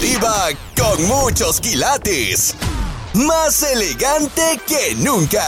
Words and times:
Diva 0.00 0.48
con 0.76 1.04
muchos 1.06 1.60
quilates. 1.60 2.56
Más 3.14 3.62
elegante 3.62 4.58
que 4.66 4.94
nunca. 4.96 5.44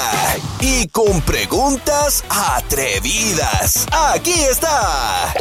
Y 0.60 0.86
con 0.88 1.22
preguntas 1.22 2.22
atrevidas. 2.28 3.86
Aquí 3.90 4.34
está. 4.50 5.34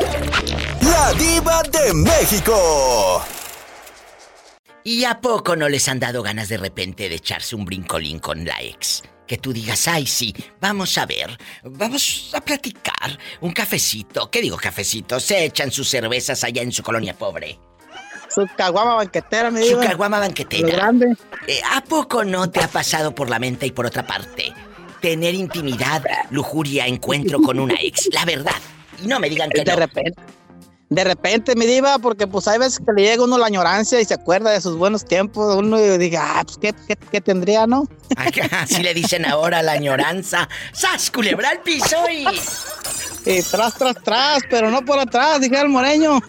La 0.82 1.14
diva 1.14 1.62
de 1.64 1.94
México. 1.94 3.24
¿Y 4.86 5.04
a 5.04 5.20
poco 5.22 5.56
no 5.56 5.70
les 5.70 5.88
han 5.88 6.00
dado 6.00 6.24
ganas 6.24 6.50
de 6.50 6.58
repente 6.58 7.10
de 7.10 7.16
echarse 7.16 7.56
un 7.56 7.66
brincolín 7.66 8.20
con 8.20 8.46
la 8.46 8.62
ex? 8.62 9.04
Que 9.28 9.38
tú 9.38 9.54
digas, 9.54 9.88
ay, 9.88 10.06
sí, 10.06 10.34
vamos 10.60 10.98
a 10.98 11.06
ver, 11.06 11.38
vamos 11.64 12.32
a 12.34 12.42
platicar, 12.42 13.18
un 13.42 13.54
cafecito. 13.54 14.30
¿Qué 14.30 14.42
digo 14.42 14.58
cafecito? 14.58 15.20
Se 15.20 15.46
echan 15.46 15.72
sus 15.72 15.90
cervezas 15.90 16.44
allá 16.44 16.62
en 16.62 16.72
su 16.72 16.84
colonia 16.84 17.18
pobre. 17.18 17.58
Su 18.34 18.48
caguama 18.58 18.96
banquetera, 18.96 19.52
me 19.52 19.64
Su 19.64 19.78
caguama 19.80 20.20
banquetera. 20.20 20.68
grande. 20.68 21.16
Eh, 21.48 21.62
¿A 21.76 21.82
poco 21.84 22.24
no 22.24 22.50
te 22.50 22.62
ha 22.62 22.68
pasado 22.68 23.14
por 23.14 23.30
la 23.30 23.40
mente 23.40 23.66
y 23.66 23.72
por 23.72 23.86
otra 23.86 24.06
parte? 24.08 24.54
Tener 25.02 25.36
intimidad, 25.36 26.04
lujuria, 26.32 26.88
encuentro 26.88 27.42
con 27.42 27.60
una 27.60 27.76
ex, 27.82 28.10
la 28.14 28.26
verdad. 28.26 28.56
Y 29.04 29.08
no 29.08 29.20
me 29.20 29.30
digan 29.30 29.50
que 29.50 29.64
de 29.64 29.72
no. 29.72 29.78
repente. 29.78 30.14
De 30.94 31.04
repente, 31.04 31.56
mi 31.56 31.66
diva, 31.66 31.98
porque 31.98 32.28
pues 32.28 32.48
hay 32.48 32.60
veces 32.60 32.80
que 32.86 32.94
le 32.94 33.02
llega 33.02 33.24
uno 33.24 33.38
la 33.38 33.48
añorancia 33.48 34.00
y 34.00 34.06
se 34.06 34.14
acuerda 34.14 34.52
de 34.52 34.62
sus 34.62 34.78
buenos 34.78 35.04
tiempos. 35.06 35.56
Uno 35.56 35.78
diga, 35.98 36.40
ah, 36.40 36.44
pues 36.44 36.58
qué, 36.58 36.74
qué, 36.88 36.96
qué 36.96 37.20
tendría, 37.20 37.66
¿no? 37.66 37.88
Así 38.52 38.84
le 38.84 38.94
dicen 38.94 39.26
ahora 39.26 39.64
la 39.64 39.72
añoranza. 39.72 40.48
¡Sas, 40.72 41.10
culebra 41.10 41.50
al 41.50 41.62
piso 41.62 41.98
y... 42.10 42.28
Y 43.26 43.42
tras, 43.42 43.76
tras, 43.76 43.96
tras, 44.04 44.40
pero 44.50 44.70
no 44.70 44.84
por 44.84 45.00
atrás, 45.00 45.40
dije 45.40 45.58
el 45.60 45.70
moreño. 45.70 46.20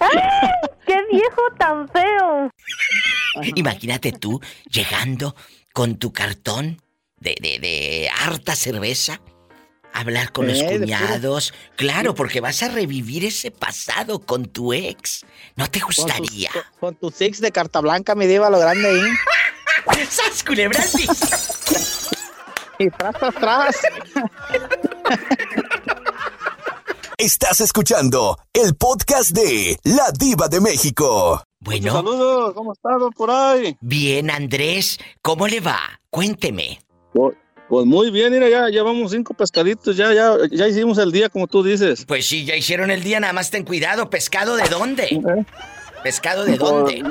¡Qué 0.87 0.97
viejo 1.11 1.43
tan 1.59 1.89
feo! 1.89 2.51
Imagínate 3.57 4.13
tú 4.13 4.41
llegando 4.71 5.35
con 5.73 5.97
tu 5.97 6.13
cartón 6.13 6.81
de, 7.19 7.35
de, 7.41 7.59
de 7.59 8.09
harta 8.17 8.55
cerveza, 8.55 9.21
hablar 9.95 10.33
con 10.33 10.47
los 10.49 10.59
Eh, 10.61 10.79
cuñados. 10.79 11.55
Claro, 11.77 12.15
porque 12.15 12.41
vas 12.41 12.63
a 12.63 12.69
revivir 12.69 13.25
ese 13.25 13.51
pasado 13.51 14.19
con 14.21 14.47
tu 14.47 14.73
ex. 14.73 15.25
¿No 15.57 15.71
te 15.71 15.81
gustaría? 15.81 16.51
Con, 16.51 16.63
tu- 16.63 16.79
con 16.81 16.95
tu 16.97 17.11
six 17.11 17.41
de 17.41 17.51
carta 17.53 17.81
blanca, 17.81 18.15
mi 18.15 18.27
diva, 18.27 18.51
lo 18.51 18.59
grande 18.59 18.89
ahí. 18.89 20.05
¡Sas, 20.11 20.43
culebra 20.45 20.83
al 20.83 20.89
piso! 20.91 22.11
Y 22.77 22.91
tras, 22.91 23.15
tras, 23.21 23.35
tras. 23.37 23.77
Estás 27.19 27.61
escuchando 27.61 28.37
el 28.53 28.75
podcast 28.75 29.31
de 29.31 29.79
La 29.85 30.11
diva 30.11 30.49
de 30.49 30.61
México. 30.61 31.41
Bueno, 31.61 31.93
Saludos, 31.93 32.53
¿cómo 32.55 32.73
estás 32.73 32.95
por 33.17 33.31
ahí? 33.31 33.77
bien, 33.81 34.29
Andrés. 34.31 34.99
¿Cómo 35.23 35.47
le 35.47 35.61
va? 35.61 35.79
Cuénteme. 36.11 36.81
Pues, 37.69 37.85
pues 37.85 37.87
muy 37.87 38.11
bien, 38.11 38.33
mira, 38.33 38.49
ya 38.49 38.69
llevamos 38.69 39.13
cinco 39.13 39.33
pescaditos, 39.35 39.97
ya, 39.97 40.13
ya, 40.13 40.37
ya 40.51 40.69
hicimos 40.69 40.99
el 40.99 41.11
día 41.13 41.29
como 41.29 41.47
tú 41.47 41.63
dices. 41.63 42.05
Pues 42.07 42.27
sí, 42.29 42.45
ya 42.45 42.57
hicieron 42.57 42.91
el 42.91 43.03
día, 43.03 43.21
nada 43.21 43.33
más 43.33 43.51
ten 43.51 43.65
cuidado. 43.65 44.11
¿Pescado 44.11 44.57
de 44.57 44.69
dónde? 44.69 45.05
¿Eh? 45.05 45.47
¿Pescado 46.03 46.45
de 46.45 46.57
dónde? 46.59 47.03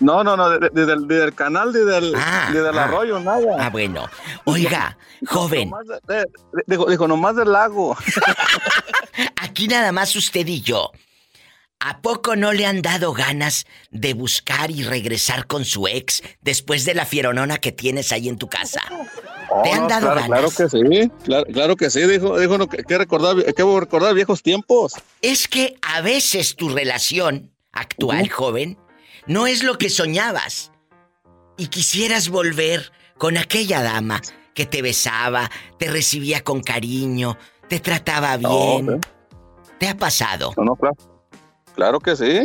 No, 0.00 0.22
no, 0.24 0.36
no, 0.36 0.50
desde 0.50 0.70
de, 0.86 0.96
de, 1.06 1.14
del 1.16 1.34
canal, 1.34 1.72
desde 1.72 1.98
el, 1.98 2.14
Ah, 2.16 2.50
el 2.54 2.66
ah. 2.66 2.84
arroyo, 2.84 3.18
nada. 3.20 3.56
Ah, 3.58 3.68
bueno. 3.70 4.08
Oiga, 4.44 4.96
joven, 5.26 5.70
Nomás 5.70 5.86
dijo, 6.88 7.08
nomás 7.08 7.36
del 7.36 7.52
lago. 7.52 7.96
aquí 9.36 9.68
nada 9.68 9.92
más 9.92 10.14
usted 10.16 10.46
y 10.46 10.60
yo. 10.62 10.90
¿A 11.80 12.00
poco 12.02 12.34
no 12.34 12.52
le 12.52 12.66
han 12.66 12.82
dado 12.82 13.12
ganas 13.12 13.64
de 13.92 14.12
buscar 14.12 14.70
y 14.72 14.82
regresar 14.82 15.46
con 15.46 15.64
su 15.64 15.86
ex 15.86 16.22
después 16.42 16.84
de 16.84 16.94
la 16.94 17.06
fieronona 17.06 17.58
que 17.58 17.70
tienes 17.70 18.10
ahí 18.10 18.28
en 18.28 18.36
tu 18.36 18.48
casa? 18.48 18.82
¿Te 19.62 19.70
han 19.70 19.86
dado 19.86 20.12
claro, 20.12 20.20
ganas? 20.20 20.26
claro 20.26 20.50
que 20.50 20.68
sí, 20.68 21.10
claro, 21.24 21.46
claro 21.52 21.76
que 21.76 21.90
sí, 21.90 22.00
dijo, 22.02 22.38
dijo 22.38 22.58
no, 22.58 22.68
que, 22.68 22.82
que 22.82 22.98
recordar, 22.98 23.36
que 23.54 23.62
recordar 23.62 24.14
viejos 24.14 24.42
tiempos. 24.42 24.94
Es 25.22 25.46
que 25.46 25.76
a 25.82 26.00
veces 26.00 26.56
tu 26.56 26.68
relación 26.68 27.52
actual, 27.72 28.28
joven, 28.28 28.76
no 29.26 29.46
es 29.46 29.62
lo 29.62 29.78
que 29.78 29.88
soñabas. 29.88 30.72
Y 31.56 31.68
quisieras 31.68 32.28
volver 32.28 32.92
con 33.18 33.36
aquella 33.36 33.82
dama 33.82 34.20
que 34.52 34.66
te 34.66 34.82
besaba, 34.82 35.48
te 35.78 35.88
recibía 35.90 36.42
con 36.42 36.60
cariño, 36.60 37.38
te 37.68 37.78
trataba 37.78 38.36
bien. 38.36 39.00
¿Te 39.78 39.88
ha 39.88 39.96
pasado? 39.96 40.52
No, 40.56 40.64
no, 40.64 40.76
claro. 40.76 40.96
Claro 41.78 42.00
que 42.00 42.16
sí. 42.16 42.44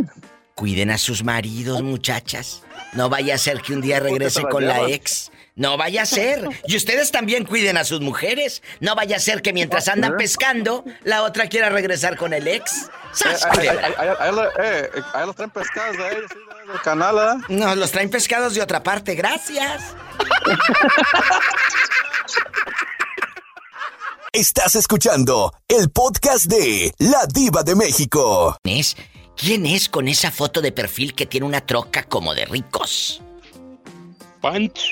Cuiden 0.53 0.91
a 0.91 0.99
sus 0.99 1.23
maridos, 1.23 1.81
muchachas. 1.81 2.61
No 2.93 3.09
vaya 3.09 3.33
a 3.33 3.37
ser 3.39 3.63
que 3.63 3.73
un 3.73 3.81
día 3.81 3.99
regrese 3.99 4.43
con 4.43 4.67
la 4.67 4.87
ex. 4.87 5.31
No 5.55 5.75
vaya 5.75 6.03
a 6.03 6.05
ser. 6.05 6.47
Y 6.67 6.77
ustedes 6.77 7.09
también 7.09 7.43
cuiden 7.43 7.77
a 7.77 7.83
sus 7.83 7.99
mujeres. 7.99 8.61
No 8.79 8.93
vaya 8.93 9.15
a 9.15 9.19
ser 9.19 9.41
que 9.41 9.51
mientras 9.51 9.87
andan 9.87 10.17
pescando, 10.17 10.85
la 11.03 11.23
otra 11.23 11.47
quiera 11.47 11.69
regresar 11.69 12.15
con 12.15 12.31
el 12.31 12.47
ex. 12.47 12.91
¡Sas, 13.11 13.43
Eh, 13.59 13.79
eh, 14.59 14.89
ahí 15.15 15.25
los 15.25 15.35
traen 15.35 15.49
pescados 15.49 15.97
de 15.97 16.09
ellos, 16.11 16.29
del 16.67 16.81
canal. 16.81 17.43
No, 17.49 17.73
los 17.73 17.91
traen 17.91 18.11
pescados 18.11 18.53
de 18.53 18.61
otra 18.61 18.83
parte, 18.83 19.15
gracias. 19.15 19.81
Estás 24.31 24.75
escuchando 24.75 25.51
el 25.67 25.89
podcast 25.89 26.45
de 26.45 26.93
La 26.99 27.25
diva 27.25 27.63
de 27.63 27.73
México. 27.73 28.57
¿Quién 29.35 29.65
es 29.65 29.89
con 29.89 30.07
esa 30.07 30.31
foto 30.31 30.61
de 30.61 30.71
perfil 30.71 31.13
que 31.13 31.25
tiene 31.25 31.45
una 31.45 31.65
troca 31.65 32.03
como 32.03 32.33
de 32.33 32.45
ricos? 32.45 33.21
Pancho, 34.41 34.89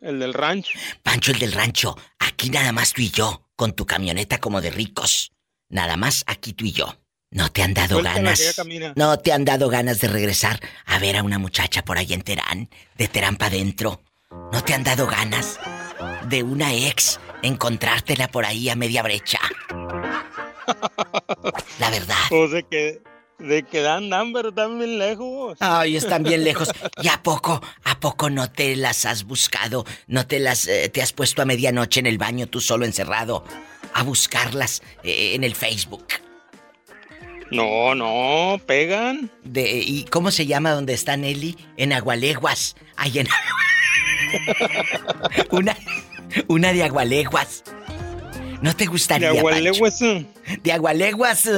el 0.00 0.18
del 0.18 0.34
rancho. 0.34 0.78
Pancho 1.02 1.32
el 1.32 1.38
del 1.38 1.52
rancho, 1.52 1.96
aquí 2.18 2.50
nada 2.50 2.72
más 2.72 2.92
tú 2.92 3.02
y 3.02 3.10
yo, 3.10 3.48
con 3.56 3.72
tu 3.72 3.86
camioneta 3.86 4.38
como 4.38 4.60
de 4.60 4.70
ricos. 4.70 5.32
Nada 5.68 5.96
más 5.96 6.24
aquí 6.26 6.52
tú 6.52 6.64
y 6.64 6.72
yo. 6.72 6.96
¿No 7.30 7.50
te 7.50 7.62
han 7.62 7.72
dado 7.72 8.00
Suéltala, 8.00 8.16
ganas? 8.16 8.60
¿No 8.94 9.18
te 9.18 9.32
han 9.32 9.46
dado 9.46 9.68
ganas 9.70 10.00
de 10.00 10.08
regresar 10.08 10.60
a 10.84 10.98
ver 10.98 11.16
a 11.16 11.22
una 11.22 11.38
muchacha 11.38 11.82
por 11.82 11.96
ahí 11.96 12.12
en 12.12 12.20
Terán? 12.20 12.68
De 12.96 13.08
Terán 13.08 13.36
para 13.36 13.54
adentro. 13.54 14.02
¿No 14.52 14.62
te 14.62 14.74
han 14.74 14.84
dado 14.84 15.06
ganas 15.06 15.58
de 16.28 16.42
una 16.42 16.74
ex 16.74 17.18
encontrártela 17.42 18.28
por 18.28 18.44
ahí 18.44 18.68
a 18.68 18.76
media 18.76 19.02
brecha? 19.02 19.38
La 21.78 21.90
verdad. 21.90 22.16
Pues 22.28 22.50
de 22.50 22.62
que, 22.64 23.00
de 23.38 23.62
que 23.64 23.80
dan 23.80 24.08
number 24.08 24.46
están 24.46 24.78
bien 24.78 24.98
lejos. 24.98 25.56
Ay, 25.60 25.96
están 25.96 26.22
bien 26.22 26.44
lejos. 26.44 26.70
¿Y 27.02 27.08
a 27.08 27.22
poco, 27.22 27.60
a 27.84 28.00
poco 28.00 28.30
no 28.30 28.50
te 28.50 28.76
las 28.76 29.04
has 29.04 29.24
buscado? 29.24 29.84
¿No 30.06 30.26
te 30.26 30.38
las 30.38 30.66
eh, 30.66 30.88
te 30.88 31.02
has 31.02 31.12
puesto 31.12 31.42
a 31.42 31.44
medianoche 31.44 32.00
en 32.00 32.06
el 32.06 32.18
baño 32.18 32.46
tú 32.46 32.60
solo 32.60 32.84
encerrado 32.84 33.44
a 33.94 34.02
buscarlas 34.02 34.82
eh, 35.02 35.34
en 35.34 35.44
el 35.44 35.54
Facebook? 35.54 36.06
No, 37.50 37.94
no, 37.94 38.58
pegan. 38.64 39.30
De, 39.44 39.78
¿Y 39.84 40.04
cómo 40.04 40.30
se 40.30 40.46
llama 40.46 40.70
donde 40.70 40.94
está 40.94 41.16
Nelly? 41.16 41.56
En 41.76 41.92
Agualeguas. 41.92 42.76
Ay, 42.96 43.18
en... 43.18 43.28
una, 45.50 45.76
una 46.48 46.72
de 46.72 46.82
Agualeguas. 46.84 47.62
¿No 48.62 48.74
te 48.76 48.86
gustaría, 48.86 49.32
De 49.32 49.42
Pancho? 49.42 49.48
Agualeguas. 49.48 49.98
De 50.62 50.72
Agualeguas. 50.72 51.48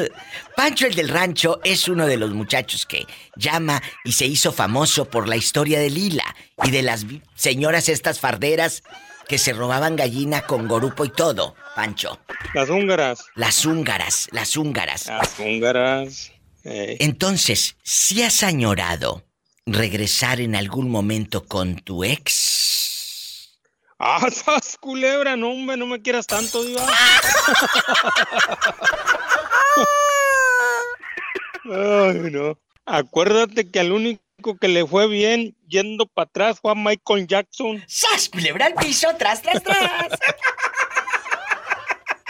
Pancho 0.57 0.87
el 0.87 0.95
del 0.95 1.09
rancho 1.11 1.61
es 1.63 1.87
uno 1.89 2.07
de 2.07 2.17
los 2.17 2.33
muchachos 2.33 2.87
que 2.87 3.07
llama 3.37 3.83
y 4.05 4.13
se 4.13 4.27
hizo 4.27 4.53
famoso 4.53 5.05
por 5.05 5.29
la 5.29 5.37
historia 5.37 5.79
de 5.79 5.91
Lila 5.91 6.25
y 6.65 6.71
de 6.71 6.83
las 6.83 7.05
señoras 7.35 7.89
estas 7.89 8.19
farderas 8.21 8.83
que 9.29 9.39
se 9.39 9.53
robaban 9.53 9.97
gallina 9.97 10.43
con 10.43 10.67
gorupo 10.67 11.05
y 11.05 11.11
todo, 11.11 11.55
Pancho. 11.77 12.19
Las 12.55 12.71
húngaras. 12.71 13.25
Las 13.35 13.65
húngaras, 13.65 14.29
las 14.33 14.57
húngaras. 14.57 15.07
Las 15.07 15.39
húngaras. 15.39 16.33
eh. 16.65 16.97
Entonces, 17.01 17.77
si 17.83 18.23
has 18.23 18.43
añorado 18.43 19.25
regresar 19.67 20.41
en 20.41 20.57
algún 20.57 20.91
momento 20.91 21.47
con 21.47 21.77
tu 21.77 22.05
ex? 22.05 22.84
Ah, 23.99 24.27
culebra, 24.81 25.37
no, 25.37 25.51
hombre, 25.51 25.77
no 25.77 25.87
me 25.87 26.03
quieras 26.03 26.27
tanto, 26.27 26.63
diva. 26.65 26.85
Ay, 31.65 32.31
no. 32.31 32.59
Acuérdate 32.85 33.71
que 33.71 33.81
al 33.81 33.93
único 33.93 34.21
que 34.61 34.69
le 34.69 34.87
fue 34.87 35.09
bien 35.09 35.57
yendo 35.67 36.07
para 36.07 36.27
atrás 36.27 36.59
fue 36.61 36.73
a 36.73 36.75
Michael 36.75 37.27
Jackson. 37.27 37.83
¡Sas! 37.87 38.29
Culebra 38.29 38.67
al 38.67 38.75
piso, 38.75 39.09
tras, 39.19 39.41
tras, 39.41 39.63
tras. 39.63 40.19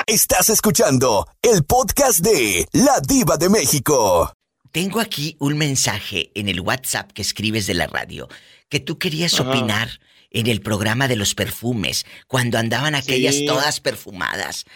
Estás 0.06 0.50
escuchando 0.50 1.26
el 1.43 1.64
podcast 1.64 2.20
de 2.20 2.69
La 2.72 3.00
diva 3.00 3.37
de 3.37 3.49
México. 3.49 4.32
Tengo 4.70 5.00
aquí 5.00 5.37
un 5.40 5.56
mensaje 5.56 6.31
en 6.34 6.49
el 6.49 6.60
WhatsApp 6.60 7.10
que 7.12 7.22
escribes 7.22 7.67
de 7.67 7.75
la 7.75 7.87
radio 7.87 8.28
que 8.69 8.81
tú 8.81 8.99
querías 8.99 9.34
Ajá. 9.40 9.49
opinar 9.49 9.88
en 10.34 10.46
el 10.48 10.60
programa 10.60 11.08
de 11.08 11.16
los 11.16 11.34
perfumes 11.34 12.04
cuando 12.26 12.58
andaban 12.58 12.94
aquellas 12.94 13.36
Sí. 13.36 13.46
todas 13.46 13.81
perfumadas. 13.81 14.66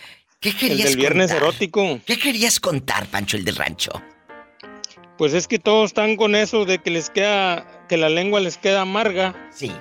¿Qué 0.40 0.50
El 0.50 0.56
querías 0.56 0.88
del 0.90 0.96
viernes 0.96 1.26
contar? 1.32 1.42
erótico. 1.48 2.00
¿Qué 2.06 2.18
querías 2.18 2.58
contar, 2.60 3.06
Pancho 3.06 3.36
el 3.36 3.44
del 3.44 3.56
rancho? 3.56 3.90
Pues 5.18 5.34
es 5.34 5.48
que 5.48 5.58
todos 5.58 5.90
están 5.90 6.16
con 6.16 6.34
eso 6.36 6.64
de 6.64 6.78
que 6.78 6.90
les 6.90 7.10
queda, 7.10 7.84
que 7.88 7.96
la 7.96 8.08
lengua 8.08 8.38
les 8.40 8.56
queda 8.56 8.82
amarga, 8.82 9.34
Sí. 9.52 9.72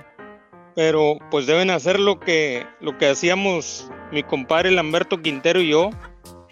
pero 0.76 1.20
pues 1.30 1.46
deben 1.46 1.70
hacer 1.70 2.00
lo 2.00 2.20
que, 2.20 2.66
lo 2.82 2.98
que 2.98 3.08
hacíamos 3.08 3.90
mi 4.12 4.24
compadre 4.24 4.72
Lamberto 4.72 5.22
Quintero 5.22 5.62
y 5.62 5.70
yo. 5.70 5.92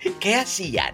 ¿Qué 0.20 0.36
hacían? 0.36 0.94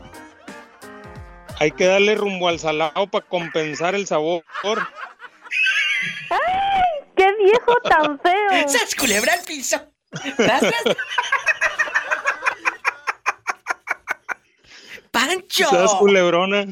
Hay 1.60 1.72
que 1.72 1.86
darle 1.86 2.16
rumbo 2.16 2.48
al 2.48 2.60
salado 2.60 3.08
para 3.08 3.26
compensar 3.28 3.94
el 3.94 4.08
sabor. 4.08 4.44
¡Qué 6.30 7.01
viejo 7.44 7.76
tan 7.84 8.20
feo! 8.20 8.68
¡Sas 8.68 8.96
culebra 8.96 9.34
al 9.34 9.42
piso! 9.42 9.78
¡Pancho! 15.12 15.70
¿Sabes, 15.70 15.92
culebrona? 15.96 16.66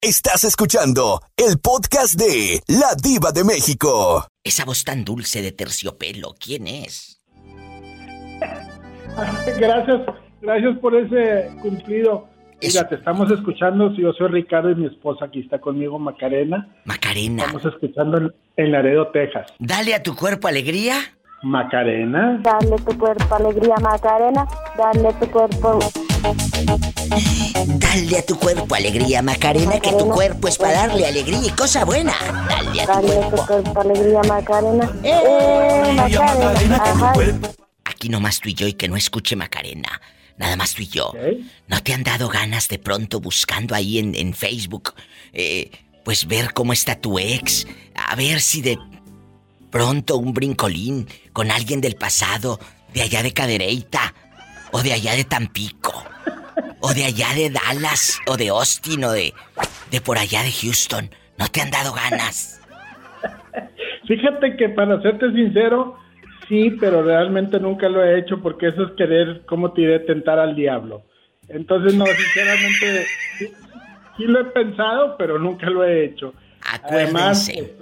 Estás 0.00 0.44
escuchando 0.44 1.22
el 1.36 1.58
podcast 1.58 2.14
de 2.14 2.62
La 2.66 2.94
Diva 2.94 3.32
de 3.32 3.44
México. 3.44 4.26
Esa 4.42 4.64
voz 4.64 4.84
tan 4.84 5.04
dulce 5.04 5.40
de 5.40 5.52
terciopelo, 5.52 6.34
¿quién 6.38 6.66
es? 6.66 7.22
Gracias, 9.58 10.00
gracias 10.40 10.78
por 10.80 10.94
ese 10.94 11.50
cumplido. 11.62 12.28
Mira, 12.66 12.88
te 12.88 12.94
estamos 12.96 13.30
escuchando. 13.30 13.92
Yo 13.94 14.12
soy 14.12 14.28
Ricardo 14.28 14.70
y 14.70 14.74
mi 14.74 14.86
esposa 14.86 15.26
aquí 15.26 15.40
está 15.40 15.58
conmigo, 15.60 15.98
Macarena. 15.98 16.68
Macarena. 16.84 17.42
Estamos 17.44 17.64
escuchando 17.64 18.18
en, 18.18 18.34
en 18.56 18.72
Laredo, 18.72 19.08
Texas. 19.08 19.46
Dale 19.58 19.94
a 19.94 20.02
tu 20.02 20.14
cuerpo 20.14 20.48
alegría. 20.48 20.96
Macarena. 21.42 22.40
Dale 22.42 22.76
tu 22.82 22.96
cuerpo 22.98 23.34
alegría, 23.34 23.74
Macarena. 23.80 24.46
Dale 24.78 25.12
tu 25.20 25.26
cuerpo. 25.30 25.78
Dale 27.66 28.18
a 28.18 28.22
tu 28.26 28.38
cuerpo 28.38 28.74
alegría, 28.74 29.22
Macarena, 29.22 29.72
que 29.74 29.90
tu 29.90 30.06
Macarena. 30.06 30.14
cuerpo 30.14 30.48
es 30.48 30.58
para 30.58 30.72
darle 30.72 31.06
alegría 31.06 31.40
y 31.44 31.50
cosa 31.50 31.84
buena. 31.84 32.12
Dale 32.48 32.82
a 32.82 32.86
tu 32.86 32.92
Dale 32.92 33.08
tu 33.08 33.30
cuerpo. 33.30 33.46
cuerpo 33.46 33.80
alegría, 33.80 34.20
Macarena. 34.26 34.90
Eh, 35.02 35.92
Macarena. 35.96 36.76
Ajá. 36.76 37.12
Aquí 37.84 38.08
nomás 38.08 38.40
tú 38.40 38.48
y 38.48 38.54
yo 38.54 38.66
y 38.66 38.72
que 38.72 38.88
no 38.88 38.96
escuche 38.96 39.36
Macarena. 39.36 40.00
Nada 40.36 40.56
más 40.56 40.74
tú 40.74 40.82
y 40.82 40.88
yo. 40.88 41.12
¿No 41.68 41.82
te 41.82 41.94
han 41.94 42.02
dado 42.02 42.28
ganas 42.28 42.68
de 42.68 42.78
pronto 42.78 43.20
buscando 43.20 43.74
ahí 43.74 43.98
en, 43.98 44.14
en 44.14 44.34
Facebook, 44.34 44.94
eh, 45.32 45.70
pues 46.04 46.26
ver 46.26 46.52
cómo 46.52 46.72
está 46.72 47.00
tu 47.00 47.18
ex? 47.18 47.66
A 47.94 48.16
ver 48.16 48.40
si 48.40 48.60
de 48.60 48.78
pronto 49.70 50.16
un 50.16 50.34
brincolín 50.34 51.06
con 51.32 51.50
alguien 51.50 51.80
del 51.80 51.94
pasado, 51.94 52.58
de 52.92 53.02
allá 53.02 53.22
de 53.22 53.32
Cadereyta, 53.32 54.14
o 54.72 54.82
de 54.82 54.92
allá 54.92 55.14
de 55.14 55.24
Tampico, 55.24 56.04
o 56.80 56.92
de 56.94 57.04
allá 57.04 57.32
de 57.34 57.50
Dallas, 57.50 58.18
o 58.26 58.36
de 58.36 58.48
Austin, 58.48 59.04
o 59.04 59.12
de, 59.12 59.32
de 59.90 60.00
por 60.00 60.18
allá 60.18 60.42
de 60.42 60.52
Houston. 60.52 61.10
¿No 61.38 61.48
te 61.48 61.60
han 61.60 61.70
dado 61.70 61.92
ganas? 61.92 62.60
Fíjate 64.08 64.56
que 64.56 64.68
para 64.70 65.00
serte 65.00 65.32
sincero, 65.32 65.96
sí, 66.48 66.70
pero 66.80 67.02
realmente 67.02 67.58
nunca 67.60 67.88
lo 67.88 68.02
he 68.04 68.18
hecho 68.18 68.40
porque 68.42 68.68
eso 68.68 68.84
es 68.84 68.92
querer, 68.96 69.44
como 69.46 69.72
te 69.72 69.82
diré, 69.82 70.00
tentar 70.00 70.38
al 70.38 70.54
diablo. 70.54 71.02
Entonces, 71.48 71.94
no, 71.94 72.04
sinceramente, 72.06 73.06
sí, 73.38 73.48
sí 74.16 74.24
lo 74.24 74.40
he 74.40 74.44
pensado, 74.46 75.16
pero 75.18 75.38
nunca 75.38 75.68
lo 75.70 75.84
he 75.84 76.04
hecho. 76.06 76.32
Además, 76.84 77.48
Acuérdense. 77.48 77.76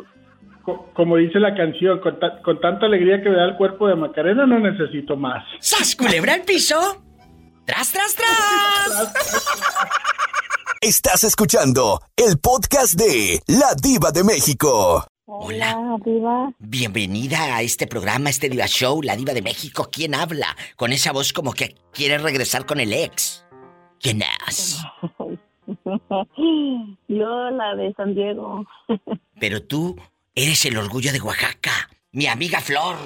como 0.94 1.16
dice 1.16 1.38
la 1.38 1.54
canción, 1.54 2.00
con, 2.00 2.18
ta- 2.18 2.42
con 2.42 2.60
tanta 2.60 2.86
alegría 2.86 3.22
que 3.22 3.28
me 3.30 3.36
da 3.36 3.44
el 3.44 3.56
cuerpo 3.56 3.86
de 3.86 3.94
Macarena, 3.94 4.46
no 4.46 4.58
necesito 4.58 5.16
más. 5.16 5.44
¡Sas, 5.60 5.94
culebra 5.94 6.34
al 6.34 6.42
piso! 6.42 7.02
¡Tras, 7.64 7.92
tras, 7.92 8.14
tras! 8.16 9.12
Estás 10.80 11.22
escuchando 11.22 12.00
el 12.16 12.38
podcast 12.40 12.94
de 12.94 13.40
La 13.46 13.68
Diva 13.80 14.10
de 14.10 14.24
México. 14.24 15.06
Hola. 15.26 15.98
Diva. 16.04 16.52
Bienvenida 16.58 17.54
a 17.56 17.62
este 17.62 17.86
programa, 17.86 18.28
este 18.28 18.48
Diva 18.48 18.66
Show, 18.66 19.02
La 19.02 19.14
Diva 19.14 19.32
de 19.32 19.40
México. 19.40 19.88
¿Quién 19.90 20.16
habla? 20.16 20.56
Con 20.74 20.92
esa 20.92 21.12
voz 21.12 21.32
como 21.32 21.52
que 21.52 21.76
quiere 21.92 22.18
regresar 22.18 22.66
con 22.66 22.80
el 22.80 22.92
ex. 22.92 23.46
¿Quién 24.00 24.22
es? 24.48 24.82
Yo, 27.08 27.50
la 27.50 27.76
de 27.76 27.94
San 27.96 28.16
Diego. 28.16 28.66
Pero 29.38 29.62
tú 29.62 29.96
eres 30.34 30.64
el 30.64 30.76
orgullo 30.76 31.12
de 31.12 31.20
Oaxaca, 31.20 31.88
mi 32.10 32.26
amiga 32.26 32.60
Flor. 32.60 32.96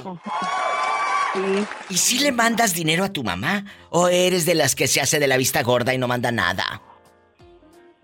Sí. 1.34 1.66
¿Y 1.90 1.98
si 1.98 2.18
le 2.20 2.32
mandas 2.32 2.72
dinero 2.72 3.04
a 3.04 3.12
tu 3.12 3.24
mamá? 3.24 3.66
¿O 3.90 4.08
eres 4.08 4.46
de 4.46 4.54
las 4.54 4.74
que 4.74 4.86
se 4.88 5.02
hace 5.02 5.18
de 5.18 5.26
la 5.26 5.36
vista 5.36 5.62
gorda 5.62 5.92
y 5.92 5.98
no 5.98 6.08
manda 6.08 6.32
nada? 6.32 6.82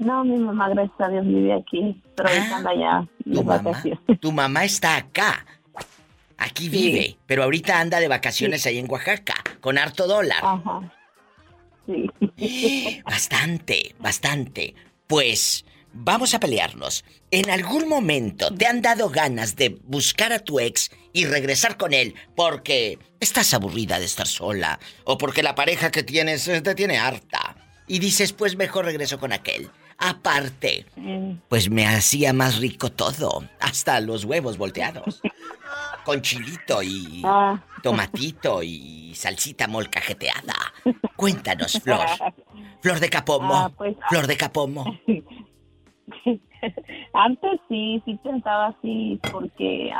No, 0.04 0.24
mi 0.24 0.36
mamá, 0.38 0.68
gracias 0.68 1.00
a 1.00 1.08
Dios, 1.08 1.26
vive 1.26 1.52
aquí. 1.54 2.00
Pero 2.16 2.28
Ah, 2.28 2.32
ahorita 2.32 2.56
anda 2.56 2.70
allá 2.70 3.08
de 3.24 3.34
Tu 3.34 3.42
mamá, 3.44 3.62
vacaciones. 3.62 4.20
tu 4.20 4.32
mamá 4.32 4.64
está 4.64 4.96
acá. 4.96 5.46
Aquí 6.38 6.68
vive, 6.68 7.16
pero 7.26 7.44
ahorita 7.44 7.78
anda 7.78 8.00
de 8.00 8.08
vacaciones 8.08 8.66
ahí 8.66 8.78
en 8.78 8.90
Oaxaca, 8.90 9.34
con 9.60 9.78
harto 9.78 10.06
dólar. 10.08 10.40
Ajá. 10.42 10.92
Sí. 11.86 13.00
Bastante, 13.04 13.94
bastante. 13.98 14.74
Pues 15.06 15.64
vamos 15.92 16.34
a 16.34 16.40
pelearnos. 16.40 17.04
¿En 17.30 17.50
algún 17.50 17.88
momento 17.88 18.52
te 18.54 18.66
han 18.66 18.82
dado 18.82 19.08
ganas 19.10 19.56
de 19.56 19.78
buscar 19.84 20.32
a 20.32 20.38
tu 20.40 20.58
ex 20.58 20.90
y 21.12 21.26
regresar 21.26 21.76
con 21.76 21.92
él 21.92 22.14
porque 22.34 22.98
estás 23.20 23.52
aburrida 23.54 23.98
de 23.98 24.06
estar 24.06 24.26
sola 24.26 24.78
o 25.04 25.18
porque 25.18 25.42
la 25.42 25.54
pareja 25.54 25.90
que 25.90 26.02
tienes 26.02 26.48
eh, 26.48 26.60
te 26.60 26.74
tiene 26.74 26.98
harta? 26.98 27.56
Y 27.86 27.98
dices, 27.98 28.32
pues 28.32 28.56
mejor 28.56 28.84
regreso 28.86 29.18
con 29.18 29.32
aquel. 29.32 29.68
Aparte, 30.02 30.84
Eh, 30.96 31.36
pues 31.48 31.70
me 31.70 31.86
hacía 31.86 32.32
más 32.32 32.58
rico 32.58 32.90
todo, 32.90 33.44
hasta 33.60 34.00
los 34.00 34.24
huevos 34.24 34.58
volteados. 34.58 35.20
Con 36.04 36.20
chilito 36.20 36.82
y 36.82 37.22
ah, 37.24 37.62
tomatito 37.82 38.62
y 38.62 39.12
salsita 39.14 39.68
molcajeteada. 39.68 40.54
Cuéntanos, 41.16 41.72
Flor. 41.80 42.04
Flor 42.80 42.98
de 42.98 43.08
Capomo. 43.08 43.54
Ah, 43.54 43.68
pues- 43.76 43.96
Flor 44.08 44.26
de 44.26 44.36
Capomo. 44.36 44.84
Antes 47.14 47.60
sí, 47.68 48.02
sí 48.04 48.18
pensaba 48.22 48.68
así 48.68 49.18
porque 49.30 49.90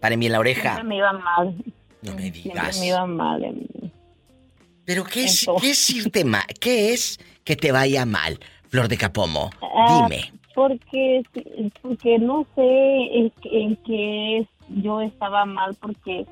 Para 0.00 0.16
mí 0.16 0.26
en 0.26 0.32
la 0.32 0.38
siempre 0.42 0.52
oreja. 0.52 0.82
me 0.82 0.96
iba 0.96 1.12
mal. 1.12 1.54
No 2.02 2.14
me 2.14 2.22
Siempre 2.30 2.30
digas. 2.42 2.78
me 2.80 2.86
iba 2.88 3.06
mal. 3.06 3.44
en- 3.44 3.92
Pero 4.84 5.04
¿qué 5.04 5.24
es. 5.24 5.46
¿qué 5.60 5.70
es 5.70 5.90
irte 5.90 6.24
mal? 6.24 6.44
¿Qué 6.60 6.92
es 6.92 7.18
que 7.44 7.56
te 7.56 7.72
vaya 7.72 8.04
mal, 8.06 8.38
Flor 8.72 8.88
de 8.88 8.96
Capomo? 8.96 9.50
Ah, 9.60 10.08
Dime. 10.08 10.32
Porque, 10.54 11.22
porque 11.82 12.18
no 12.18 12.46
sé 12.54 13.30
en, 13.44 13.76
qué 13.84 14.46
yo 14.68 15.02
estaba 15.02 15.44
mal, 15.44 15.76
porque 15.78 16.24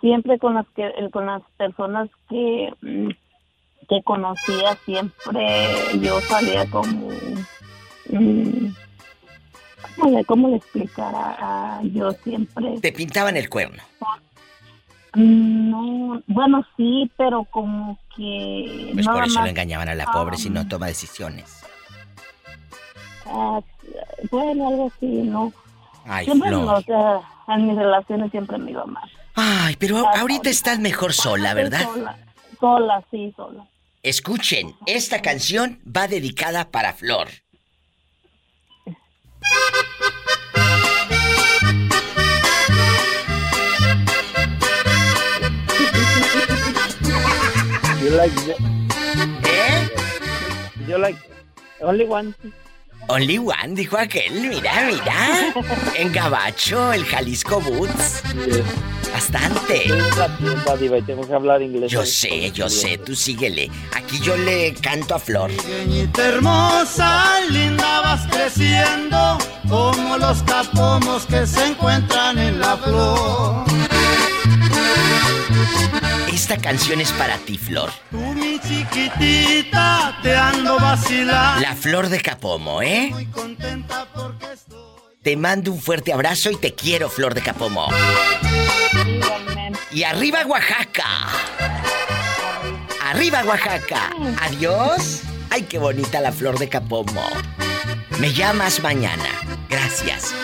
siempre 0.00 0.36
con 0.40 0.54
las 0.54 0.66
que 0.74 0.90
con 1.12 1.26
las 1.26 1.42
personas 1.56 2.08
que, 2.28 2.72
mm, 2.82 3.10
que 3.88 4.02
conocía, 4.02 4.74
siempre 4.84 5.64
yo 6.00 6.20
salía 6.22 6.68
como... 6.70 7.08
mm, 8.10 8.66
¿Cómo 9.96 10.18
le, 10.18 10.24
cómo 10.24 10.48
le 10.48 10.56
explicara? 10.56 11.36
Ah, 11.38 11.80
yo 11.84 12.10
siempre... 12.24 12.80
Te 12.80 12.90
pintaban 12.90 13.36
el 13.36 13.48
cuerno. 13.48 13.80
Mm, 15.14 15.70
No, 15.70 16.22
bueno, 16.26 16.64
sí, 16.76 17.08
pero 17.16 17.44
como 17.44 17.96
que... 18.16 18.90
Pues 18.92 19.06
por 19.06 19.24
eso 19.24 19.34
más, 19.34 19.44
lo 19.44 19.50
engañaban 19.50 19.88
a 19.88 19.94
la 19.94 20.06
pobre 20.06 20.36
si 20.36 20.50
no 20.50 20.66
toma 20.66 20.86
decisiones. 20.86 21.59
Ah, 23.26 23.60
bueno, 24.30 24.68
algo 24.68 24.86
así, 24.94 25.06
¿no? 25.06 25.52
Ay, 26.04 26.24
Siempre 26.24 26.48
Flor. 26.50 26.64
no, 26.64 26.72
o 26.74 26.82
sea, 26.82 27.20
en 27.54 27.66
mis 27.66 27.76
relaciones 27.76 28.30
siempre 28.30 28.58
me 28.58 28.70
iba 28.72 28.84
mal. 28.86 29.08
Ay, 29.34 29.76
pero 29.78 29.96
Ah, 29.98 30.00
ahorita 30.00 30.20
ahorita. 30.20 30.50
estás 30.50 30.78
mejor 30.78 31.12
sola, 31.12 31.54
¿verdad? 31.54 31.82
Sola, 31.84 32.18
sola, 32.58 33.04
sí, 33.10 33.32
sola. 33.36 33.64
Escuchen, 34.02 34.74
esta 34.86 35.20
canción 35.22 35.78
va 35.86 36.08
dedicada 36.08 36.70
para 36.70 36.92
Flor. 36.94 37.28
You 48.00 48.10
like, 48.16 48.32
¿Eh? 49.44 49.88
you 50.88 50.96
like 50.98 51.16
only 51.82 52.04
one. 52.06 52.34
Only 53.10 53.38
one, 53.38 53.74
dijo 53.74 53.98
aquel. 53.98 54.32
Mira, 54.40 54.86
mira. 54.86 55.52
En 55.96 56.12
Gabacho, 56.12 56.92
el 56.92 57.04
Jalisco 57.04 57.60
Boots. 57.60 58.22
Bastante. 59.12 59.90
tengo 61.04 61.26
que 61.26 61.34
hablar 61.34 61.60
inglés. 61.60 61.90
Yo 61.90 62.06
sé, 62.06 62.52
yo 62.52 62.68
sé, 62.70 62.98
tú 62.98 63.16
síguele. 63.16 63.68
Aquí 63.96 64.20
yo 64.20 64.36
le 64.36 64.72
canto 64.74 65.16
a 65.16 65.18
Flor. 65.18 65.50
Pequeñita 65.50 66.28
hermosa, 66.28 67.40
linda 67.50 68.00
vas 68.00 68.28
creciendo, 68.30 69.38
como 69.68 70.16
los 70.16 70.44
capomos 70.44 71.26
que 71.26 71.44
se 71.48 71.66
encuentran 71.66 72.38
en 72.38 72.60
la 72.60 72.76
flor. 72.76 73.64
Esta 76.32 76.56
canción 76.56 77.00
es 77.00 77.10
para 77.12 77.36
ti, 77.38 77.58
Flor. 77.58 77.90
Chiquitita, 78.66 80.18
te 80.22 80.36
ando 80.36 80.78
vacilando. 80.78 81.60
La 81.60 81.74
flor 81.74 82.08
de 82.08 82.20
Capomo, 82.20 82.82
¿eh? 82.82 83.08
Muy 83.10 83.26
contenta 83.26 84.06
porque 84.14 84.52
estoy. 84.52 84.78
Te 85.22 85.36
mando 85.36 85.70
un 85.72 85.80
fuerte 85.80 86.14
abrazo 86.14 86.50
y 86.50 86.56
te 86.56 86.74
quiero, 86.74 87.10
Flor 87.10 87.34
de 87.34 87.42
Capomo. 87.42 87.88
Y 89.90 90.02
arriba 90.04 90.46
Oaxaca. 90.46 91.28
Arriba 93.04 93.44
Oaxaca. 93.44 94.10
Adiós. 94.40 95.20
Ay, 95.50 95.64
qué 95.64 95.78
bonita 95.78 96.20
la 96.22 96.32
flor 96.32 96.58
de 96.58 96.70
Capomo. 96.70 97.28
Me 98.18 98.32
llamas 98.32 98.80
mañana. 98.82 99.28
Gracias. 99.68 100.34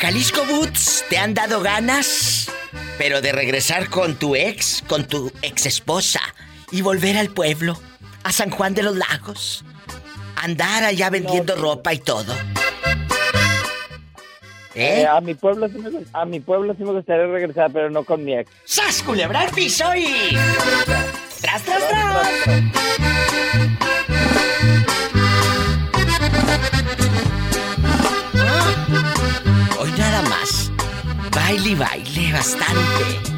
Jalisco 0.00 0.44
Boots, 0.46 1.04
¿te 1.10 1.18
han 1.18 1.34
dado 1.34 1.60
ganas? 1.60 2.50
Pero 2.96 3.20
de 3.20 3.32
regresar 3.32 3.90
con 3.90 4.14
tu 4.14 4.36
ex, 4.36 4.82
con 4.86 5.04
tu 5.06 5.30
ex 5.42 5.66
esposa 5.66 6.20
y 6.74 6.82
volver 6.82 7.16
al 7.16 7.28
pueblo, 7.28 7.78
a 8.24 8.32
San 8.32 8.50
Juan 8.50 8.74
de 8.74 8.82
los 8.82 8.96
Lagos. 8.96 9.64
Andar 10.34 10.82
allá 10.82 11.08
vendiendo 11.08 11.54
ropa 11.54 11.94
y 11.94 11.98
todo. 12.00 12.34
¿Eh? 14.74 15.02
Eh, 15.02 15.06
a 15.06 15.20
mi 15.20 15.34
pueblo 15.34 15.68
sí 15.68 15.78
me, 15.78 15.90
a 16.12 16.24
mi 16.24 16.40
pueblo 16.40 16.74
sí 16.76 16.82
me 16.82 16.90
gustaría 16.90 17.26
regresar, 17.26 17.70
pero 17.72 17.90
no 17.90 18.02
con 18.02 18.24
mi 18.24 18.34
ex. 18.34 18.50
¡Sas, 18.64 19.04
culebra 19.04 19.46
piso 19.54 19.84
y... 19.94 20.36
¡Tras, 21.40 21.62
tras, 21.62 21.88
tras! 21.88 22.28
Hoy 29.78 29.92
nada 29.96 30.22
más. 30.22 30.72
Baile 31.30 31.68
y 31.68 31.74
baile 31.76 32.32
bastante. 32.32 33.33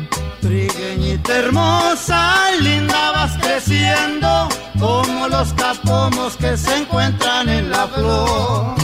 Trigueñita 0.46 1.38
hermosa, 1.38 2.52
linda 2.60 3.10
vas 3.10 3.36
creciendo, 3.38 4.48
como 4.78 5.26
los 5.26 5.52
capomos 5.54 6.36
que 6.36 6.56
se 6.56 6.76
encuentran 6.76 7.48
en 7.48 7.68
la 7.68 7.88
flor. 7.88 8.76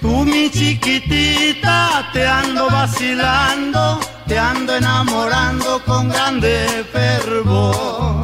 Tú 0.00 0.24
mi 0.24 0.48
chiquitita, 0.52 2.10
te 2.12 2.24
ando 2.24 2.70
vacilando, 2.70 3.98
te 4.28 4.38
ando 4.38 4.76
enamorando 4.76 5.82
con 5.84 6.08
grande 6.08 6.86
fervor. 6.92 8.22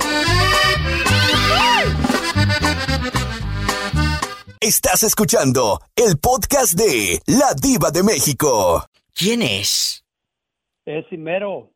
Estás 4.60 5.02
escuchando 5.02 5.80
el 5.96 6.18
podcast 6.18 6.74
de 6.74 7.20
La 7.26 7.52
Diva 7.60 7.90
de 7.90 8.04
México. 8.04 8.86
¿Quién 9.14 9.42
es? 9.42 10.04
Es 10.84 11.04
mero, 11.12 11.70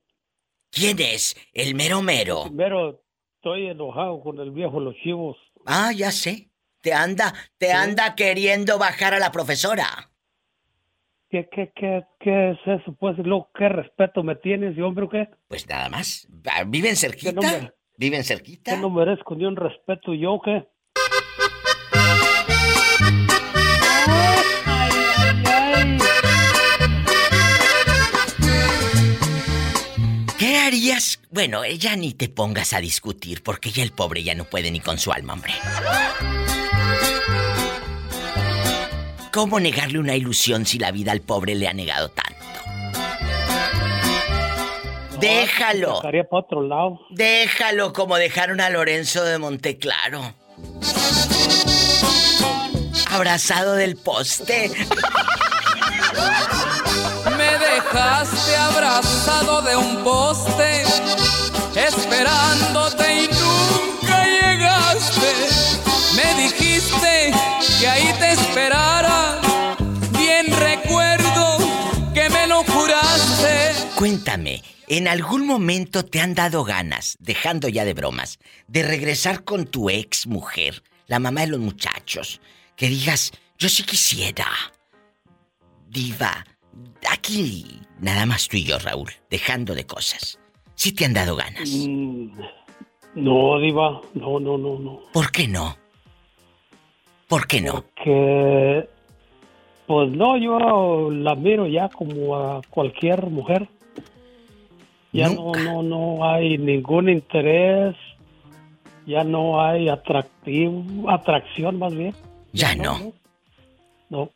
¿Quién 0.71 0.99
es? 1.01 1.37
El 1.53 1.75
mero 1.75 2.03
mero. 2.03 2.51
mero, 2.51 3.03
estoy 3.37 3.69
enojado 3.69 4.21
con 4.21 4.39
el 4.41 4.51
viejo 4.51 4.81
Los 4.81 4.95
Chivos. 4.97 5.37
Ah, 5.65 5.93
ya 5.93 6.11
sé. 6.11 6.51
Te 6.83 6.93
anda, 6.93 7.33
te 7.59 7.73
anda 7.73 8.15
queriendo 8.15 8.79
bajar 8.79 9.15
a 9.15 9.19
la 9.19 9.33
profesora. 9.33 10.11
¿Qué, 11.31 11.49
qué, 11.51 11.73
qué, 11.75 12.05
qué 12.21 12.51
es 12.51 12.59
eso? 12.67 12.95
Pues, 12.99 13.17
lo, 13.19 13.51
¿qué 13.55 13.69
respeto 13.69 14.23
me 14.23 14.37
tienes, 14.37 14.77
y 14.77 14.81
hombre, 14.81 15.07
o 15.07 15.09
qué? 15.09 15.29
Pues 15.49 15.69
nada 15.69 15.89
más. 15.89 16.29
Ah, 16.51 16.65
¿Viven 16.67 16.97
cerquita? 16.97 17.31
¿Qué 17.31 17.35
nombre? 17.35 17.73
¿Viven 17.97 18.21
¿Qué 18.21 18.25
cerquita? 18.25 18.77
no 18.77 18.91
merezco 18.91 19.35
ni 19.35 19.45
un 19.45 19.57
respeto 19.57 20.15
yo, 20.15 20.35
o 20.35 20.43
qué? 20.43 20.67
Harías? 30.77 31.21
Bueno, 31.31 31.65
ella 31.65 31.97
ni 31.97 32.13
te 32.13 32.29
pongas 32.29 32.75
a 32.75 32.81
discutir 32.81 33.43
porque 33.43 33.71
ya 33.71 33.83
el 33.83 33.93
pobre 33.93 34.23
ya 34.23 34.35
no 34.35 34.45
puede 34.45 34.71
ni 34.71 34.81
con 34.81 34.99
su 34.99 35.11
alma, 35.11 35.33
hombre. 35.33 35.55
¿Cómo 39.33 39.59
negarle 39.59 39.99
una 39.99 40.15
ilusión 40.15 40.67
si 40.67 40.79
la 40.79 40.91
vida 40.91 41.13
al 41.13 41.21
pobre 41.21 41.55
le 41.55 41.69
ha 41.69 41.73
negado 41.73 42.11
tanto? 42.11 42.37
Déjalo. 45.19 45.97
Estaría 45.97 46.25
para 46.25 46.43
otro 46.43 46.63
lado. 46.63 47.01
Déjalo 47.11 47.93
como 47.95 48.17
dejaron 48.17 48.61
a 48.61 48.69
Lorenzo 48.69 49.25
de 49.25 49.39
Monteclaro. 49.39 50.35
Abrazado 53.11 53.75
del 53.75 53.97
poste. 53.97 54.71
Dejaste 57.75 58.57
abrazado 58.57 59.61
de 59.63 59.77
un 59.77 60.03
poste, 60.05 60.83
esperándote 61.75 63.25
y 63.25 63.29
nunca 63.29 64.25
llegaste. 64.25 65.33
Me 66.15 66.43
dijiste 66.43 67.33
que 67.81 67.89
ahí 67.89 68.15
te 68.19 68.33
esperara, 68.33 69.41
bien 70.13 70.47
recuerdo 70.59 71.59
que 72.15 72.31
me 72.31 72.47
lo 72.47 72.63
juraste. 72.65 73.75
Cuéntame, 73.97 74.63
¿en 74.87 75.09
algún 75.09 75.47
momento 75.47 76.05
te 76.05 76.21
han 76.21 76.35
dado 76.35 76.65
ganas, 76.65 77.17
dejando 77.19 77.69
ya 77.69 77.85
de 77.85 77.95
bromas, 77.95 78.39
de 78.69 78.85
regresar 78.85 79.45
con 79.45 79.67
tu 79.67 79.91
ex 79.91 80.27
mujer, 80.27 80.83
la 81.09 81.19
mamá 81.19 81.41
de 81.43 81.49
los 81.49 81.61
muchachos? 81.61 82.41
Que 82.77 82.89
digas, 82.89 83.33
yo 83.59 83.69
sí 83.69 83.83
quisiera. 83.83 84.47
Diva, 85.89 86.45
aquí 87.11 87.81
nada 88.01 88.27
más 88.27 88.49
tú 88.49 88.57
y 88.57 88.65
yo, 88.65 88.79
Raúl, 88.79 89.11
dejando 89.31 89.75
de 89.75 89.87
cosas. 89.87 90.39
Sí 90.75 90.93
te 90.93 91.05
han 91.05 91.15
dado 91.15 91.37
ganas. 91.37 91.69
Mm, 91.71 92.29
no, 93.15 93.59
Diva, 93.59 94.01
no, 94.15 94.39
no, 94.41 94.59
no, 94.59 94.79
no. 94.79 95.01
¿Por 95.13 95.31
qué 95.33 95.49
no? 95.49 95.77
¿Por 97.29 97.47
qué 97.47 97.61
no? 97.61 97.85
Que, 98.05 98.89
pues 99.87 100.11
no, 100.11 100.37
yo 100.37 101.11
la 101.11 101.35
miro 101.35 101.67
ya 101.67 101.89
como 101.89 102.37
a 102.37 102.61
cualquier 102.71 103.27
mujer. 103.27 103.69
Ya 105.13 105.29
no, 105.31 105.47
Nunca. 105.47 105.63
no, 105.63 105.83
no 105.83 106.31
hay 106.31 106.59
ningún 106.59 107.09
interés, 107.09 107.97
ya 109.07 109.25
no 109.25 109.61
hay 109.65 109.89
atractivo, 109.89 111.09
atracción 111.11 111.79
más 111.79 111.95
bien. 111.95 112.15
Ya 112.53 112.75
no. 112.77 112.99
No. 112.99 113.13
No, 114.11 114.31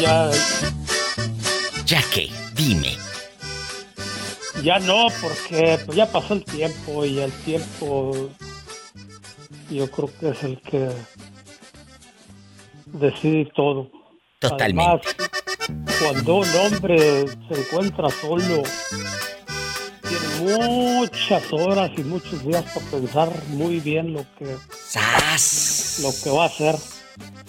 ya, 0.00 0.30
¿Ya 1.86 2.02
qué? 2.12 2.30
Dime. 2.54 2.96
ya 4.62 4.78
no, 4.78 5.08
porque 5.20 5.78
pues 5.84 5.96
ya 5.96 6.06
pasó 6.06 6.34
el 6.34 6.44
tiempo 6.44 7.04
y 7.04 7.20
el 7.20 7.32
tiempo 7.44 8.30
yo 9.70 9.90
creo 9.90 10.10
que 10.18 10.28
es 10.30 10.42
el 10.42 10.60
que 10.60 10.90
decide 12.86 13.50
todo. 13.54 13.90
Totalmente. 14.38 14.82
Además, 14.82 15.96
cuando 16.00 16.34
un 16.36 16.48
hombre 16.56 17.26
se 17.48 17.60
encuentra 17.60 18.10
solo, 18.10 18.62
tiene 20.08 20.56
muchas 20.56 21.52
horas 21.52 21.90
y 21.96 22.02
muchos 22.02 22.44
días 22.44 22.64
para 22.74 22.86
pensar 22.86 23.30
muy 23.48 23.80
bien 23.80 24.12
lo 24.12 24.24
que, 24.38 24.56
¡Sas! 24.70 26.00
lo 26.02 26.10
que 26.22 26.36
va 26.36 26.44
a 26.44 26.46
hacer. 26.46 26.76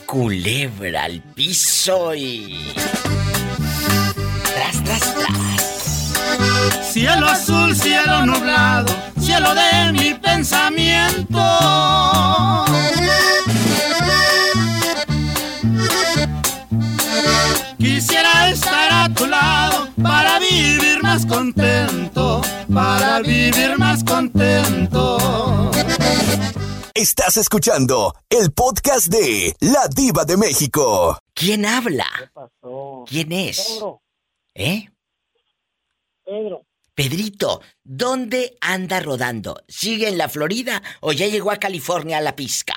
Culebra 0.05 1.05
al 1.05 1.21
piso 1.21 2.13
y. 2.13 2.73
Tras, 4.43 4.83
tras, 4.83 5.15
tras. 5.15 6.91
Cielo 6.91 7.27
azul, 7.27 7.75
cielo 7.75 8.25
nublado, 8.25 8.93
cielo 9.19 9.55
de 9.55 9.93
mi 9.93 10.13
pensamiento. 10.13 11.39
Quisiera 17.77 18.49
estar 18.49 18.91
a 18.91 19.09
tu 19.13 19.25
lado 19.25 19.87
para 20.01 20.39
vivir 20.39 21.01
más 21.01 21.25
contento, 21.25 22.41
para 22.73 23.21
vivir 23.21 23.77
más 23.77 24.03
contento. 24.03 25.71
Estás 26.95 27.37
escuchando 27.37 28.13
el 28.29 28.51
podcast 28.51 29.07
de 29.07 29.55
La 29.61 29.87
Diva 29.87 30.25
de 30.25 30.37
México. 30.37 31.17
¿Quién 31.33 31.65
habla? 31.65 32.05
pasó? 32.31 33.03
¿Quién 33.07 33.31
es? 33.31 33.67
Pedro, 33.67 34.01
¿Eh? 34.53 34.89
Pedro. 36.23 36.65
Pedrito, 36.93 37.61
¿dónde 37.83 38.57
anda 38.61 38.99
rodando? 38.99 39.63
¿Sigue 39.67 40.07
en 40.07 40.19
la 40.19 40.29
Florida 40.29 40.83
o 41.01 41.11
ya 41.13 41.25
llegó 41.25 41.49
a 41.49 41.57
California 41.57 42.19
a 42.19 42.21
la 42.21 42.35
pizca? 42.35 42.75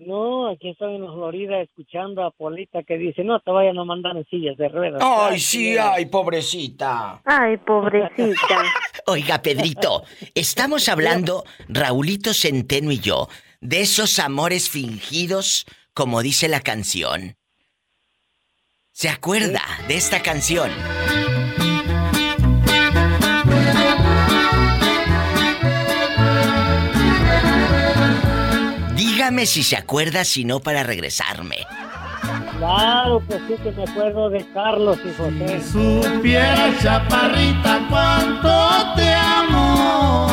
No, 0.00 0.48
aquí 0.48 0.70
estoy 0.70 0.96
en 0.96 1.06
Florida 1.06 1.60
escuchando 1.60 2.24
a 2.24 2.32
Polita 2.32 2.82
que 2.82 2.98
dice, 2.98 3.22
no 3.22 3.38
te 3.40 3.52
vayan 3.52 3.78
a 3.78 3.84
mandar 3.84 4.16
en 4.16 4.24
sillas 4.26 4.56
de 4.56 4.68
ruedas. 4.68 5.00
Ay, 5.04 5.38
sí, 5.38 5.76
ay, 5.78 6.06
pobrecita. 6.06 7.22
Ay, 7.24 7.56
pobrecita. 7.58 8.62
Oiga, 9.06 9.40
Pedrito, 9.40 10.02
estamos 10.34 10.88
hablando, 10.88 11.44
Raulito 11.68 12.34
Centeno 12.34 12.90
y 12.90 12.98
yo, 12.98 13.28
de 13.60 13.82
esos 13.82 14.18
amores 14.18 14.68
fingidos, 14.68 15.64
como 15.94 16.22
dice 16.22 16.48
la 16.48 16.60
canción. 16.60 17.36
¿Se 18.90 19.08
acuerda 19.08 19.62
de 19.86 19.94
esta 19.94 20.22
canción? 20.22 20.70
Dígame 29.24 29.46
si 29.46 29.62
se 29.62 29.74
acuerda, 29.74 30.22
si 30.22 30.44
no, 30.44 30.60
para 30.60 30.82
regresarme. 30.82 31.56
Claro 32.58 33.22
que 33.26 33.38
sí 33.38 33.54
que 33.62 33.70
me 33.72 33.84
acuerdo 33.84 34.28
de 34.28 34.44
Carlos 34.52 34.98
y 35.02 35.14
José. 35.14 35.62
Supiera, 35.62 36.70
chaparrita, 36.82 37.86
cuánto 37.88 38.94
te 38.96 39.14
amo. 39.14 40.26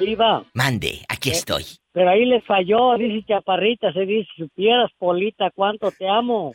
Viva. 0.00 0.42
Mande, 0.54 1.04
aquí 1.08 1.30
estoy. 1.30 1.64
Pero 1.92 2.10
ahí 2.10 2.24
le 2.24 2.40
falló, 2.40 2.96
dice 2.98 3.24
Chaparrita, 3.28 3.92
se 3.92 4.00
dice, 4.00 4.28
supieras, 4.36 4.90
Polita, 4.98 5.50
cuánto 5.54 5.92
te 5.92 6.08
amo. 6.08 6.54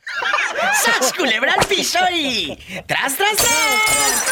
¡Sas, 0.74 1.14
culebra 1.14 1.54
al 1.58 1.66
piso 1.66 2.00
y... 2.12 2.58
¡Tras, 2.86 3.16
tras, 3.16 3.38
tras! 3.38 4.28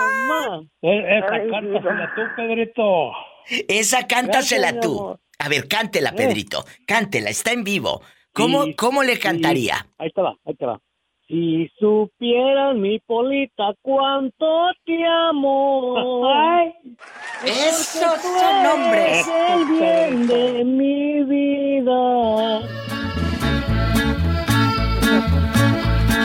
Mamá. 0.00 0.62
Eh, 0.82 1.18
Esa 1.18 1.34
Ay, 1.34 1.50
cántasela 1.50 2.12
tú, 2.14 2.22
Pedrito. 2.36 3.12
Esa 3.68 4.06
cántasela 4.06 4.72
Gracias, 4.72 4.80
tú. 4.86 5.18
A 5.38 5.48
ver, 5.48 5.68
cántela, 5.68 6.12
Pedrito. 6.12 6.64
Cántela, 6.86 7.30
está 7.30 7.52
en 7.52 7.64
vivo. 7.64 8.02
¿Cómo, 8.32 8.64
Sí, 8.64 8.74
cómo 8.74 9.02
le 9.02 9.14
sí. 9.14 9.20
cantaría? 9.20 9.86
Ahí 9.98 10.10
te 10.10 10.20
va, 10.22 10.34
ahí 10.44 10.54
te 10.54 10.66
va. 10.66 10.78
Si 11.26 11.68
supieras, 11.78 12.74
mi 12.76 12.98
Polita, 13.00 13.72
cuánto 13.82 14.70
te 14.84 15.04
amo. 15.06 15.94
Esos 17.44 18.00
Porque 18.02 18.16
tú 18.22 18.38
son 18.38 18.62
nombres. 18.64 19.26
eres 19.28 19.28
el 19.50 19.64
bien 19.66 20.26
de 20.26 20.64
mi 20.64 21.22
vida. 21.24 22.60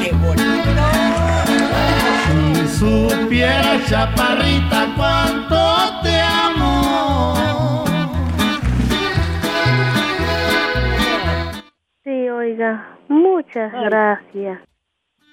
¡Qué 0.03 0.11
bonito! 0.11 0.94
Supiera, 2.77 3.79
chaparrita, 3.87 4.93
cuánto 4.97 5.55
te 6.03 6.19
amo. 6.19 7.85
Sí, 12.03 12.29
oiga, 12.29 12.97
muchas 13.07 13.73
Ay. 13.73 13.85
gracias. 13.85 14.59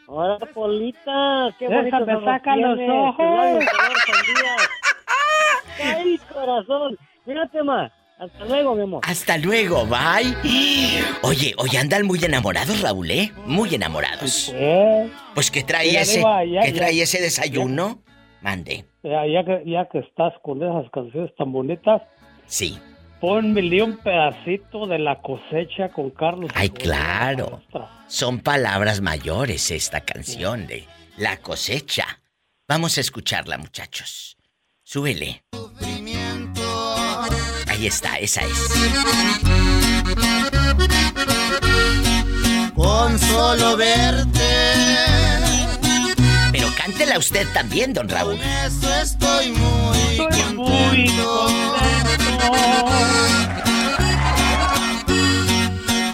Ahora, 0.07 0.39
Polita, 0.55 1.49
qué 1.59 1.69
Déjame 1.69 1.91
bonito 1.91 2.13
nos 2.13 2.25
sacar 2.25 2.59
los 2.59 2.77
tienes, 2.77 2.97
ojos. 2.97 3.65
Ay, 5.83 6.19
corazón. 6.33 6.97
Mírate 7.27 7.63
más. 7.65 7.91
Hasta 8.19 8.45
luego, 8.45 8.75
mi 8.77 8.83
amor. 8.83 9.01
Hasta 9.07 9.37
luego, 9.39 9.85
bye. 9.87 10.35
Oye, 11.23 11.55
hoy 11.59 11.77
andan 11.77 12.07
muy 12.07 12.25
enamorados, 12.25 12.81
Raúl, 12.81 13.11
¿eh? 13.11 13.33
Muy 13.47 13.75
enamorados. 13.75 14.53
Eh, 14.55 15.11
Pues, 15.35 15.51
¿qué 15.51 15.63
trae 15.65 15.89
Mira, 15.89 16.03
ese? 16.03 16.23
¿Qué 16.23 16.73
ya- 16.73 16.75
trae 16.75 17.03
ese 17.03 17.21
desayuno? 17.21 18.03
Mande. 18.41 18.85
ya, 19.05 19.25
ya 19.27 19.45
que, 19.45 19.63
ya 19.71 19.89
que 19.89 19.99
estás 20.01 20.33
con 20.43 20.63
esas 20.63 20.91
canciones 20.93 21.33
tan 21.37 21.53
bonitas, 21.53 22.03
Sí. 22.47 22.79
ponme 23.21 23.83
un 23.83 23.97
pedacito 23.99 24.87
de 24.87 24.99
la 24.99 25.21
cosecha 25.21 25.89
con 25.91 26.11
Carlos. 26.11 26.51
Ay, 26.55 26.71
claro. 26.71 27.63
Son 28.09 28.41
palabras 28.41 29.01
mayores 29.01 29.71
esta 29.71 30.01
canción 30.01 30.67
de 30.67 30.87
La 31.17 31.37
cosecha. 31.39 32.21
Vamos 32.69 32.97
a 32.99 33.01
escucharla, 33.01 33.59
muchachos. 33.59 34.37
Súbele. 34.83 35.43
Ahí 37.83 37.89
está, 37.89 38.17
esa 38.19 38.43
es. 38.43 38.69
Con 42.77 43.19
solo 43.19 43.77
verte, 43.77 44.39
Pero 46.53 46.69
cántela 46.77 47.19
usted 47.19 47.45
también, 47.53 47.93
don 47.93 48.09
Raúl. 48.09 48.39
eso 48.41 48.95
estoy 49.03 49.51
muy 49.51 50.17
contento. 50.17 51.49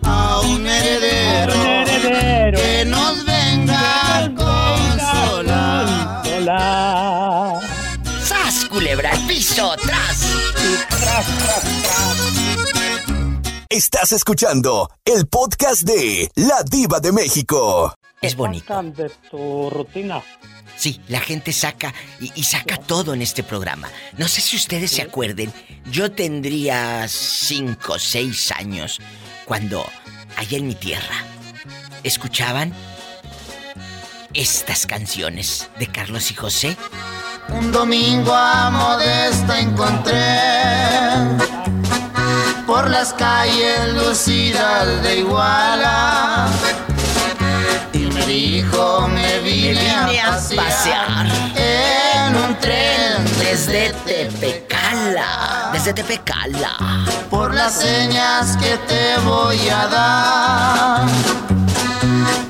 a 0.04 0.41
un 0.41 0.65
heredero, 0.67 1.54
Un 1.54 1.88
heredero. 1.88 2.37
¡Tras! 9.58 10.22
Estás 13.70 14.12
escuchando 14.12 14.88
el 15.04 15.26
podcast 15.26 15.82
de 15.82 16.30
La 16.36 16.62
Diva 16.62 17.00
de 17.00 17.12
México. 17.12 17.91
Es 18.22 18.36
bonito. 18.36 18.67
Sacan 18.67 18.93
de 18.93 19.10
tu 19.32 19.72
rutina. 19.72 20.22
Sí, 20.76 21.02
la 21.08 21.22
gente 21.22 21.54
saca 21.54 21.91
y, 22.20 22.32
y 22.36 22.43
saca 22.43 22.78
todo 22.78 23.15
en 23.15 23.24
este 23.24 23.41
programa. 23.41 23.89
No 24.15 24.28
sé 24.28 24.41
si 24.41 24.58
ustedes 24.58 24.91
se 24.91 25.02
acuerden, 25.02 25.52
yo 25.89 26.12
tendría 26.12 27.08
cinco 27.08 27.93
o 27.93 28.00
seis 28.00 28.52
años 28.52 29.00
cuando 29.46 29.84
allá 30.36 30.60
en 30.60 30.67
mi 30.67 30.76
tierra 30.76 31.26
escuchaban 32.04 32.76
estas 34.36 34.86
canciones 34.86 35.67
de 35.80 35.88
Carlos 35.88 36.30
y 36.30 36.36
José. 36.36 36.78
Un 37.49 37.71
domingo 37.71 38.33
a 38.33 38.69
Modesta 38.69 39.60
encontré 39.60 40.39
por 42.65 42.89
las 42.89 43.13
calles 43.13 43.93
lucidas 43.93 45.01
de 45.01 45.19
Iguala 45.19 46.47
y 47.93 47.99
me 47.99 48.25
dijo 48.25 49.07
me 49.07 49.39
vine, 49.39 50.19
a, 50.21 50.31
pasear 50.31 51.27
en 51.55 52.36
un 52.36 52.55
tren 52.60 53.25
Desde 53.39 53.93
Tepecala, 54.05 55.69
desde 55.71 55.93
Tepecala. 55.93 56.75
por 57.29 57.53
las 57.53 57.73
señas 57.73 58.57
que 58.57 58.77
te 58.88 59.17
voy 59.25 59.69
a 59.69 59.88
dar. 59.88 61.07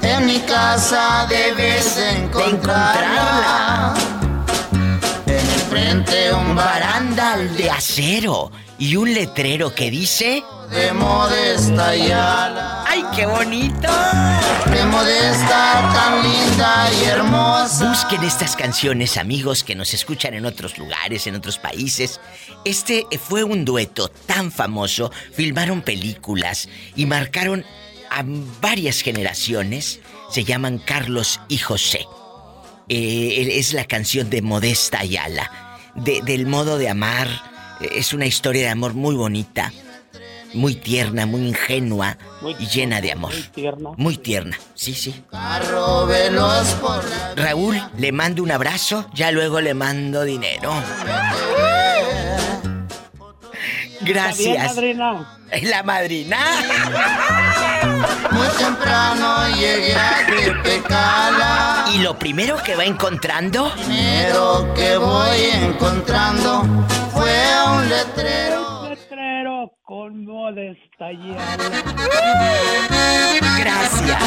En 0.02 0.26
mi 0.26 0.40
casa 0.40 1.28
debes 1.30 1.98
encontrarla. 1.98 3.94
En 3.94 4.17
frente 6.08 6.34
un 6.34 6.56
Barandal 6.56 7.56
de 7.56 7.70
acero 7.70 8.52
y 8.80 8.96
un 8.96 9.14
letrero 9.14 9.74
que 9.74 9.90
dice... 9.90 10.44
de 10.72 10.94
modesta 10.94 11.90
Ayala. 11.90 12.86
¡Ay, 12.88 13.04
qué 13.16 13.26
bonito! 13.26 13.88
De 14.72 14.86
modesta 14.86 15.92
tan 15.94 16.24
linda 16.24 16.90
y 16.94 17.06
hermosa. 17.06 17.90
Busquen 17.90 18.24
estas 18.24 18.56
canciones, 18.56 19.18
amigos 19.18 19.64
que 19.64 19.76
nos 19.76 19.94
escuchan 19.94 20.34
en 20.34 20.46
otros 20.46 20.78
lugares, 20.78 21.28
en 21.28 21.36
otros 21.36 21.58
países. 21.58 22.20
Este 22.66 23.06
fue 23.20 23.44
un 23.44 23.66
dueto 23.66 24.10
tan 24.10 24.52
famoso, 24.52 25.12
filmaron 25.34 25.82
películas 25.82 26.70
y 26.96 27.06
marcaron 27.06 27.66
a 28.10 28.24
varias 28.62 29.02
generaciones. 29.02 30.00
Se 30.32 30.44
llaman 30.44 30.78
Carlos 30.80 31.40
y 31.48 31.58
José. 31.58 32.06
Eh, 32.90 33.58
es 33.58 33.74
la 33.74 33.86
canción 33.86 34.30
de 34.30 34.42
Modesta 34.42 35.00
Ayala, 35.00 35.67
de- 35.98 36.22
del 36.22 36.46
modo 36.48 36.78
de 36.78 36.90
amar 36.90 37.28
Es 37.80 38.12
una 38.14 38.26
historia 38.26 38.64
de 38.64 38.70
amor 38.70 38.96
muy 38.96 39.14
bonita, 39.16 39.72
muy 40.56 40.74
tierna, 40.74 41.28
muy 41.28 41.48
ingenua 41.48 42.18
y 42.58 42.66
llena 42.66 43.02
de 43.02 43.12
amor. 43.12 43.32
Muy 43.34 43.44
tierna. 43.44 43.90
Muy 43.98 44.18
tierna, 44.18 44.58
sí, 44.74 44.96
sí. 44.96 45.24
Raúl, 47.36 47.80
le 48.00 48.12
mando 48.12 48.42
un 48.42 48.50
abrazo, 48.50 49.08
ya 49.14 49.30
luego 49.32 49.62
le 49.62 49.76
mando 49.76 50.24
dinero. 50.24 50.74
Gracias. 54.02 54.76
Bien, 54.76 54.98
madrina. 54.98 55.40
La 55.64 55.84
madrina. 55.84 56.38
Muy 58.32 58.48
temprano 58.58 59.48
llegué 59.56 59.96
a 59.96 60.26
Tepecala. 60.28 61.86
Y 61.94 62.00
lo 62.00 62.18
primero 62.18 62.58
que 62.64 62.76
va 62.76 62.86
encontrando. 62.86 63.72
Primero 63.74 64.74
que 64.76 64.98
voy 64.98 65.40
encontrando 65.64 66.64
fue 67.12 67.34
un 67.72 67.90
letrero. 67.90 68.90
Letrero 68.90 69.72
con 69.84 70.26
modesta 70.26 71.08
Gracias. 73.60 74.24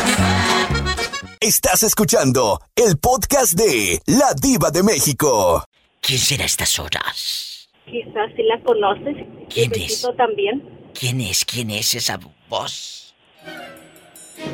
Estás 1.40 1.82
escuchando 1.82 2.60
el 2.76 2.98
podcast 2.98 3.54
de 3.54 4.00
La 4.06 4.34
Diva 4.34 4.70
de 4.70 4.82
México. 4.82 5.64
¿Quién 6.00 6.18
será 6.18 6.42
a 6.42 6.46
estas 6.46 6.78
horas? 6.78 7.68
Quizás 7.86 8.30
si 8.36 8.42
la 8.42 8.60
conoces. 8.62 9.16
¿Quién 9.48 9.72
es? 9.74 10.06
También. 10.16 10.90
¿Quién 10.92 11.20
es? 11.20 11.44
¿Quién 11.44 11.70
es 11.70 11.94
esa 11.94 12.18
voz? 12.48 12.99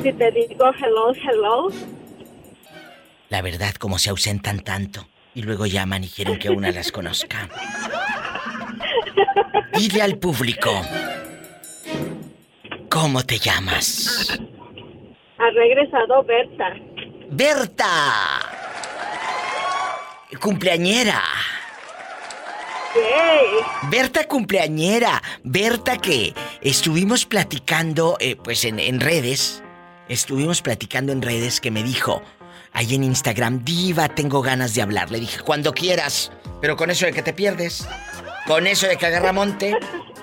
Si 0.03 0.13
te 0.13 0.31
digo 0.31 0.71
hello, 0.79 1.13
hello. 1.13 1.71
La 3.29 3.41
verdad, 3.41 3.73
como 3.75 3.99
se 3.99 4.09
ausentan 4.09 4.59
tanto 4.61 5.07
y 5.33 5.41
luego 5.41 5.65
llaman 5.65 6.03
y 6.03 6.09
quieren 6.09 6.39
que 6.39 6.49
una 6.49 6.71
las 6.71 6.91
conozca. 6.91 7.49
Dile 9.73 10.01
al 10.01 10.17
público. 10.17 10.71
¿Cómo 12.89 13.23
te 13.23 13.37
llamas? 13.37 14.39
Ha 15.37 15.49
regresado 15.51 16.23
Berta. 16.23 16.73
Berta. 17.29 18.39
Cumpleañera. 20.41 21.21
Yay. 22.95 23.89
Berta 23.91 24.27
cumpleañera. 24.27 25.21
Berta 25.43 25.97
que 25.97 26.33
estuvimos 26.61 27.25
platicando, 27.25 28.17
eh, 28.19 28.35
pues 28.35 28.65
en, 28.65 28.79
en 28.79 28.99
redes. 28.99 29.61
Estuvimos 30.09 30.61
platicando 30.61 31.11
en 31.11 31.21
redes 31.21 31.59
que 31.59 31.69
me 31.69 31.83
dijo, 31.83 32.21
ahí 32.71 32.95
en 32.95 33.03
Instagram, 33.03 33.63
diva, 33.65 34.07
tengo 34.09 34.41
ganas 34.41 34.73
de 34.73 34.81
hablar. 34.81 35.11
Le 35.11 35.19
dije, 35.19 35.41
cuando 35.41 35.73
quieras. 35.73 36.31
Pero 36.61 36.77
con 36.77 36.89
eso 36.89 37.05
de 37.05 37.13
que 37.13 37.21
te 37.21 37.33
pierdes. 37.33 37.87
Con 38.45 38.67
eso 38.67 38.87
de 38.87 38.97
que 38.97 39.05
agarra 39.05 39.33
monte. 39.33 39.75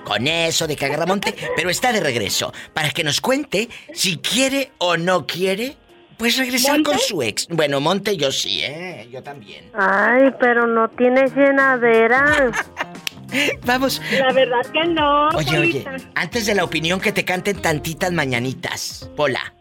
Con 0.05 0.27
eso 0.27 0.67
de 0.67 0.77
que 0.77 0.87
agarra 0.87 1.05
monte. 1.07 1.35
Pero 1.55 1.69
está 1.69 1.93
de 1.93 2.01
regreso. 2.01 2.53
Para 2.73 2.91
que 2.91 3.05
nos 3.05 3.21
cuente 3.21 3.69
si 3.93 4.17
quiere 4.17 4.73
o 4.79 4.97
no 4.97 5.27
quiere. 5.27 5.77
Pues 6.17 6.39
regresar 6.39 6.83
con 6.83 6.99
su 6.99 7.23
ex. 7.23 7.49
Bueno, 7.49 7.81
Monte 7.81 8.17
yo 8.17 8.31
sí, 8.31 8.61
¿eh? 8.63 9.09
Yo 9.11 9.23
también. 9.23 9.71
Ay, 9.75 10.31
pero 10.39 10.65
no 10.65 10.89
tienes 10.89 11.35
llenadera. 11.35 12.53
Vamos. 13.65 14.01
La 14.13 14.33
verdad 14.33 14.65
que 14.73 14.85
no. 14.87 15.29
Oye, 15.31 15.59
oye, 15.59 15.85
antes 16.15 16.47
de 16.47 16.55
la 16.55 16.63
opinión 16.63 17.01
que 17.01 17.11
te 17.11 17.25
canten 17.25 17.61
tantitas 17.61 18.13
mañanitas. 18.13 19.11
Pola. 19.17 19.53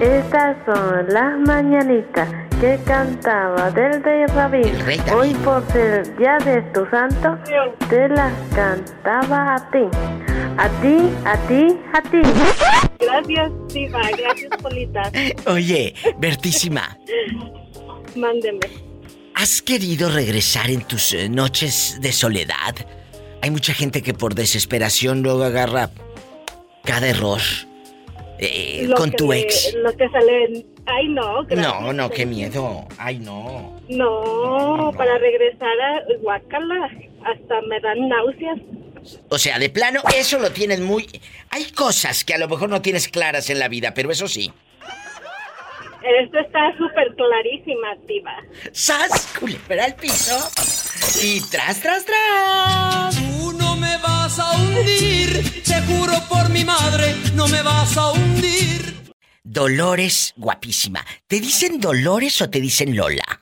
Estas 0.00 0.58
son 0.66 1.06
las 1.08 1.38
mañanitas 1.46 2.28
que 2.60 2.78
cantaba 2.84 3.70
del 3.70 4.04
rey 4.04 4.26
David. 4.26 4.66
rey 4.84 4.98
David. 4.98 5.14
Hoy 5.14 5.34
por 5.36 5.66
ser 5.72 6.14
día 6.18 6.36
de 6.44 6.60
tu 6.74 6.84
santo, 6.90 7.38
te 7.88 8.06
las 8.10 8.32
cantaba 8.54 9.54
a 9.54 9.70
ti. 9.70 9.88
A 10.58 10.68
ti, 10.82 11.10
a 11.24 11.36
ti, 11.48 11.78
a 11.94 12.02
ti. 12.02 12.20
Gracias, 13.00 13.52
Diva. 13.72 14.02
Gracias, 14.18 14.50
Polita. 14.60 15.10
Oye, 15.46 15.94
Bertísima, 16.18 16.98
Mándeme. 18.14 18.60
¿has 19.34 19.62
querido 19.62 20.10
regresar 20.10 20.70
en 20.70 20.82
tus 20.82 21.14
eh, 21.14 21.30
noches 21.30 21.98
de 22.02 22.12
soledad? 22.12 22.74
Hay 23.40 23.50
mucha 23.50 23.72
gente 23.72 24.02
que 24.02 24.12
por 24.12 24.34
desesperación 24.34 25.22
luego 25.22 25.44
agarra 25.44 25.88
cada 26.84 27.08
error 27.08 27.40
eh, 28.38 28.84
Lo 28.88 28.96
con 28.96 29.10
tu 29.12 29.32
ex. 29.32 29.74
Lo 29.74 29.96
que 29.96 30.08
sale 30.08 30.44
en... 30.44 30.66
Ay, 30.86 31.08
no. 31.08 31.44
gracias. 31.44 31.80
No, 31.80 31.92
no, 31.92 32.10
qué 32.10 32.26
miedo. 32.26 32.86
Ay, 32.98 33.18
no. 33.18 33.80
No, 33.88 34.92
para 34.96 35.18
regresar 35.18 35.80
a 35.80 36.02
Guacala. 36.20 36.90
Hasta 37.24 37.60
me 37.62 37.80
dan 37.80 38.08
náuseas. 38.08 38.58
O 39.28 39.38
sea, 39.38 39.58
de 39.58 39.70
plano, 39.70 40.00
eso 40.16 40.38
lo 40.38 40.50
tienes 40.50 40.80
muy... 40.80 41.06
Hay 41.50 41.70
cosas 41.72 42.24
que 42.24 42.34
a 42.34 42.38
lo 42.38 42.48
mejor 42.48 42.68
no 42.68 42.82
tienes 42.82 43.08
claras 43.08 43.50
en 43.50 43.58
la 43.58 43.68
vida, 43.68 43.94
pero 43.94 44.10
eso 44.10 44.28
sí. 44.28 44.52
Esto 46.06 46.38
está 46.38 46.76
súper 46.78 47.14
clarísima, 47.16 47.88
Diva. 48.06 48.36
¡Sas! 48.72 49.34
Culebra 49.38 49.86
al 49.86 49.96
piso. 49.96 50.36
Y 51.22 51.40
tras, 51.50 51.80
tras, 51.80 52.04
tras. 52.04 53.16
Tú 53.16 53.52
no 53.52 53.74
me 53.76 53.96
vas 53.98 54.38
a 54.38 54.52
hundir, 54.56 55.62
te 55.64 55.80
juro 55.82 56.14
por 56.28 56.48
mi 56.50 56.64
madre, 56.64 57.14
no 57.34 57.48
me 57.48 57.62
vas 57.62 57.96
a 57.96 58.12
hundir. 58.12 58.94
Dolores, 59.42 60.34
guapísima. 60.36 61.00
¿Te 61.26 61.40
dicen 61.40 61.80
Dolores 61.80 62.40
o 62.42 62.50
te 62.50 62.60
dicen 62.60 62.96
Lola? 62.96 63.40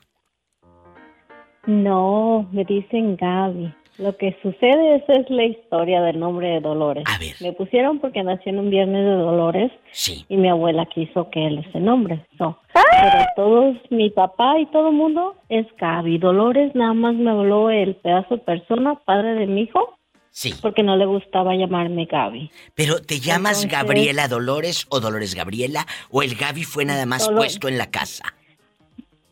No, 1.67 2.47
me 2.51 2.63
dicen 2.63 3.15
Gaby. 3.15 3.73
Lo 3.97 4.17
que 4.17 4.37
sucede 4.41 4.95
esa 4.97 5.13
es 5.13 5.29
la 5.29 5.45
historia 5.45 6.01
del 6.01 6.19
nombre 6.19 6.49
de 6.49 6.59
Dolores. 6.59 7.05
A 7.07 7.17
ver. 7.17 7.33
Me 7.39 7.53
pusieron 7.53 7.99
porque 7.99 8.23
nací 8.23 8.49
en 8.49 8.59
un 8.59 8.69
viernes 8.69 9.05
de 9.05 9.11
Dolores 9.15 9.71
Sí. 9.93 10.25
y 10.27 10.35
mi 10.35 10.49
abuela 10.49 10.85
quiso 10.87 11.29
que 11.29 11.47
él 11.47 11.59
ese 11.67 11.79
nombre. 11.79 12.25
No. 12.39 12.59
Pero 12.73 13.25
todos, 13.37 13.77
mi 13.91 14.09
papá 14.09 14.59
y 14.59 14.65
todo 14.65 14.89
el 14.89 14.95
mundo 14.95 15.35
es 15.47 15.65
Gaby. 15.79 16.17
Dolores 16.17 16.75
nada 16.75 16.93
más 16.93 17.15
me 17.15 17.31
habló 17.31 17.69
el 17.69 17.95
pedazo 17.95 18.35
de 18.35 18.41
persona, 18.41 18.95
padre 19.05 19.35
de 19.35 19.47
mi 19.47 19.61
hijo, 19.61 19.97
Sí. 20.29 20.53
porque 20.61 20.83
no 20.83 20.97
le 20.97 21.05
gustaba 21.05 21.55
llamarme 21.55 22.03
Gaby. 22.03 22.51
Pero 22.75 22.95
¿te 23.01 23.19
llamas 23.21 23.63
Entonces- 23.63 23.71
Gabriela 23.71 24.27
Dolores 24.27 24.87
o 24.89 24.99
Dolores 24.99 25.35
Gabriela? 25.35 25.85
¿O 26.11 26.21
el 26.21 26.35
Gaby 26.35 26.63
fue 26.63 26.83
nada 26.83 27.05
más 27.05 27.25
Dolor- 27.29 27.37
puesto 27.37 27.69
en 27.69 27.77
la 27.77 27.89
casa? 27.89 28.25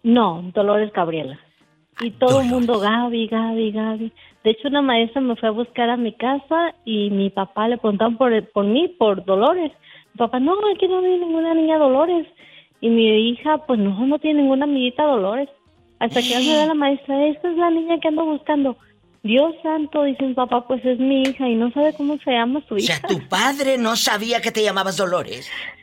No, 0.04 0.42
Dolores 0.54 0.92
Gabriela. 0.94 1.38
Y 2.02 2.12
todo 2.12 2.42
el 2.42 2.48
mundo, 2.48 2.80
Gaby, 2.80 3.28
Gaby, 3.28 3.72
Gaby. 3.72 4.12
De 4.44 4.52
hecho, 4.52 4.68
una 4.68 4.82
maestra 4.82 5.22
me 5.22 5.36
fue 5.36 5.50
a 5.50 5.54
buscar 5.54 5.90
a 5.90 5.98
mi 5.98 6.14
casa 6.14 6.76
y 6.86 7.10
mi 7.10 7.30
papá 7.30 7.68
le 7.68 7.78
preguntaban 7.78 8.18
por, 8.18 8.32
por 8.52 8.66
mí, 8.66 8.90
por 9.00 9.24
Dolores. 9.24 9.72
Mi 10.14 10.18
papá, 10.18 10.40
no, 10.40 10.54
aquí 10.76 10.88
no 10.88 11.00
hay 11.00 11.20
ninguna 11.20 11.54
niña 11.54 11.78
Dolores. 11.78 12.28
Y 12.82 12.90
mi 12.90 13.30
hija, 13.30 13.60
pues 13.66 13.80
no, 13.80 14.06
no 14.06 14.20
tiene 14.20 14.42
ninguna 14.42 14.66
amiguita 14.66 15.04
Dolores. 15.04 15.50
Hasta 16.00 16.22
que 16.22 16.38
me 16.38 16.56
da 16.58 16.66
la 16.66 16.74
maestra, 16.74 17.26
esta 17.28 17.50
es 17.50 17.58
la 17.58 17.70
niña 17.70 17.98
que 18.02 18.10
ando 18.10 18.26
buscando. 18.26 18.76
Dios 19.24 19.56
santo, 19.64 20.04
dice 20.04 20.24
mi 20.26 20.34
papá, 20.34 20.68
pues 20.68 20.84
es 20.84 21.00
mi 21.00 21.22
hija 21.22 21.48
y 21.48 21.56
no 21.56 21.72
sabe 21.72 21.94
cómo 21.96 22.18
se 22.18 22.32
llama 22.32 22.62
su 22.68 22.74
O 22.74 22.78
hija. 22.78 22.96
sea, 22.96 23.08
tu 23.08 23.26
padre 23.30 23.78
no 23.78 23.96
sabía 23.96 24.42
que 24.42 24.52
te 24.52 24.62
llamabas 24.62 24.98
Dolores. 24.98 25.50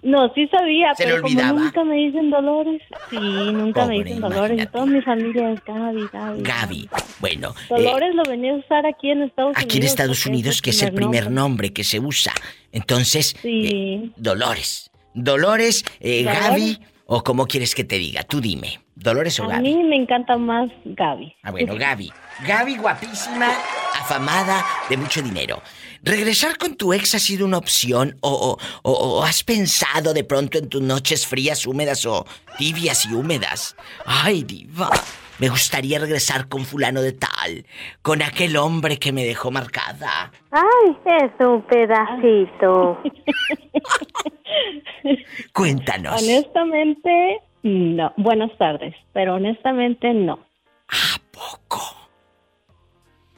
No, 0.00 0.32
sí 0.32 0.46
sabía, 0.48 0.94
Se 0.94 1.04
le 1.06 1.10
pero 1.14 1.22
como 1.22 1.58
nunca 1.64 1.82
me 1.84 1.96
dicen 1.96 2.30
Dolores, 2.30 2.80
sí, 3.10 3.16
nunca 3.18 3.84
me 3.86 3.94
dicen 4.02 4.20
Dolores. 4.20 4.70
Toda 4.70 4.86
mi 4.86 5.00
familia 5.02 5.50
es 5.52 5.64
Gaby, 5.64 6.08
Gaby. 6.12 6.42
Gaby. 6.42 6.88
Bueno, 7.18 7.54
eh, 7.70 7.74
Dolores 7.82 8.14
lo 8.14 8.22
venía 8.22 8.52
a 8.52 8.56
usar 8.58 8.86
aquí 8.86 9.10
en 9.10 9.22
Estados 9.22 9.50
Unidos. 9.56 9.64
aquí 9.64 9.78
en 9.78 9.82
Estados 9.84 10.26
Unidos, 10.26 10.62
que 10.62 10.70
es 10.70 10.82
el 10.82 10.92
primer 10.92 11.30
nombre 11.32 11.72
que 11.72 11.82
se 11.82 11.98
usa. 11.98 12.32
Entonces, 12.70 13.36
Sí. 13.42 14.12
Dolores. 14.16 14.90
Dolores, 15.14 15.84
eh, 16.00 16.22
Dolores. 16.24 16.48
Gaby, 16.48 16.78
o 17.06 17.24
como 17.24 17.46
quieres 17.46 17.74
que 17.74 17.82
te 17.82 17.98
diga, 17.98 18.22
tú 18.22 18.40
dime. 18.40 18.78
Dolores 18.94 19.38
o 19.40 19.44
A 19.44 19.48
Gaby. 19.48 19.62
mí 19.74 19.82
me 19.84 19.96
encanta 19.96 20.36
más 20.36 20.70
Gaby. 20.84 21.34
Ah, 21.42 21.50
bueno, 21.50 21.74
Gaby. 21.76 22.12
Gaby 22.46 22.76
guapísima, 22.76 23.50
afamada, 24.12 24.64
de 24.88 24.96
mucho 24.96 25.20
dinero. 25.22 25.60
¿Regresar 26.02 26.56
con 26.56 26.76
tu 26.76 26.92
ex 26.94 27.14
ha 27.14 27.18
sido 27.18 27.44
una 27.44 27.58
opción 27.58 28.16
o, 28.20 28.30
o- 28.30 28.58
o- 28.90 29.18
o 29.18 29.22
has 29.24 29.42
pensado 29.44 30.14
de 30.14 30.24
pronto 30.24 30.56
en 30.58 30.68
tus 30.68 30.80
noches 30.80 31.26
frías, 31.26 31.66
húmedas 31.66 32.06
o 32.06 32.24
tibias 32.56 33.04
y 33.06 33.12
húmedas? 33.12 33.76
Ay, 34.06 34.44
diva, 34.44 34.88
me 35.38 35.48
gustaría 35.50 35.98
regresar 35.98 36.48
con 36.48 36.64
fulano 36.64 37.02
de 37.02 37.12
tal, 37.12 37.66
con 38.00 38.22
aquel 38.22 38.56
hombre 38.56 38.98
que 38.98 39.12
me 39.12 39.24
dejó 39.24 39.50
marcada. 39.50 40.32
Ay, 40.50 40.96
es 41.22 41.46
un 41.46 41.60
pedacito. 41.62 43.02
Cuéntanos. 45.52 46.22
Honestamente, 46.22 47.40
no. 47.62 48.12
Buenas 48.16 48.56
tardes, 48.56 48.94
pero 49.12 49.34
honestamente 49.34 50.14
no. 50.14 50.38
¿A 50.88 51.18
poco? 51.32 51.82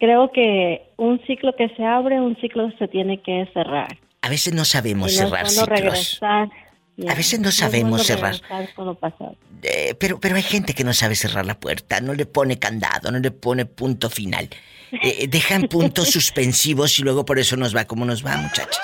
Creo 0.00 0.32
que 0.32 0.90
un 0.96 1.20
ciclo 1.26 1.54
que 1.54 1.68
se 1.76 1.84
abre, 1.84 2.20
un 2.20 2.34
ciclo 2.40 2.70
se 2.78 2.88
tiene 2.88 3.20
que 3.22 3.46
cerrar. 3.52 3.98
A 4.22 4.28
veces 4.30 4.54
no 4.54 4.64
sabemos 4.64 5.12
no 5.12 5.28
cerrar 5.28 5.46
ciclos. 5.46 5.68
regresar. 5.68 6.48
Ya. 6.96 7.12
A 7.12 7.14
veces 7.14 7.38
no 7.38 7.50
sabemos 7.50 8.04
cerrar. 8.06 8.34
Eh, 9.62 9.94
pero, 9.98 10.18
pero 10.18 10.36
hay 10.36 10.42
gente 10.42 10.74
que 10.74 10.84
no 10.84 10.92
sabe 10.94 11.14
cerrar 11.16 11.46
la 11.46 11.58
puerta, 11.60 12.00
no 12.00 12.14
le 12.14 12.26
pone 12.26 12.58
candado, 12.58 13.10
no 13.10 13.18
le 13.18 13.30
pone 13.30 13.66
punto 13.66 14.10
final. 14.10 14.48
Eh, 14.90 15.26
dejan 15.28 15.62
puntos 15.62 16.08
suspensivos 16.10 16.98
y 16.98 17.02
luego 17.02 17.24
por 17.24 17.38
eso 17.38 17.56
nos 17.56 17.76
va 17.76 17.84
como 17.84 18.04
nos 18.04 18.24
va, 18.24 18.36
muchachas. 18.38 18.80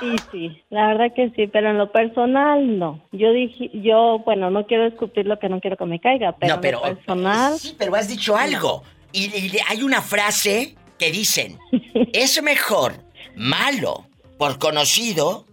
Sí, 0.00 0.14
sí, 0.30 0.62
la 0.70 0.88
verdad 0.88 1.06
que 1.14 1.30
sí, 1.34 1.48
pero 1.48 1.70
en 1.70 1.78
lo 1.78 1.90
personal 1.90 2.78
no. 2.78 3.02
Yo 3.10 3.32
dije, 3.32 3.70
yo, 3.74 4.20
bueno, 4.24 4.48
no 4.50 4.64
quiero 4.66 4.86
escupir 4.86 5.26
lo 5.26 5.38
que 5.38 5.48
no 5.48 5.60
quiero 5.60 5.76
que 5.76 5.86
me 5.86 5.98
caiga, 5.98 6.36
pero, 6.38 6.54
No, 6.56 6.60
pero- 6.60 6.84
en 6.84 6.90
lo 6.90 6.96
personal. 6.96 7.58
Sí, 7.58 7.74
pero 7.76 7.94
has 7.96 8.06
dicho 8.06 8.36
algo. 8.36 8.84
Y, 9.12 9.26
y 9.26 9.52
hay 9.68 9.82
una 9.82 10.02
frase 10.02 10.76
que 10.98 11.10
dicen, 11.10 11.58
es 12.12 12.42
mejor 12.42 12.94
malo 13.36 14.06
por 14.38 14.58
conocido 14.58 15.44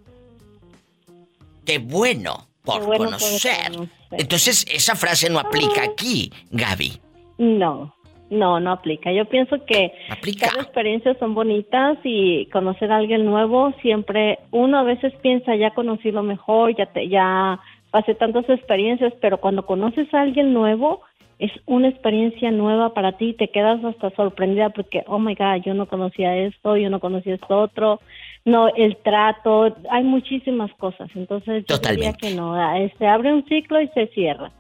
que 1.66 1.80
bueno 1.80 2.48
por 2.64 2.86
bueno 2.86 3.06
conocer. 3.06 3.72
conocer. 3.72 3.90
Entonces, 4.12 4.66
esa 4.72 4.96
frase 4.96 5.30
no 5.30 5.40
aplica 5.40 5.84
aquí, 5.84 6.32
Gaby. 6.52 6.94
No, 7.38 7.94
no, 8.30 8.60
no 8.60 8.72
aplica. 8.72 9.12
Yo 9.12 9.26
pienso 9.26 9.58
que 9.66 9.92
cada 10.40 10.62
experiencia 10.62 11.16
son 11.20 11.36
bonitas 11.36 11.98
y 12.04 12.48
conocer 12.48 12.92
a 12.92 12.98
alguien 12.98 13.26
nuevo 13.26 13.74
siempre, 13.82 14.40
uno 14.52 14.80
a 14.80 14.84
veces 14.84 15.14
piensa 15.22 15.56
ya 15.56 15.74
conocí 15.74 16.12
lo 16.12 16.24
mejor, 16.24 16.76
ya 16.76 16.88
te, 16.88 17.08
ya 17.08 17.60
pasé 17.92 18.16
tantas 18.16 18.50
experiencias, 18.50 19.14
pero 19.22 19.40
cuando 19.40 19.66
conoces 19.66 20.12
a 20.14 20.22
alguien 20.22 20.54
nuevo 20.54 21.02
es 21.40 21.52
una 21.66 21.90
experiencia 21.90 22.52
nueva 22.52 22.94
para 22.94 23.18
ti 23.18 23.34
te 23.34 23.50
quedas 23.50 23.84
hasta 23.84 24.10
sorprendida 24.12 24.70
porque, 24.70 25.04
oh 25.08 25.20
my 25.20 25.36
God, 25.36 25.62
yo 25.66 25.74
no 25.74 25.88
conocía 25.88 26.36
esto, 26.38 26.78
yo 26.78 26.90
no 26.90 27.00
conocía 27.00 27.36
esto 27.36 27.60
otro, 27.60 28.00
no, 28.46 28.68
el 28.76 28.98
trato, 28.98 29.76
hay 29.90 30.04
muchísimas 30.04 30.72
cosas. 30.76 31.10
Entonces, 31.16 31.66
yo 31.68 31.78
diría 31.80 32.14
que 32.14 32.34
no, 32.36 32.56
ah, 32.56 32.76
se 32.98 33.08
abre 33.08 33.34
un 33.34 33.46
ciclo 33.48 33.82
y 33.82 33.88
se 33.90 34.08
cierra. 34.08 34.52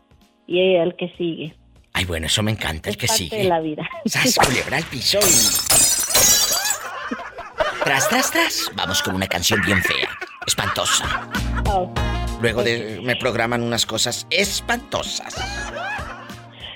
Y 0.48 0.76
el 0.76 0.96
que 0.96 1.10
sigue. 1.18 1.56
Ay, 1.94 2.06
bueno, 2.06 2.26
eso 2.28 2.44
me 2.44 2.52
encanta, 2.52 2.90
el 2.90 2.98
que 2.98 3.08
parte 3.08 3.24
sigue. 3.24 3.38
de 3.38 3.44
la 3.46 3.60
vida. 3.62 3.88
Sas, 4.06 4.36
culebra 4.36 4.78
al 4.78 4.84
piso 4.84 5.20
y... 5.20 5.66
Tras, 7.84 8.10
tras, 8.10 8.32
tras. 8.32 8.72
Vamos 8.76 9.02
con 9.02 9.16
una 9.16 9.28
canción 9.28 9.62
bien 9.66 9.82
fea. 9.82 10.10
Espantosa. 10.46 11.30
Luego 12.42 12.64
de... 12.64 13.00
me 13.04 13.16
programan 13.16 13.62
unas 13.62 13.86
cosas 13.86 14.28
espantosas. 14.30 15.36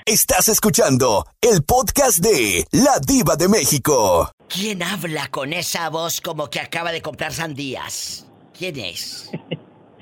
Estás 0.06 0.48
escuchando 0.48 1.26
el 1.42 1.62
podcast 1.62 2.18
de 2.24 2.64
La 2.72 2.98
Diva 3.06 3.36
de 3.36 3.48
México. 3.48 4.30
¿Quién 4.48 4.82
habla 4.82 5.28
con 5.28 5.52
esa 5.52 5.90
voz 5.90 6.20
como 6.22 6.48
que 6.48 6.58
acaba 6.58 6.90
de 6.90 7.02
comprar 7.02 7.32
sandías? 7.32 8.26
¿Quién 8.56 8.78
es? 8.78 9.30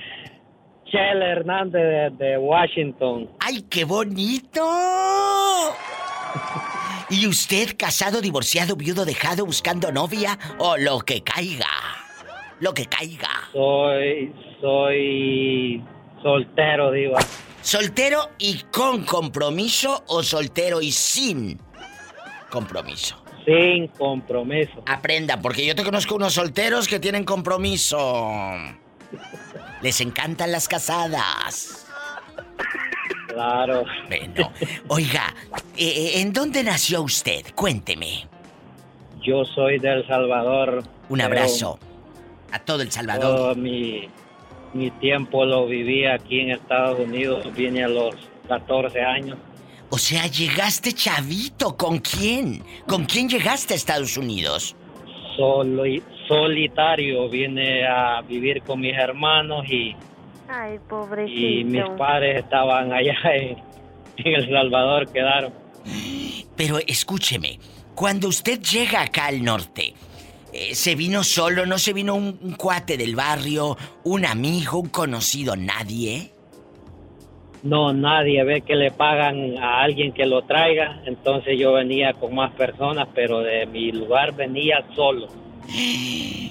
Chela 0.90 1.32
Hernández 1.32 2.16
de, 2.16 2.24
de 2.24 2.38
Washington. 2.38 3.28
¡Ay, 3.40 3.62
qué 3.62 3.84
bonito! 3.84 4.64
¿Y 7.10 7.26
usted 7.26 7.76
casado, 7.76 8.20
divorciado, 8.20 8.76
viudo, 8.76 9.04
dejado, 9.04 9.44
buscando 9.44 9.90
novia 9.90 10.38
o 10.58 10.76
lo 10.76 11.00
que 11.00 11.22
caiga? 11.22 11.66
Lo 12.60 12.72
que 12.72 12.86
caiga. 12.86 13.30
Soy, 13.52 14.32
soy 14.60 15.82
soltero, 16.22 16.92
diva. 16.92 17.18
¿Soltero 17.68 18.30
y 18.38 18.62
con 18.72 19.04
compromiso 19.04 20.02
o 20.06 20.22
soltero 20.22 20.80
y 20.80 20.90
sin 20.90 21.60
compromiso? 22.48 23.22
Sin 23.44 23.88
compromiso. 23.88 24.82
Aprendan, 24.86 25.42
porque 25.42 25.66
yo 25.66 25.74
te 25.74 25.84
conozco 25.84 26.14
unos 26.14 26.32
solteros 26.32 26.88
que 26.88 26.98
tienen 26.98 27.24
compromiso. 27.24 28.54
Les 29.82 30.00
encantan 30.00 30.50
las 30.50 30.66
casadas. 30.66 31.86
Claro. 33.26 33.84
Bueno, 34.08 34.50
oiga, 34.88 35.34
eh, 35.76 36.22
¿en 36.22 36.32
dónde 36.32 36.64
nació 36.64 37.02
usted? 37.02 37.44
Cuénteme. 37.54 38.26
Yo 39.20 39.44
soy 39.44 39.78
de 39.78 39.92
El 39.92 40.06
Salvador. 40.06 40.84
Un 41.10 41.20
abrazo 41.20 41.78
a 42.50 42.60
todo 42.60 42.80
El 42.80 42.90
Salvador. 42.90 43.36
Todo 43.36 43.54
mi, 43.56 44.08
mi 44.74 44.90
tiempo 44.92 45.44
lo 45.44 45.66
viví 45.66 46.06
aquí 46.06 46.40
en 46.40 46.50
Estados 46.52 46.98
Unidos. 47.00 47.46
Vine 47.54 47.84
a 47.84 47.88
los 47.88 48.14
14 48.48 49.00
años. 49.00 49.38
O 49.90 49.98
sea, 49.98 50.26
llegaste 50.26 50.92
chavito. 50.92 51.76
¿Con 51.76 51.98
quién? 51.98 52.62
¿Con 52.86 53.04
quién 53.06 53.28
llegaste 53.28 53.74
a 53.74 53.76
Estados 53.76 54.16
Unidos? 54.16 54.76
Solo 55.36 55.86
y 55.86 56.02
solitario. 56.26 57.28
Vine 57.28 57.86
a 57.86 58.20
vivir 58.22 58.62
con 58.62 58.80
mis 58.80 58.94
hermanos 58.96 59.64
y, 59.70 59.96
Ay, 60.48 60.78
pobrecito. 60.88 61.38
y 61.40 61.64
mis 61.64 61.84
padres 61.96 62.44
estaban 62.44 62.92
allá 62.92 63.14
en, 63.34 63.58
en 64.18 64.34
El 64.34 64.50
Salvador, 64.50 65.10
quedaron. 65.10 65.52
Pero 66.56 66.78
escúcheme, 66.86 67.58
cuando 67.94 68.28
usted 68.28 68.60
llega 68.60 69.02
acá 69.02 69.26
al 69.26 69.42
norte, 69.42 69.94
eh, 70.58 70.74
¿se 70.74 70.94
vino 70.94 71.22
solo? 71.22 71.66
¿No 71.66 71.78
se 71.78 71.92
vino 71.92 72.14
un, 72.14 72.38
un 72.42 72.52
cuate 72.54 72.96
del 72.96 73.14
barrio, 73.14 73.76
un 74.04 74.26
amigo, 74.26 74.78
un 74.78 74.88
conocido, 74.88 75.54
nadie? 75.56 76.32
No, 77.62 77.92
nadie 77.92 78.44
ve 78.44 78.62
que 78.62 78.76
le 78.76 78.90
pagan 78.90 79.58
a 79.58 79.80
alguien 79.82 80.12
que 80.12 80.26
lo 80.26 80.42
traiga. 80.42 81.02
Entonces 81.06 81.58
yo 81.58 81.72
venía 81.72 82.12
con 82.12 82.34
más 82.34 82.52
personas, 82.54 83.08
pero 83.14 83.40
de 83.40 83.66
mi 83.66 83.92
lugar 83.92 84.34
venía 84.34 84.84
solo. 84.94 85.28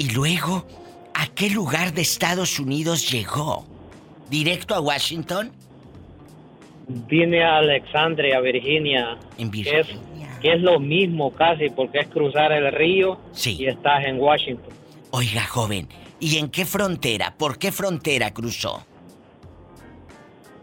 Y 0.00 0.12
luego, 0.12 0.64
¿a 1.12 1.26
qué 1.26 1.50
lugar 1.50 1.92
de 1.92 2.02
Estados 2.02 2.60
Unidos 2.60 3.10
llegó? 3.10 3.66
¿Directo 4.30 4.76
a 4.76 4.80
Washington? 4.80 5.50
Vine 6.86 7.42
a 7.42 7.56
Alexandria, 7.56 8.38
Virginia. 8.40 9.18
En 9.36 9.50
es, 9.52 9.88
que 10.40 10.52
es 10.52 10.60
lo 10.60 10.80
mismo 10.80 11.32
casi, 11.32 11.70
porque 11.70 12.00
es 12.00 12.08
cruzar 12.08 12.52
el 12.52 12.72
río 12.72 13.18
y 13.44 13.66
estás 13.66 14.04
en 14.04 14.20
Washington. 14.20 14.72
Oiga, 15.10 15.44
joven, 15.44 15.88
¿y 16.20 16.38
en 16.38 16.48
qué 16.50 16.64
frontera? 16.64 17.34
¿Por 17.36 17.58
qué 17.58 17.72
frontera 17.72 18.32
cruzó? 18.32 18.84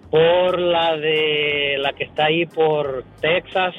Por 0.10 0.60
la 0.60 0.96
de 0.96 1.78
la 1.80 1.94
que 1.94 2.06
está 2.06 2.26
ahí 2.26 2.46
por 2.46 3.04
Texas. 3.22 3.74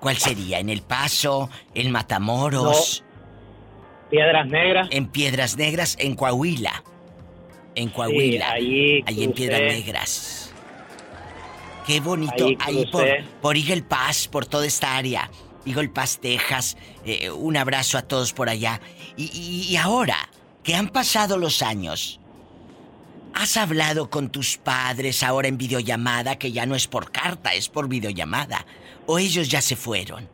¿Cuál 0.00 0.16
sería? 0.16 0.58
¿En 0.58 0.68
El 0.68 0.82
Paso? 0.82 1.50
¿En 1.74 1.90
Matamoros? 1.90 3.04
Piedras 4.10 4.46
Negras. 4.46 4.88
En 4.90 5.06
Piedras 5.08 5.56
Negras, 5.56 5.96
en 6.00 6.14
Coahuila. 6.14 6.82
En 7.74 7.88
Coahuila. 7.90 8.52
ahí 8.52 9.02
Ahí 9.06 9.24
en. 9.24 9.32
Piedras 9.32 9.60
Negras. 9.60 10.45
Qué 11.86 12.00
bonito. 12.00 12.46
Ahí 12.46 12.56
Ahí, 12.60 12.86
por, 12.86 13.04
por 13.40 13.56
Eagle 13.56 13.82
Pass, 13.82 14.28
por 14.28 14.46
toda 14.46 14.66
esta 14.66 14.96
área. 14.96 15.30
Eagle 15.64 15.88
Pass, 15.88 16.18
Texas. 16.20 16.76
Eh, 17.04 17.30
un 17.30 17.56
abrazo 17.56 17.98
a 17.98 18.02
todos 18.02 18.32
por 18.32 18.48
allá. 18.48 18.80
Y, 19.16 19.24
y- 19.24 19.72
y 19.72 19.76
ahora, 19.76 20.16
que 20.64 20.74
han 20.74 20.88
pasado 20.88 21.38
los 21.38 21.62
años, 21.62 22.20
¿has 23.34 23.56
hablado 23.56 24.10
con 24.10 24.30
tus 24.30 24.56
padres 24.58 25.22
ahora 25.22 25.48
en 25.48 25.58
videollamada, 25.58 26.36
que 26.36 26.50
ya 26.52 26.66
no 26.66 26.74
es 26.74 26.86
por 26.88 27.10
carta, 27.12 27.54
es 27.54 27.68
por 27.68 27.88
videollamada? 27.88 28.64
¿O 29.06 29.18
ellos 29.18 29.48
ya 29.48 29.60
se 29.60 29.76
fueron? 29.76 30.28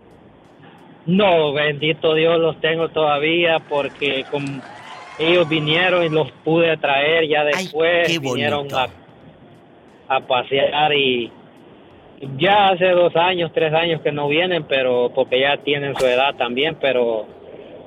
No, 1.05 1.53
bendito 1.53 2.15
Dios, 2.15 2.39
los 2.39 2.61
tengo 2.61 2.89
todavía 2.91 3.59
porque 3.69 4.25
con 4.31 4.63
ellos 5.19 5.49
vinieron 5.49 6.05
y 6.05 6.09
los 6.09 6.31
pude 6.45 6.77
traer 6.77 7.29
ya 7.29 7.43
después. 7.45 8.07
qué 8.07 8.19
vinieron 8.19 8.69
a 10.09 10.21
pasear 10.21 10.93
y 10.95 11.33
ya 12.39 12.69
hace 12.69 12.89
dos 12.91 13.15
años, 13.17 13.51
tres 13.55 13.73
años 13.75 14.01
que 14.03 14.13
no 14.13 14.29
vienen, 14.29 14.65
pero 14.65 15.13
porque 15.15 15.41
ya 15.41 15.57
tienen 15.59 15.95
su 15.97 16.07
edad 16.07 16.35
también, 16.37 16.77
pero 16.81 17.27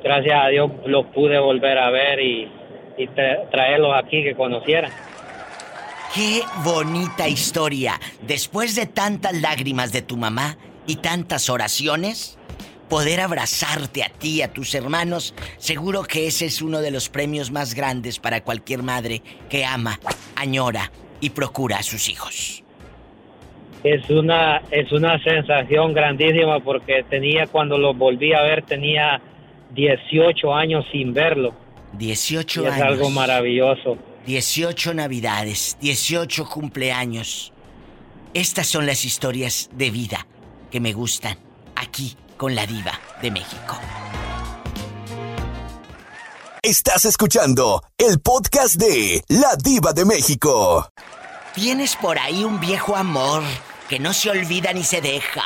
gracias 0.03 0.39
a 0.43 0.47
Dios 0.49 0.71
los 0.85 1.05
pude 1.07 1.39
volver 1.39 1.77
a 1.77 1.89
ver 1.89 2.19
y, 2.19 2.51
y 2.97 3.07
tra- 3.07 3.49
traerlos 3.49 3.93
aquí 3.95 4.23
que 4.23 4.35
conocieran. 4.35 4.91
Qué 6.13 6.41
bonita 6.63 7.27
historia. 7.27 7.99
Después 8.21 8.75
de 8.75 8.85
tantas 8.85 9.33
lágrimas 9.41 9.91
de 9.91 10.01
tu 10.01 10.15
mamá 10.17 10.57
y 10.87 10.97
tantas 10.97 11.49
oraciones, 11.49 12.37
poder 12.89 13.19
abrazarte 13.21 14.03
a 14.03 14.09
ti 14.09 14.35
y 14.37 14.41
a 14.41 14.53
tus 14.53 14.75
hermanos, 14.75 15.33
seguro 15.57 16.03
que 16.03 16.27
ese 16.27 16.45
es 16.45 16.61
uno 16.61 16.81
de 16.81 16.91
los 16.91 17.09
premios 17.09 17.51
más 17.51 17.73
grandes 17.73 18.19
para 18.19 18.43
cualquier 18.43 18.83
madre 18.83 19.23
que 19.49 19.65
ama, 19.65 19.99
añora 20.35 20.91
y 21.19 21.31
procura 21.31 21.77
a 21.77 21.83
sus 21.83 22.07
hijos. 22.09 22.64
Es 23.85 24.09
una, 24.09 24.63
es 24.71 24.91
una 24.91 25.21
sensación 25.23 25.93
grandísima 25.93 26.59
porque 26.59 27.05
tenía, 27.07 27.45
cuando 27.45 27.77
los 27.77 27.95
volví 27.95 28.33
a 28.33 28.41
ver, 28.41 28.63
tenía 28.63 29.21
18 29.75 30.55
años 30.55 30.83
sin 30.91 31.13
verlo. 31.13 31.53
18 31.93 32.63
Y 32.63 32.65
es 32.65 32.71
años. 32.73 32.87
algo 32.87 33.09
maravilloso. 33.11 33.95
18 34.25 34.95
navidades, 34.95 35.77
18 35.81 36.49
cumpleaños. 36.49 37.53
Estas 38.33 38.65
son 38.65 38.87
las 38.87 39.05
historias 39.05 39.69
de 39.71 39.91
vida 39.91 40.25
que 40.71 40.79
me 40.79 40.91
gustan 40.91 41.37
aquí 41.75 42.17
con 42.37 42.55
la 42.55 42.65
diva 42.65 42.99
de 43.21 43.29
México. 43.29 43.79
Estás 46.63 47.05
escuchando 47.05 47.83
el 47.99 48.19
podcast 48.19 48.77
de 48.77 49.21
La 49.27 49.55
Diva 49.63 49.93
de 49.93 50.05
México. 50.05 50.89
Tienes 51.53 51.95
por 51.95 52.17
ahí 52.17 52.43
un 52.43 52.59
viejo 52.59 52.95
amor 52.95 53.43
que 53.89 53.99
no 53.99 54.13
se 54.13 54.29
olvida 54.29 54.73
ni 54.73 54.83
se 54.83 55.01
deja. 55.01 55.43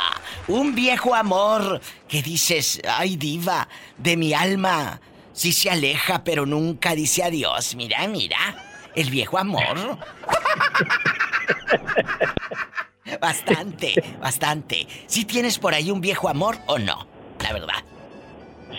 Un 0.48 0.74
viejo 0.74 1.14
amor 1.14 1.80
que 2.08 2.22
dices, 2.22 2.80
ay 2.88 3.16
diva, 3.16 3.68
de 3.98 4.16
mi 4.16 4.34
alma. 4.34 5.00
Sí 5.32 5.52
se 5.52 5.70
aleja, 5.70 6.24
pero 6.24 6.46
nunca 6.46 6.94
dice 6.94 7.22
adiós. 7.22 7.74
Mira, 7.74 8.06
mira. 8.08 8.36
El 8.94 9.08
viejo 9.10 9.38
amor. 9.38 9.76
bastante, 13.20 13.94
bastante. 14.20 14.86
¿Sí 15.06 15.24
tienes 15.24 15.58
por 15.58 15.74
ahí 15.74 15.90
un 15.90 16.00
viejo 16.00 16.28
amor 16.28 16.56
o 16.66 16.78
no? 16.78 17.06
La 17.42 17.52
verdad. 17.52 17.84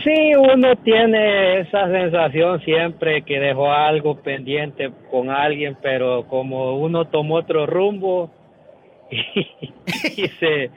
Sí, 0.04 0.36
uno 0.36 0.76
tiene 0.78 1.62
esa 1.62 1.88
sensación 1.88 2.60
siempre 2.62 3.22
que 3.24 3.40
dejó 3.40 3.72
algo 3.72 4.22
pendiente 4.22 4.92
con 5.12 5.30
alguien, 5.30 5.78
pero 5.82 6.28
como 6.28 6.78
uno 6.78 7.06
tomó 7.06 7.36
otro 7.36 7.68
rumbo 7.68 8.32
y, 10.16 10.28
se 10.40 10.72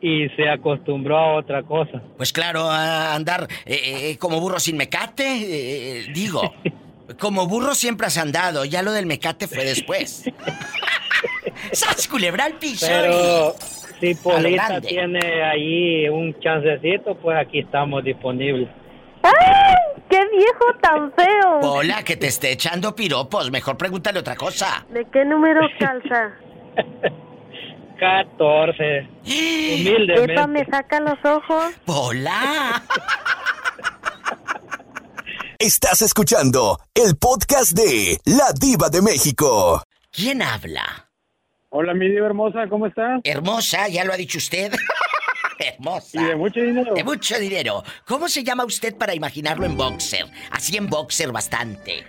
y 0.00 0.28
se 0.36 0.48
acostumbró 0.48 1.16
a 1.16 1.34
otra 1.36 1.62
cosa. 1.62 2.02
Pues 2.16 2.32
claro, 2.32 2.70
a 2.70 3.14
andar 3.14 3.48
eh, 3.64 4.10
eh, 4.10 4.18
como 4.18 4.40
burro 4.40 4.60
sin 4.60 4.76
mecate, 4.76 5.24
eh, 5.24 6.06
digo. 6.12 6.42
Como 7.20 7.46
burro 7.46 7.74
siempre 7.74 8.06
has 8.06 8.16
andado, 8.16 8.64
ya 8.64 8.82
lo 8.82 8.90
del 8.90 9.04
mecate 9.04 9.46
fue 9.46 9.62
después. 9.62 10.24
¡Sas, 11.72 12.08
culebra 12.08 12.46
al 12.46 12.54
piso! 12.54 12.86
Pero 12.88 13.54
si 14.00 14.14
Polita 14.14 14.80
tiene 14.80 15.42
ahí 15.42 16.08
un 16.08 16.34
chancecito, 16.40 17.14
pues 17.16 17.36
aquí 17.38 17.58
estamos 17.58 18.02
disponibles. 18.04 18.70
¡Ay! 19.22 20.02
¡Qué 20.08 20.18
viejo 20.34 20.78
tan 20.80 21.12
feo! 21.12 21.60
Hola, 21.62 22.02
que 22.02 22.16
te 22.16 22.26
esté 22.26 22.52
echando 22.52 22.94
piropos. 22.94 23.50
Mejor 23.50 23.76
pregúntale 23.76 24.20
otra 24.20 24.36
cosa. 24.36 24.86
¿De 24.88 25.04
qué 25.12 25.24
número 25.24 25.60
calza? 25.78 26.32
14. 27.98 28.98
Epa, 28.98 29.08
Humildemente. 29.26 30.46
me 30.48 30.64
saca 30.66 31.00
los 31.00 31.18
ojos. 31.24 31.72
¡Hola! 31.86 32.82
Estás 35.58 36.02
escuchando 36.02 36.78
el 36.94 37.16
podcast 37.16 37.72
de 37.72 38.18
La 38.24 38.52
Diva 38.58 38.88
de 38.90 39.00
México. 39.00 39.82
¿Quién 40.10 40.42
habla? 40.42 41.08
Hola, 41.70 41.94
mi 41.94 42.08
diva 42.08 42.26
hermosa, 42.26 42.68
¿cómo 42.68 42.86
estás? 42.86 43.20
Hermosa, 43.24 43.88
ya 43.88 44.04
lo 44.04 44.12
ha 44.12 44.16
dicho 44.16 44.38
usted. 44.38 44.72
Hermosa. 45.58 46.20
Y 46.20 46.24
de 46.24 46.36
mucho 46.36 46.60
dinero. 46.60 46.94
De 46.94 47.04
mucho 47.04 47.38
dinero. 47.38 47.82
¿Cómo 48.06 48.28
se 48.28 48.44
llama 48.44 48.64
usted 48.64 48.96
para 48.96 49.14
imaginarlo 49.14 49.64
en 49.66 49.76
boxer? 49.76 50.26
Así 50.50 50.76
en 50.76 50.88
boxer 50.88 51.32
bastante. 51.32 52.04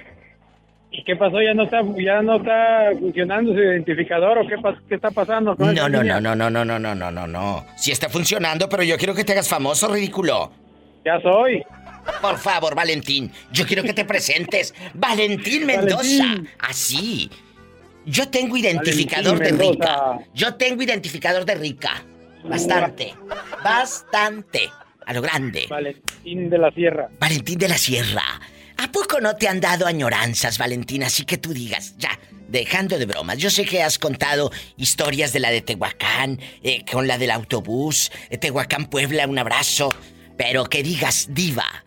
¿Y 0.97 1.03
qué 1.03 1.15
pasó? 1.15 1.41
¿Ya 1.41 1.53
no 1.53 1.63
está, 1.63 1.81
ya 1.97 2.21
no 2.21 2.37
está 2.37 2.91
funcionando 2.99 3.53
su 3.53 3.59
identificador 3.59 4.37
o 4.37 4.47
qué, 4.47 4.55
qué 4.87 4.95
está 4.95 5.11
pasando? 5.11 5.55
con 5.55 5.73
No, 5.73 5.89
no, 5.89 6.01
niña? 6.03 6.21
no, 6.21 6.35
no, 6.35 6.49
no, 6.49 6.63
no, 6.63 6.79
no, 6.79 6.95
no, 6.95 7.11
no, 7.11 7.27
no. 7.27 7.65
Sí 7.75 7.91
está 7.91 8.07
funcionando, 8.09 8.69
pero 8.69 8.83
yo 8.83 8.97
quiero 8.97 9.13
que 9.13 9.23
te 9.23 9.33
hagas 9.33 9.47
famoso, 9.49 9.91
ridículo. 9.93 10.51
Ya 11.03 11.19
soy. 11.21 11.63
Por 12.21 12.37
favor, 12.37 12.75
Valentín, 12.75 13.31
yo 13.51 13.65
quiero 13.65 13.83
que 13.83 13.93
te 13.93 14.05
presentes. 14.05 14.73
Valentín 14.93 15.65
Mendoza. 15.65 15.97
Valentín. 16.23 16.49
Así. 16.59 17.29
Yo 18.05 18.29
tengo 18.29 18.55
identificador 18.55 19.39
Valentín 19.39 19.57
de 19.57 19.65
Mendoza. 19.67 20.11
rica. 20.13 20.29
Yo 20.33 20.55
tengo 20.55 20.81
identificador 20.83 21.43
de 21.45 21.55
rica. 21.55 22.03
Bastante. 22.43 23.13
Bastante. 23.63 24.69
A 25.05 25.13
lo 25.13 25.21
grande. 25.21 25.65
Valentín 25.69 26.49
de 26.49 26.57
la 26.57 26.71
Sierra. 26.71 27.09
Valentín 27.19 27.57
de 27.59 27.67
la 27.67 27.77
Sierra. 27.77 28.23
¿A 28.77 28.91
poco 28.91 29.19
no 29.21 29.35
te 29.35 29.47
han 29.47 29.61
dado 29.61 29.87
añoranzas, 29.87 30.57
Valentín? 30.57 31.03
Así 31.03 31.23
que 31.25 31.37
tú 31.37 31.53
digas, 31.53 31.95
ya, 31.97 32.19
dejando 32.47 32.97
de 32.97 33.05
bromas. 33.05 33.37
Yo 33.37 33.49
sé 33.49 33.65
que 33.65 33.81
has 33.81 33.97
contado 33.97 34.51
historias 34.77 35.33
de 35.33 35.39
la 35.39 35.51
de 35.51 35.61
Tehuacán, 35.61 36.39
eh, 36.63 36.83
con 36.91 37.07
la 37.07 37.17
del 37.17 37.31
autobús, 37.31 38.11
eh, 38.29 38.37
Tehuacán, 38.37 38.87
Puebla, 38.87 39.27
un 39.27 39.39
abrazo. 39.39 39.93
Pero 40.37 40.65
que 40.65 40.83
digas, 40.83 41.27
diva, 41.29 41.85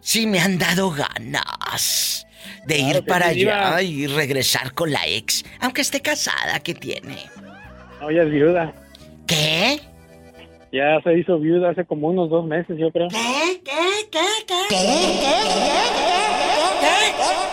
sí 0.00 0.26
me 0.26 0.40
han 0.40 0.58
dado 0.58 0.90
ganas 0.90 2.26
de 2.66 2.76
Claro 2.76 2.98
ir 2.98 3.04
para 3.04 3.28
sí, 3.30 3.34
diva. 3.36 3.76
allá 3.76 3.82
y 3.82 4.06
regresar 4.06 4.74
con 4.74 4.90
la 4.90 5.06
ex, 5.06 5.44
aunque 5.60 5.82
esté 5.82 6.00
casada, 6.00 6.58
¿qué 6.60 6.74
tiene? 6.74 7.26
No, 8.00 8.10
ya 8.10 8.22
es 8.22 8.30
viuda. 8.30 8.74
¿Qué? 9.26 9.80
Ya 10.74 11.00
se 11.04 11.16
hizo 11.16 11.38
viuda 11.38 11.70
hace 11.70 11.84
como 11.84 12.08
unos 12.08 12.28
dos 12.28 12.44
meses, 12.44 12.76
yo 12.76 12.90
creo. 12.90 13.06
¿Qué? 13.06 13.60
¿Qué? 13.64 14.10
¿Qué? 14.10 14.18
¿Qué? 14.68 14.76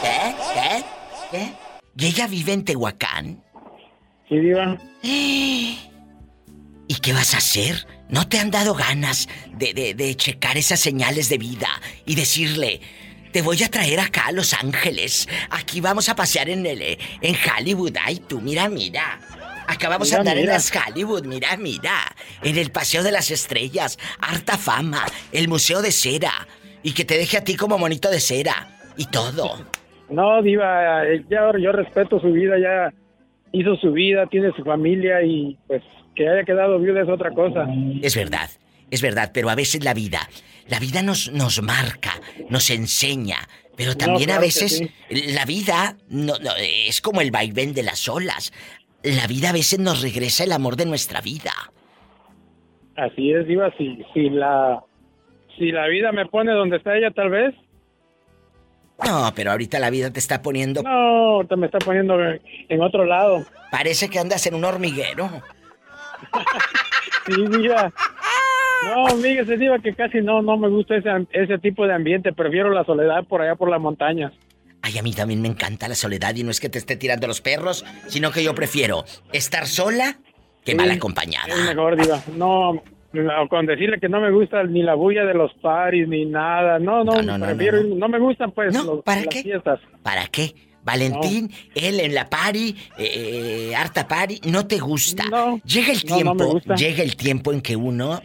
¿Qué? 0.02 0.34
¿Qué? 0.56 0.84
¿Qué? 1.30 1.54
¿Y 1.98 2.08
ella 2.08 2.26
vive 2.26 2.54
en 2.54 2.66
Tehuacán? 2.66 3.44
Sí, 4.28 4.40
diva. 4.40 4.76
¿Y 5.04 6.96
qué 7.00 7.14
vas 7.14 7.36
a 7.36 7.38
hacer? 7.38 7.86
¿No 8.10 8.28
te 8.28 8.40
han 8.40 8.50
dado 8.50 8.74
ganas 8.74 9.30
de, 9.54 9.76
de, 9.76 9.94
de 9.94 10.16
checar 10.16 10.58
esas 10.58 10.80
señales 10.80 11.30
de 11.30 11.38
vida 11.38 11.70
y 12.08 12.16
decirle, 12.16 12.82
te 13.32 13.44
voy 13.44 13.62
a 13.62 13.70
traer 13.70 14.00
acá 14.00 14.30
a 14.30 14.32
Los 14.32 14.56
Ángeles, 14.56 15.30
aquí 15.52 15.80
vamos 15.80 16.10
a 16.10 16.16
pasear 16.16 16.50
en 16.50 16.66
el 16.66 16.82
en 16.82 17.36
Hollywood, 17.36 17.96
ay 18.04 18.18
tú, 18.28 18.42
mira, 18.42 18.68
mira. 18.68 19.20
Acá 19.72 19.88
vamos 19.88 20.10
Mira, 20.10 20.18
a 20.18 20.20
andar 20.20 20.38
en 20.38 20.48
las 20.48 20.70
Hollywood, 20.70 21.26
mira, 21.26 21.56
mira. 21.56 22.14
En 22.44 22.58
el 22.58 22.72
Paseo 22.72 23.04
de 23.04 23.12
las 23.14 23.32
Estrellas, 23.32 23.98
harta 24.20 24.58
fama, 24.58 25.06
el 25.32 25.48
Museo 25.48 25.82
de 25.82 25.94
Cera. 25.94 26.46
Y 26.84 26.94
que 26.94 27.06
te 27.06 27.18
deje 27.18 27.38
a 27.38 27.44
ti 27.46 27.56
como 27.56 27.78
monito 27.78 28.10
de 28.10 28.20
cera. 28.20 28.68
Y 28.98 29.06
todo. 29.06 29.66
No, 30.10 30.42
diva, 30.42 31.08
eh, 31.08 31.24
ya 31.30 31.52
yo 31.58 31.72
respeto 31.72 32.20
su 32.20 32.34
vida, 32.34 32.60
ya 32.60 32.94
hizo 33.54 33.78
su 33.78 33.94
vida, 33.94 34.28
tiene 34.28 34.52
su 34.58 34.64
familia 34.66 35.24
y 35.24 35.58
pues 35.68 35.82
que 36.16 36.28
haya 36.28 36.44
quedado 36.44 36.78
viuda 36.78 37.04
es 37.04 37.10
otra 37.10 37.32
cosa. 37.32 37.66
Es 38.02 38.14
verdad, 38.14 38.50
es 38.90 39.02
verdad, 39.02 39.32
pero 39.34 39.50
a 39.50 39.56
veces 39.56 39.86
la 39.86 39.94
vida, 39.94 40.28
la 40.68 40.80
vida 40.80 41.02
nos, 41.02 41.32
nos 41.32 41.62
marca, 41.62 42.20
nos 42.50 42.70
enseña, 42.70 43.48
pero 43.78 43.96
también 43.96 44.26
claro 44.26 44.42
a 44.42 44.46
veces 44.46 44.78
sí. 44.80 44.92
la 45.34 45.46
vida 45.46 45.96
no, 46.10 46.38
no, 46.40 46.52
es 46.58 47.00
como 47.00 47.22
el 47.22 47.32
vaivén 47.32 47.74
de 47.74 47.84
las 47.84 48.10
olas. 48.10 48.52
La 49.04 49.28
vida 49.28 49.50
a 49.50 49.54
veces 49.54 49.80
nos 49.80 50.02
regresa 50.02 50.44
el 50.44 50.52
amor 50.52 50.76
de 50.76 50.86
nuestra 50.86 51.22
vida. 51.22 51.52
Así 52.96 53.32
es, 53.32 53.48
diva, 53.48 53.72
si, 53.78 54.04
si 54.14 54.30
la 54.30 54.84
si 55.58 55.72
la 55.72 55.88
vida 55.88 56.12
me 56.12 56.26
pone 56.26 56.52
donde 56.54 56.78
está 56.78 56.96
ella 56.98 57.12
tal 57.12 57.30
vez, 57.30 57.54
No, 59.04 59.32
pero 59.36 59.52
ahorita 59.52 59.80
la 59.80 59.90
vida 59.90 60.12
te 60.12 60.20
está 60.20 60.42
poniendo... 60.42 60.84
no, 60.84 61.44
te 61.48 61.56
me 61.56 61.66
está 61.66 61.80
poniendo 61.80 62.16
en 62.22 62.82
otro 62.82 63.06
lado. 63.06 63.44
Parece 63.72 64.10
que 64.10 64.20
andas 64.20 64.46
en 64.46 64.54
un 64.56 64.64
hormiguero. 64.64 65.30
Sí, 67.26 67.34
diva. 67.48 67.92
No, 68.86 69.08
fíjese, 69.18 69.58
diva, 69.58 69.80
que 69.80 69.94
casi 69.94 70.22
no, 70.22 70.42
no 70.42 70.58
me 70.58 70.68
gusta 70.68 70.96
ese, 70.96 71.10
ese 71.32 71.58
tipo 71.60 71.86
de 71.88 71.94
ambiente. 71.94 72.34
Prefiero 72.34 72.70
la 72.72 72.84
soledad 72.84 73.24
por 73.26 73.42
allá 73.42 73.56
por 73.56 73.70
las 73.70 73.82
montañas. 73.82 74.34
Ay, 74.82 74.98
a 74.98 75.04
mí 75.04 75.13
también 75.13 75.41
me 75.41 75.48
encanta 75.48 75.88
la 75.88 75.96
soledad 75.96 76.36
y 76.36 76.44
no 76.44 76.52
es 76.52 76.60
que 76.60 76.70
te 76.70 76.80
esté 76.80 76.96
tirando 76.96 77.28
los 77.28 77.41
perros, 77.41 77.86
sino 78.08 78.32
que 78.32 78.44
yo 78.44 78.56
prefiero 78.56 79.06
estar 79.32 79.67
sola 79.67 80.17
que 80.65 80.72
Sí, 80.72 80.78
mal 80.78 80.89
acompañada. 80.91 81.48
Es 81.54 81.60
mejor, 81.76 82.02
diva. 82.02 82.22
No, 82.36 82.74
no, 83.13 83.48
con 83.50 83.65
decirle 83.65 84.00
que 84.00 84.10
no 84.10 84.20
me 84.22 84.32
gusta 84.32 84.63
ni 84.63 84.82
la 84.84 84.96
bulla 84.96 85.24
de 85.26 85.34
los 85.34 85.52
paris 85.62 86.08
ni 86.08 86.26
nada. 86.26 86.80
No, 86.80 87.04
no, 87.04 87.22
no, 87.22 87.38
no, 87.38 87.46
prefiero, 87.46 87.84
no, 87.84 87.96
no, 87.96 88.10
me 88.10 88.20
gustan 88.20 88.52
pues 88.52 88.74
los- 88.74 89.04
¿para 89.04 89.22
las 89.22 89.30
qué? 89.30 89.44
fiestas. 89.44 89.80
¿Para 90.02 90.28
qué? 90.28 90.54
Valentín, 90.84 91.52
él 91.76 92.00
en 92.00 92.15
la 92.15 92.28
party, 92.28 92.76
eh, 92.98 93.70
eh, 93.70 93.76
harta 93.76 94.08
party, 94.08 94.41
no 94.46 94.65
te 94.65 94.80
gusta. 94.80 95.24
llega 95.63 95.91
el 95.94 96.04
no, 96.10 96.24
no 96.24 96.34
me 96.36 96.46
tiempo, 96.46 96.76
llega 96.76 97.04
el 97.04 97.15
tiempo 97.15 97.54
en 97.54 97.62
que 97.62 97.76
uno 97.76 98.20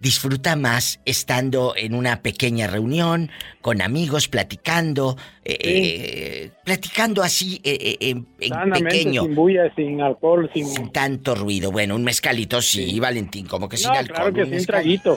disfruta 0.00 0.56
más 0.56 1.00
estando 1.04 1.74
en 1.76 1.94
una 1.94 2.22
pequeña 2.22 2.66
reunión 2.66 3.30
con 3.60 3.82
amigos 3.82 4.28
platicando, 4.28 5.16
eh, 5.44 5.56
eh, 5.62 6.50
platicando 6.64 7.22
así 7.22 7.60
eh, 7.62 7.96
eh, 8.00 8.08
en, 8.08 8.24
pequeño, 8.72 9.22
sin 9.22 9.34
bulla, 9.34 9.72
sin 9.76 10.00
alcohol, 10.00 10.50
sin... 10.54 10.66
sin 10.66 10.90
tanto 10.90 11.34
ruido. 11.34 11.70
Bueno, 11.70 11.94
un 11.96 12.02
mezcalito 12.02 12.62
sí, 12.62 12.98
Valentín, 12.98 13.46
como 13.46 13.68
que 13.68 13.76
sin 13.76 13.92
No, 13.92 13.98
alcohol. 13.98 14.16
claro 14.16 14.32
que 14.32 14.42
un 14.42 14.54
un 14.54 14.64
traguito. 14.66 15.16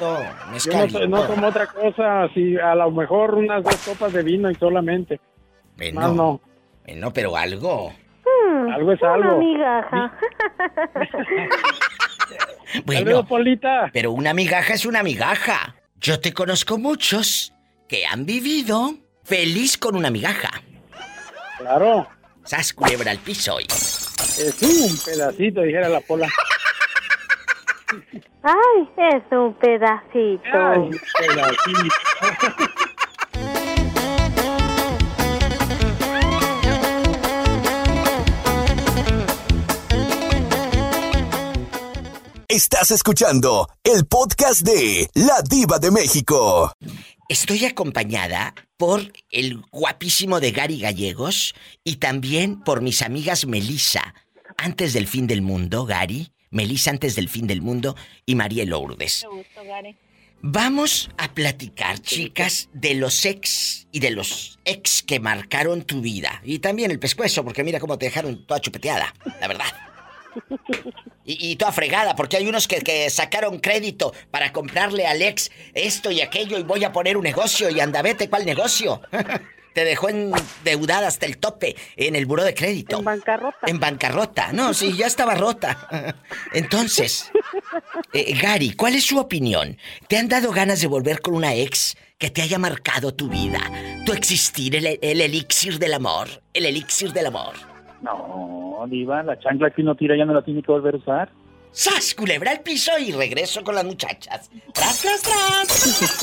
mezcalito, 0.51 0.99
Yo 0.99 1.07
no, 1.07 1.21
no 1.21 1.27
tomo 1.27 1.47
otra 1.47 1.67
cosa, 1.67 2.23
así, 2.23 2.57
a 2.57 2.75
lo 2.75 2.91
mejor 2.91 3.35
unas 3.35 3.63
dos 3.63 3.77
copas 3.77 4.11
de 4.13 4.21
vino 4.21 4.51
y 4.51 4.55
solamente. 4.55 5.19
Bueno, 5.77 6.01
Más 6.01 6.13
no. 6.13 6.41
bueno, 6.85 7.11
pero 7.13 7.35
algo. 7.37 7.93
Algo 8.73 8.91
es 8.91 9.01
Una 9.01 9.13
algo. 9.13 9.37
migaja. 9.39 10.13
Bueno, 12.85 13.27
pero 13.93 14.11
una 14.11 14.33
migaja 14.33 14.73
es 14.73 14.85
una 14.85 15.03
migaja. 15.03 15.75
Yo 15.99 16.19
te 16.19 16.33
conozco 16.33 16.79
muchos 16.79 17.53
que 17.87 18.05
han 18.07 18.25
vivido 18.25 18.95
feliz 19.23 19.77
con 19.77 19.95
una 19.95 20.09
migaja. 20.09 20.49
Claro. 21.59 22.07
Sas 22.43 22.73
culebra 22.73 23.11
al 23.11 23.19
piso 23.19 23.55
hoy. 23.55 23.65
Es 23.65 24.61
un 24.61 24.97
pedacito, 25.05 25.61
dijera 25.61 25.87
la 25.87 26.01
pola. 26.01 26.27
Ay, 28.41 28.89
es 28.97 29.23
un 29.31 29.53
pedacito. 29.53 30.41
Ay, 30.51 30.89
pedacito. 31.19 31.95
Estás 42.53 42.91
escuchando 42.91 43.67
el 43.83 44.05
podcast 44.05 44.61
de 44.61 45.09
La 45.15 45.41
Diva 45.41 45.79
de 45.79 45.89
México. 45.89 46.71
Estoy 47.27 47.65
acompañada 47.65 48.53
por 48.77 49.11
el 49.31 49.63
guapísimo 49.71 50.39
de 50.39 50.51
Gary 50.51 50.79
Gallegos 50.79 51.55
y 51.83 51.95
también 51.95 52.59
por 52.61 52.83
mis 52.83 53.01
amigas 53.01 53.47
Melissa, 53.47 54.13
antes 54.55 54.93
del 54.93 55.07
fin 55.07 55.25
del 55.25 55.41
mundo, 55.41 55.87
Gary, 55.87 56.31
Melissa 56.51 56.91
antes 56.91 57.15
del 57.15 57.27
fin 57.27 57.47
del 57.47 57.63
mundo 57.63 57.95
y 58.23 58.35
María 58.35 58.65
Lourdes. 58.65 59.25
Gusto, 59.27 59.63
Gary. 59.65 59.97
Vamos 60.43 61.09
a 61.17 61.33
platicar, 61.33 61.97
chicas, 62.01 62.69
de 62.71 62.93
los 62.93 63.25
ex 63.25 63.87
y 63.91 63.99
de 63.99 64.11
los 64.11 64.59
ex 64.63 65.01
que 65.01 65.19
marcaron 65.19 65.81
tu 65.81 66.01
vida. 66.01 66.39
Y 66.43 66.59
también 66.59 66.91
el 66.91 66.99
pescuezo, 66.99 67.43
porque 67.43 67.63
mira 67.63 67.79
cómo 67.79 67.97
te 67.97 68.05
dejaron 68.05 68.45
toda 68.45 68.61
chupeteada, 68.61 69.11
la 69.41 69.47
verdad. 69.47 69.92
Y, 71.25 71.51
y 71.51 71.55
toda 71.55 71.71
fregada, 71.71 72.15
porque 72.15 72.37
hay 72.37 72.47
unos 72.47 72.67
que, 72.67 72.81
que 72.81 73.09
sacaron 73.09 73.59
crédito 73.59 74.13
para 74.31 74.51
comprarle 74.51 75.07
al 75.07 75.21
ex 75.21 75.51
esto 75.73 76.11
y 76.11 76.21
aquello 76.21 76.57
y 76.57 76.63
voy 76.63 76.83
a 76.83 76.91
poner 76.91 77.17
un 77.17 77.23
negocio 77.23 77.69
y 77.69 77.79
anda, 77.79 78.01
vete, 78.01 78.29
¿cuál 78.29 78.45
negocio? 78.45 79.01
Te 79.73 79.85
dejó 79.85 80.09
endeudada 80.09 81.07
hasta 81.07 81.25
el 81.25 81.37
tope 81.37 81.75
en 81.95 82.15
el 82.15 82.25
buró 82.25 82.43
de 82.43 82.53
crédito. 82.53 82.99
En 82.99 83.05
bancarrota. 83.05 83.57
En 83.65 83.79
bancarrota. 83.79 84.53
No, 84.53 84.73
sí, 84.73 84.95
ya 84.95 85.07
estaba 85.07 85.33
rota. 85.33 86.15
Entonces, 86.53 87.31
eh, 88.13 88.37
Gary, 88.39 88.73
¿cuál 88.73 88.95
es 88.95 89.05
su 89.05 89.17
opinión? 89.17 89.77
¿Te 90.07 90.17
han 90.17 90.29
dado 90.29 90.51
ganas 90.51 90.79
de 90.79 90.87
volver 90.87 91.21
con 91.21 91.33
una 91.33 91.55
ex 91.55 91.97
que 92.19 92.29
te 92.29 92.43
haya 92.43 92.59
marcado 92.59 93.15
tu 93.15 93.29
vida? 93.29 93.59
Tu 94.05 94.13
existir, 94.13 94.75
el, 94.75 94.99
el 95.01 95.21
elixir 95.21 95.79
del 95.79 95.95
amor. 95.95 96.43
El 96.53 96.67
elixir 96.67 97.11
del 97.11 97.25
amor. 97.25 97.72
No, 98.03 98.85
Diva, 98.87 99.23
la 99.23 99.39
chancla 99.39 99.71
que 99.71 99.81
uno 99.81 99.95
tira 99.95 100.17
ya 100.17 100.25
no 100.25 100.33
la 100.33 100.43
tiene 100.43 100.61
que 100.61 100.71
volver 100.71 100.95
a 100.95 100.97
usar. 100.97 101.31
¡Sas! 101.71 102.13
Culebra 102.13 102.51
al 102.51 102.59
piso 102.61 102.91
y 102.99 103.11
regreso 103.11 103.63
con 103.63 103.73
las 103.73 103.85
muchachas. 103.85 104.51
¡Tras, 104.73 105.01
tras, 105.01 105.21
tras! 105.23 106.19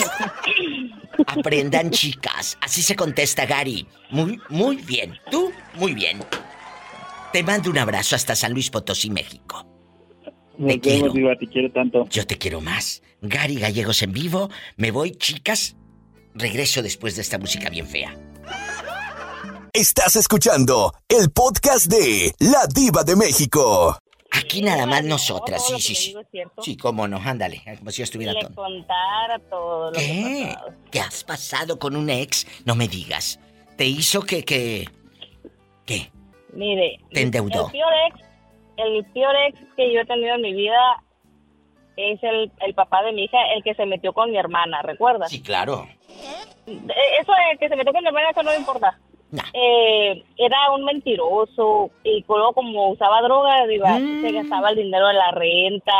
Aprendan, 1.26 1.90
chicas. 1.90 2.56
Así 2.60 2.82
se 2.82 2.94
contesta 2.94 3.46
Gary. 3.46 3.86
Muy, 4.10 4.38
muy 4.48 4.76
bien. 4.76 5.18
Tú, 5.30 5.50
muy 5.74 5.92
bien. 5.92 6.20
Te 7.32 7.42
mando 7.42 7.70
un 7.70 7.78
abrazo 7.78 8.14
hasta 8.14 8.36
San 8.36 8.52
Luis 8.52 8.70
Potosí, 8.70 9.10
México. 9.10 9.66
Nos 10.56 10.72
Te 10.72 10.80
quiero. 10.80 11.12
Diva, 11.12 11.34
te 11.34 11.46
quiero 11.46 11.70
tanto. 11.72 12.06
Yo 12.10 12.26
te 12.26 12.38
quiero 12.38 12.60
más. 12.60 13.02
Gary 13.22 13.56
Gallegos 13.56 14.02
en 14.02 14.12
vivo. 14.12 14.50
Me 14.76 14.90
voy, 14.90 15.12
chicas. 15.12 15.76
Regreso 16.34 16.82
después 16.82 17.16
de 17.16 17.22
esta 17.22 17.38
música 17.38 17.70
bien 17.70 17.86
fea. 17.86 18.14
Estás 19.72 20.16
escuchando 20.16 20.92
el 21.08 21.30
podcast 21.30 21.86
de 21.86 22.32
La 22.40 22.66
Diva 22.74 23.04
de 23.04 23.14
México. 23.14 23.96
Aquí 24.32 24.62
nada 24.62 24.84
más 24.86 25.04
nosotras, 25.04 25.64
sí, 25.66 25.80
sí, 25.80 25.94
sí. 25.94 26.14
Sí, 26.60 26.76
cómo 26.76 27.06
no, 27.08 27.18
ándale, 27.18 27.62
como 27.78 27.90
si 27.90 27.98
yo 27.98 28.04
estuviera 28.04 28.32
contara 28.54 29.38
todo 29.48 29.92
¿Qué? 29.92 30.54
¿Qué 30.90 31.00
has 31.00 31.24
pasado 31.24 31.78
con 31.78 31.96
un 31.96 32.10
ex? 32.10 32.46
No 32.64 32.74
me 32.74 32.88
digas. 32.88 33.38
¿Te 33.76 33.84
hizo 33.86 34.22
que, 34.22 34.44
que... 34.44 34.88
¿Qué? 35.86 36.10
Mire, 36.52 36.98
Te 37.12 37.22
endeudó. 37.22 37.66
el 37.66 37.72
peor 37.72 37.92
ex, 38.08 38.20
el 38.76 39.04
peor 39.12 39.34
ex 39.48 39.58
que 39.76 39.92
yo 39.92 40.00
he 40.00 40.06
tenido 40.06 40.34
en 40.34 40.42
mi 40.42 40.52
vida 40.52 41.02
es 41.96 42.20
el, 42.22 42.50
el 42.60 42.74
papá 42.74 43.02
de 43.02 43.12
mi 43.12 43.24
hija, 43.24 43.38
el 43.56 43.62
que 43.62 43.74
se 43.74 43.86
metió 43.86 44.12
con 44.12 44.30
mi 44.30 44.36
hermana, 44.38 44.82
¿recuerdas? 44.82 45.30
Sí, 45.30 45.42
claro. 45.42 45.86
Eh, 46.66 46.82
Eso 47.20 47.32
de 47.32 47.58
que 47.58 47.68
se 47.68 47.76
metió 47.76 47.92
con 47.92 48.02
mi 48.02 48.08
hermana, 48.08 48.30
eso 48.30 48.42
no 48.42 48.50
me 48.50 48.56
importa. 48.56 48.98
Eh, 49.52 50.24
era 50.36 50.70
un 50.72 50.84
mentiroso 50.84 51.90
y 52.04 52.24
luego 52.28 52.52
como 52.52 52.90
usaba 52.90 53.22
droga, 53.22 53.66
diva, 53.66 53.98
Mm. 53.98 54.22
se 54.22 54.32
gastaba 54.32 54.70
el 54.70 54.76
dinero 54.76 55.06
de 55.08 55.14
la 55.14 55.30
renta. 55.30 55.92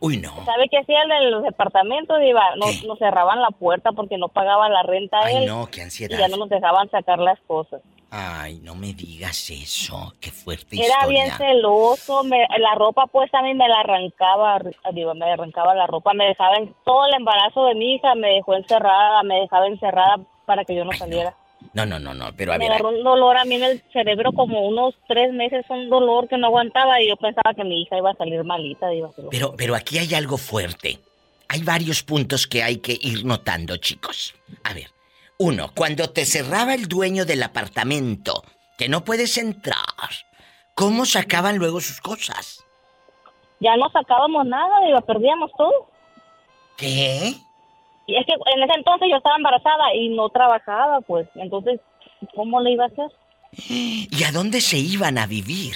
Uy, 0.00 0.16
no. 0.18 0.30
¿Sabe 0.44 0.68
qué 0.70 0.78
hacían 0.78 1.10
en 1.10 1.30
los 1.32 1.42
departamentos, 1.42 2.20
diva? 2.20 2.54
Nos, 2.56 2.84
nos 2.84 2.98
cerraban 2.98 3.40
la 3.40 3.50
puerta 3.50 3.90
porque 3.92 4.16
no 4.16 4.28
pagaban 4.28 4.72
la 4.72 4.82
renta 4.84 5.18
Ay, 5.24 5.36
él 5.38 5.46
no, 5.46 5.66
qué 5.70 5.80
y 5.80 5.82
ansiedad. 5.84 6.18
ya 6.18 6.28
no 6.28 6.36
nos 6.36 6.48
dejaban 6.48 6.88
sacar 6.90 7.18
las 7.18 7.38
cosas. 7.48 7.80
Ay, 8.10 8.60
no 8.62 8.74
me 8.74 8.94
digas 8.94 9.50
eso. 9.50 10.14
Qué 10.20 10.30
fuerte 10.30 10.76
Era 10.76 10.84
historia. 10.86 11.08
bien 11.08 11.30
celoso, 11.36 12.24
me- 12.24 12.46
la 12.58 12.74
ropa 12.76 13.06
pues 13.08 13.32
a 13.34 13.42
mí 13.42 13.52
me 13.54 13.68
la 13.68 13.80
arrancaba, 13.80 14.60
digo, 14.94 15.14
me 15.14 15.30
arrancaba 15.30 15.74
la 15.74 15.86
ropa, 15.86 16.14
me 16.14 16.26
dejaba 16.26 16.56
en 16.56 16.72
todo 16.84 17.04
el 17.06 17.14
embarazo 17.14 17.66
de 17.66 17.74
mi 17.74 17.94
hija, 17.96 18.14
me 18.14 18.28
dejó 18.34 18.54
encerrada, 18.54 19.22
me 19.24 19.40
dejaba 19.40 19.66
encerrada 19.66 20.16
para 20.46 20.64
que 20.64 20.74
yo 20.76 20.84
no 20.84 20.92
saliera. 20.92 21.30
No, 21.30 21.36
no, 21.72 21.98
no, 21.98 22.14
no, 22.14 22.32
pero 22.36 22.52
a 22.52 22.58
me 22.58 22.64
ver... 22.64 22.72
agarró 22.72 22.90
un 22.90 23.02
dolor 23.02 23.36
a 23.36 23.44
mí 23.44 23.56
en 23.56 23.64
el 23.64 23.82
cerebro 23.92 24.32
como 24.32 24.66
unos 24.66 24.94
tres 25.06 25.32
meses, 25.32 25.64
un 25.68 25.88
dolor 25.88 26.28
que 26.28 26.38
no 26.38 26.46
aguantaba 26.46 27.00
y 27.00 27.08
yo 27.08 27.16
pensaba 27.16 27.54
que 27.54 27.64
mi 27.64 27.82
hija 27.82 27.98
iba 27.98 28.10
a 28.10 28.16
salir 28.16 28.42
malita. 28.44 28.88
Pero, 29.30 29.54
pero 29.56 29.74
aquí 29.74 29.98
hay 29.98 30.14
algo 30.14 30.38
fuerte. 30.38 30.98
Hay 31.48 31.62
varios 31.62 32.02
puntos 32.02 32.46
que 32.46 32.62
hay 32.62 32.78
que 32.78 32.98
ir 33.00 33.24
notando, 33.24 33.76
chicos. 33.78 34.34
A 34.64 34.74
ver, 34.74 34.88
uno, 35.38 35.70
cuando 35.74 36.10
te 36.10 36.24
cerraba 36.24 36.74
el 36.74 36.88
dueño 36.88 37.24
del 37.24 37.42
apartamento, 37.42 38.42
que 38.76 38.88
no 38.88 39.04
puedes 39.04 39.38
entrar, 39.38 39.76
¿cómo 40.74 41.06
sacaban 41.06 41.56
luego 41.56 41.80
sus 41.80 42.00
cosas? 42.00 42.64
Ya 43.60 43.76
no 43.76 43.88
sacábamos 43.90 44.46
nada, 44.46 44.86
digo, 44.86 45.00
perdíamos 45.02 45.50
todo. 45.56 45.90
¿Qué? 46.76 47.34
Y 48.08 48.16
es 48.16 48.24
que 48.24 48.32
en 48.32 48.62
ese 48.62 48.72
entonces 48.74 49.06
yo 49.10 49.18
estaba 49.18 49.36
embarazada 49.36 49.94
y 49.94 50.08
no 50.08 50.30
trabajaba, 50.30 51.02
pues, 51.02 51.28
entonces, 51.34 51.78
¿cómo 52.34 52.58
le 52.60 52.72
iba 52.72 52.84
a 52.84 52.88
hacer? 52.88 53.10
¿Y 53.68 54.24
a 54.24 54.32
dónde 54.32 54.62
se 54.62 54.78
iban 54.78 55.18
a 55.18 55.26
vivir? 55.26 55.74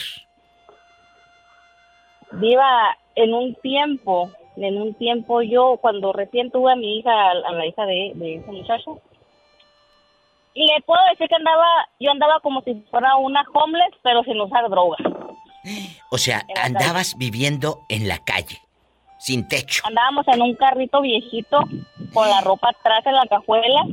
Viva 2.32 2.96
en 3.16 3.34
un 3.34 3.54
tiempo, 3.56 4.30
en 4.56 4.80
un 4.80 4.94
tiempo 4.94 5.42
yo, 5.42 5.76
cuando 5.78 6.14
recién 6.14 6.50
tuve 6.50 6.72
a 6.72 6.76
mi 6.76 6.98
hija, 6.98 7.12
a 7.32 7.52
la 7.52 7.66
hija 7.66 7.84
de, 7.84 8.12
de 8.14 8.36
ese 8.36 8.50
muchacho, 8.50 8.98
y 10.54 10.66
le 10.66 10.80
puedo 10.86 11.00
decir 11.10 11.28
que 11.28 11.34
andaba, 11.34 11.66
yo 12.00 12.12
andaba 12.12 12.40
como 12.40 12.62
si 12.62 12.74
fuera 12.90 13.14
una 13.16 13.44
homeless, 13.52 13.94
pero 14.02 14.24
sin 14.24 14.40
usar 14.40 14.70
droga. 14.70 14.96
O 16.10 16.16
sea, 16.16 16.46
andabas 16.62 17.14
viviendo 17.18 17.80
en 17.90 18.08
la 18.08 18.24
calle, 18.24 18.61
sin 19.22 19.46
techo. 19.46 19.82
Andábamos 19.86 20.26
en 20.28 20.42
un 20.42 20.54
carrito 20.56 21.00
viejito, 21.00 21.60
con 22.12 22.28
la 22.28 22.40
ropa 22.40 22.70
atrás 22.70 23.06
en 23.06 23.14
la 23.14 23.26
cajuela, 23.26 23.84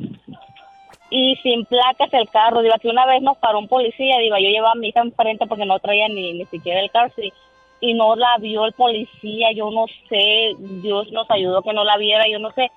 y 1.11 1.35
sin 1.43 1.65
placas 1.65 2.11
el 2.13 2.27
carro. 2.29 2.61
Digo, 2.61 2.75
que 2.81 2.87
una 2.89 3.05
vez 3.05 3.21
nos 3.21 3.37
paró 3.37 3.59
un 3.59 3.67
policía, 3.67 4.17
digo, 4.19 4.37
yo 4.37 4.49
llevaba 4.49 4.71
a 4.73 4.75
mi 4.75 4.89
hija 4.89 5.01
enfrente 5.01 5.45
porque 5.47 5.65
no 5.65 5.79
traía 5.79 6.07
ni, 6.07 6.33
ni 6.33 6.45
siquiera 6.45 6.79
el 6.81 6.89
car 6.91 7.11
seat, 7.15 7.33
y 7.79 7.93
no 7.93 8.15
la 8.15 8.37
vio 8.39 8.65
el 8.65 8.73
policía, 8.73 9.51
yo 9.55 9.69
no 9.71 9.85
sé, 10.09 10.53
Dios 10.81 11.11
nos 11.11 11.29
ayudó 11.29 11.61
que 11.61 11.73
no 11.73 11.83
la 11.83 11.97
viera, 11.97 12.25
yo 12.27 12.39
no 12.39 12.51
sé. 12.51 12.71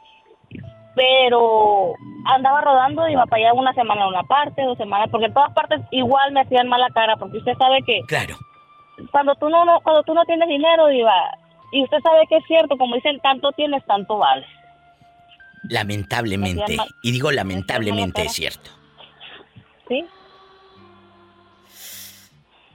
Pero 0.95 1.95
andaba 2.27 2.61
rodando, 2.61 3.09
iba 3.09 3.25
para 3.27 3.43
allá 3.49 3.55
una 3.55 3.73
semana 3.73 4.03
en 4.03 4.09
una 4.09 4.23
parte, 4.25 4.63
dos 4.63 4.77
semanas, 4.77 5.09
porque 5.11 5.27
en 5.27 5.35
todas 5.35 5.53
partes 5.55 5.81
igual 5.91 6.33
me 6.33 6.43
hacían 6.43 6.69
mala 6.69 6.89
cara, 6.91 7.17
porque 7.17 7.39
usted 7.39 7.57
sabe 7.57 7.83
que 7.83 8.01
Claro. 8.07 8.37
cuando 9.11 9.35
tú 9.37 9.49
no, 9.49 9.65
no- 9.65 9.81
cuando 9.81 10.03
tú 10.03 10.13
no 10.13 10.25
tienes 10.27 10.49
dinero, 10.49 10.89
diva, 10.89 11.15
y 11.73 11.83
usted 11.83 11.99
sabe 12.03 12.27
que 12.29 12.37
es 12.37 12.45
cierto, 12.47 12.77
como 12.77 12.95
dicen, 12.95 13.19
tanto 13.21 13.51
tienes, 13.53 13.85
tanto 13.87 14.19
vale. 14.19 14.47
Lamentablemente, 15.69 16.77
y 17.03 17.11
digo 17.13 17.31
lamentablemente 17.33 18.23
es 18.23 18.33
cierto. 18.33 18.71
¿sí? 19.89 20.05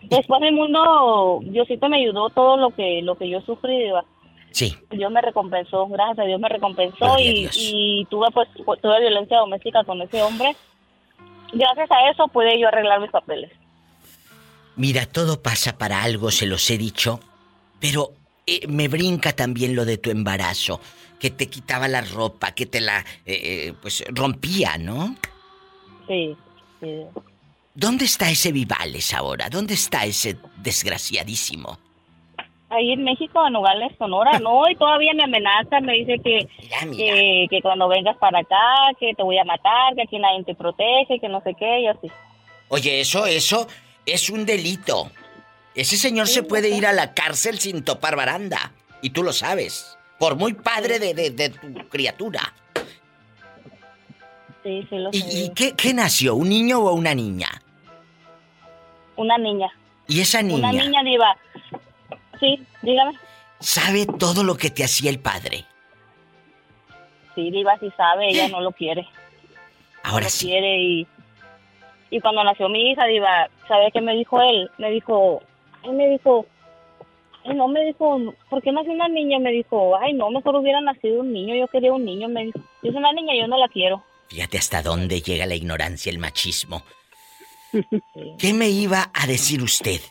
Después 0.04 0.42
del 0.42 0.54
mundo, 0.54 1.40
Diosito 1.44 1.90
me 1.90 1.98
ayudó 1.98 2.30
todo 2.30 2.56
lo 2.58 2.70
que 2.72 3.02
lo 3.02 3.16
que 3.18 3.30
yo 3.30 3.42
sufrí, 3.42 3.78
diva. 3.86 4.06
Sí. 4.52 4.76
Dios 4.92 5.12
me 5.12 5.22
recompensó, 5.22 5.88
gracias 5.88 6.20
a 6.20 6.24
Dios 6.24 6.40
me 6.40 6.48
recompensó 6.50 7.20
y, 7.20 7.50
y 7.54 8.06
tuve 8.06 8.28
pues 8.34 8.48
fu- 8.66 8.78
tuve 8.78 9.00
violencia 9.02 9.38
doméstica 9.40 9.84
con 9.84 10.02
ese 10.02 10.22
hombre. 10.22 10.56
Gracias 11.54 11.92
a 11.92 12.10
eso 12.10 12.28
pude 12.30 12.60
yo 12.60 12.68
arreglar 12.70 13.02
mis 13.02 13.12
papeles. 13.12 13.52
Mira, 14.76 15.06
todo 15.06 15.42
pasa 15.42 15.78
para 15.78 16.04
algo, 16.04 16.32
se 16.32 16.46
los 16.46 16.70
he 16.70 16.78
dicho, 16.78 17.20
pero 17.82 18.12
eh, 18.48 18.66
me 18.70 18.88
brinca 18.88 19.34
también 19.34 19.76
lo 19.76 19.84
de 19.84 19.98
tu 19.98 20.10
embarazo, 20.10 20.80
que 21.20 21.30
te 21.30 21.48
quitaba 21.50 21.90
la 21.90 22.00
ropa, 22.00 22.54
que 22.54 22.66
te 22.66 22.80
la, 22.80 23.00
eh, 23.26 23.42
eh, 23.44 23.74
pues, 23.82 24.06
rompía, 24.08 24.78
¿no? 24.78 25.16
Sí, 26.08 26.34
sí. 26.80 27.04
¿Dónde 27.76 28.06
está 28.06 28.30
ese 28.30 28.54
Vivales 28.54 29.14
ahora? 29.14 29.50
¿Dónde 29.50 29.74
está 29.74 30.06
ese 30.06 30.38
desgraciadísimo? 30.56 31.78
Ahí 32.70 32.94
en 32.94 33.04
México, 33.04 33.46
en 33.46 33.54
Nogales, 33.54 33.92
Sonora, 33.98 34.40
no, 34.40 34.70
y 34.70 34.76
todavía 34.76 35.14
me 35.14 35.26
amenaza, 35.26 35.82
me 35.82 35.94
dice 35.94 36.18
que, 36.24 36.48
que, 36.96 37.48
que 37.50 37.62
cuando 37.62 37.90
vengas 37.90 38.18
para 38.18 38.40
acá, 38.40 38.94
que 39.00 39.14
te 39.14 39.24
voy 39.24 39.38
a 39.38 39.44
matar, 39.44 39.94
que 39.96 40.04
aquí 40.04 40.18
nadie 40.20 40.44
te 40.46 40.56
protege, 40.56 41.20
que 41.20 41.30
no 41.30 41.42
sé 41.42 41.54
qué, 41.54 41.82
y 41.82 41.88
así. 41.88 42.08
Oye, 42.70 43.02
eso, 43.02 43.26
eso 43.26 43.68
es 44.06 44.30
un 44.30 44.46
delito. 44.46 45.12
Ese 45.78 45.96
señor 45.96 46.28
se 46.28 46.42
puede 46.44 46.70
ir 46.70 46.86
a 46.88 46.92
la 46.92 47.14
cárcel 47.14 47.60
sin 47.60 47.84
topar 47.86 48.16
baranda. 48.16 48.74
Y 49.02 49.12
tú 49.12 49.22
lo 49.24 49.32
sabes. 49.32 49.98
Por 50.18 50.36
muy 50.36 50.54
padre 50.54 50.98
de, 51.00 51.14
de- 51.14 51.30
de 51.30 51.50
tu 51.50 51.88
criatura. 51.88 52.54
Sí, 54.64 54.86
sí, 54.90 54.98
lo 54.98 55.10
¿Y, 55.14 55.22
sé. 55.22 55.38
y 55.40 55.50
qué, 55.54 55.74
qué 55.76 55.94
nació? 55.94 56.36
¿Un 56.36 56.50
niño 56.50 56.80
o 56.80 56.94
una 56.94 57.14
niña? 57.14 57.48
Una 59.16 59.38
niña. 59.38 59.70
Y 60.08 60.20
esa 60.22 60.42
niña, 60.42 60.70
Una 60.70 60.84
niña 60.84 61.04
diva. 61.04 61.38
Sí, 62.40 62.66
dígame. 62.82 63.14
sabe 63.60 64.06
todo 64.06 64.44
lo 64.44 64.56
que 64.58 64.70
te 64.70 64.84
hacía 64.84 65.10
el 65.10 65.20
padre. 65.20 65.66
Sí, 67.36 67.52
Diva, 67.52 67.78
sí 67.80 67.92
sabe, 67.96 68.30
ella 68.30 68.48
no 68.50 68.62
lo 68.62 68.72
quiere. 68.72 69.08
Ahora 70.04 70.24
no 70.26 70.30
sí. 70.32 70.48
Lo 70.48 70.52
quiere 70.54 70.82
y, 70.82 71.08
y 72.10 72.20
cuando 72.20 72.44
nació 72.44 72.68
mi 72.68 72.90
hija, 72.92 73.06
Diva, 73.06 73.48
¿sabes 73.68 73.94
qué 73.94 74.02
me 74.02 74.16
dijo 74.16 74.42
él? 74.42 74.72
Me 74.80 74.90
dijo, 74.90 75.44
él 75.88 75.94
me 75.96 76.10
dijo, 76.10 76.46
ay, 77.46 77.56
no, 77.56 77.68
me 77.68 77.84
dijo, 77.86 78.20
¿por 78.50 78.62
qué 78.62 78.72
nació 78.72 78.92
una 78.92 79.08
niña? 79.08 79.40
Me 79.40 79.52
dijo, 79.52 79.96
ay, 79.98 80.14
no, 80.14 80.30
mejor 80.30 80.56
hubiera 80.56 80.82
nacido 80.82 81.22
un 81.22 81.32
niño, 81.34 81.56
yo 81.56 81.68
quería 81.68 81.94
un 81.94 82.06
niño. 82.06 82.28
Me 82.30 82.46
dijo, 82.46 82.60
si 82.82 82.90
es 82.90 82.96
una 82.96 83.12
niña, 83.14 83.34
yo 83.40 83.48
no 83.48 83.58
la 83.58 83.68
quiero. 83.68 84.04
Fíjate 84.30 84.58
hasta 84.58 84.82
dónde 84.82 85.22
llega 85.22 85.46
la 85.46 85.56
ignorancia, 85.56 86.10
el 86.12 86.20
machismo. 86.20 86.84
¿Qué 88.40 88.54
me 88.54 88.70
iba 88.70 89.10
a 89.14 89.28
decir 89.28 89.62
usted? 89.64 90.02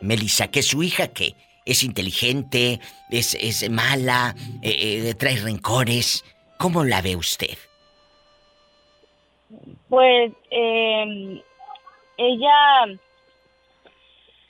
Melissa, 0.00 0.48
que 0.48 0.62
su 0.62 0.82
hija 0.82 1.08
qué? 1.08 1.34
¿Es 1.64 1.84
inteligente? 1.84 2.80
¿Es, 3.10 3.34
es 3.40 3.70
mala? 3.70 4.34
eh, 4.62 5.06
eh, 5.08 5.14
¿Trae 5.14 5.36
rencores? 5.36 6.24
¿Cómo 6.58 6.82
la 6.84 7.00
ve 7.02 7.14
usted? 7.14 7.56
Pues 9.88 10.32
eh, 10.50 11.42
ella, 12.16 12.98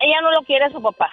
ella 0.02 0.20
no 0.20 0.30
lo 0.32 0.42
quiere 0.42 0.64
a 0.66 0.70
su 0.70 0.80
papá. 0.82 1.10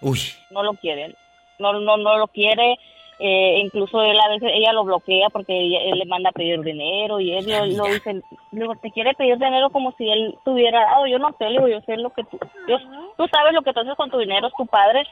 Uy, 0.00 0.18
no 0.50 0.62
lo 0.62 0.74
quiere, 0.74 1.14
no, 1.58 1.72
no, 1.74 1.96
no 1.98 2.16
lo 2.18 2.26
quiere, 2.28 2.78
eh, 3.18 3.58
incluso 3.62 4.00
él 4.00 4.18
a 4.18 4.28
veces, 4.30 4.50
ella 4.54 4.72
lo 4.72 4.84
bloquea 4.84 5.28
porque 5.28 5.52
ella- 5.52 5.82
él 5.82 5.98
le 5.98 6.06
manda 6.06 6.30
a 6.30 6.32
pedir 6.32 6.58
dinero 6.62 7.20
y 7.20 7.34
él 7.36 7.44
lo, 7.46 7.66
lo 7.66 7.84
dice, 7.84 8.22
digo, 8.50 8.74
te 8.76 8.90
quiere 8.92 9.12
pedir 9.12 9.36
dinero 9.36 9.68
como 9.68 9.92
si 9.98 10.08
él 10.08 10.34
tuviera 10.44 10.80
dado, 10.86 11.06
yo 11.06 11.18
no 11.18 11.34
sé, 11.38 11.44
digo, 11.48 11.68
yo 11.68 11.80
sé 11.82 11.98
lo 11.98 12.10
que 12.14 12.24
tú, 12.24 12.38
yo- 12.66 12.78
tú 13.18 13.28
sabes 13.28 13.52
lo 13.52 13.60
que 13.60 13.74
tú 13.74 13.80
haces 13.80 13.94
con 13.96 14.10
tu 14.10 14.16
dinero, 14.18 14.46
es 14.46 14.54
tu 14.56 14.64
padre, 14.66 15.02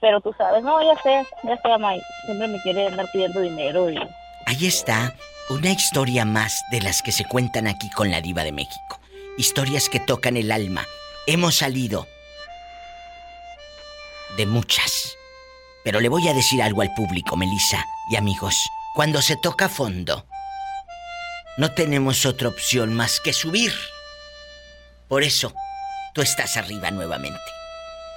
pero 0.00 0.20
tú 0.20 0.32
sabes, 0.38 0.62
no, 0.62 0.80
ya 0.82 0.96
sé, 1.02 1.22
ya 1.42 1.56
sé, 1.56 1.78
May, 1.78 2.00
siempre 2.26 2.46
me 2.46 2.60
quiere 2.62 2.86
andar 2.86 3.06
pidiendo 3.12 3.40
dinero 3.40 3.90
y 3.90 3.96
ahí 4.46 4.66
está 4.66 5.12
una 5.50 5.70
historia 5.72 6.24
más 6.24 6.62
de 6.70 6.80
las 6.80 7.02
que 7.02 7.10
se 7.10 7.24
cuentan 7.24 7.66
aquí 7.66 7.90
con 7.90 8.10
la 8.12 8.20
diva 8.20 8.44
de 8.44 8.52
México. 8.52 9.00
Historias 9.36 9.88
que 9.88 9.98
tocan 9.98 10.36
el 10.36 10.52
alma. 10.52 10.82
Hemos 11.26 11.56
salido 11.56 12.06
de 14.36 14.46
muchas. 14.46 15.16
Pero 15.84 16.00
le 16.00 16.08
voy 16.08 16.28
a 16.28 16.34
decir 16.34 16.62
algo 16.62 16.82
al 16.82 16.92
público, 16.94 17.36
Melissa 17.36 17.84
y 18.10 18.16
amigos. 18.16 18.56
Cuando 18.94 19.20
se 19.22 19.36
toca 19.36 19.68
fondo, 19.68 20.26
no 21.56 21.72
tenemos 21.72 22.24
otra 22.26 22.48
opción 22.48 22.94
más 22.94 23.20
que 23.20 23.32
subir. 23.32 23.72
Por 25.08 25.22
eso, 25.22 25.52
tú 26.14 26.22
estás 26.22 26.56
arriba 26.56 26.90
nuevamente. 26.90 27.40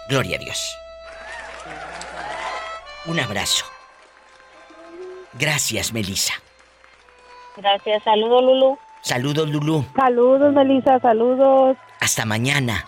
Gloria 0.09 0.38
a 0.38 0.39
Dios. 0.39 0.78
Un 3.05 3.20
abrazo. 3.20 3.66
Gracias, 5.34 5.91
Melissa. 5.91 6.34
gracias, 7.57 8.03
saludos 8.03 8.41
Lulu. 8.41 8.78
Saludos, 9.01 9.49
Lulú. 9.49 9.86
Saludos, 9.95 10.53
Melissa, 10.53 10.99
saludos. 10.99 11.78
Hasta 11.99 12.26
mañana. 12.26 12.86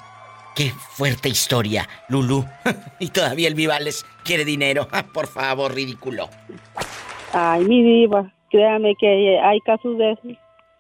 Qué 0.58 0.74
fuerte 0.90 1.30
historia, 1.30 1.88
Lulú. 2.10 2.44
y 3.00 3.10
todavía 3.10 3.48
el 3.48 3.54
Vivales 3.54 4.04
quiere 4.24 4.44
dinero. 4.44 4.88
Por 5.14 5.28
favor, 5.28 5.72
ridículo. 5.72 6.32
Ay, 7.32 7.64
mi 7.66 7.84
diva, 7.84 8.34
créame 8.50 8.96
que 9.00 9.40
hay 9.40 9.60
casos 9.60 10.00
de 10.00 10.14
esos 10.14 10.32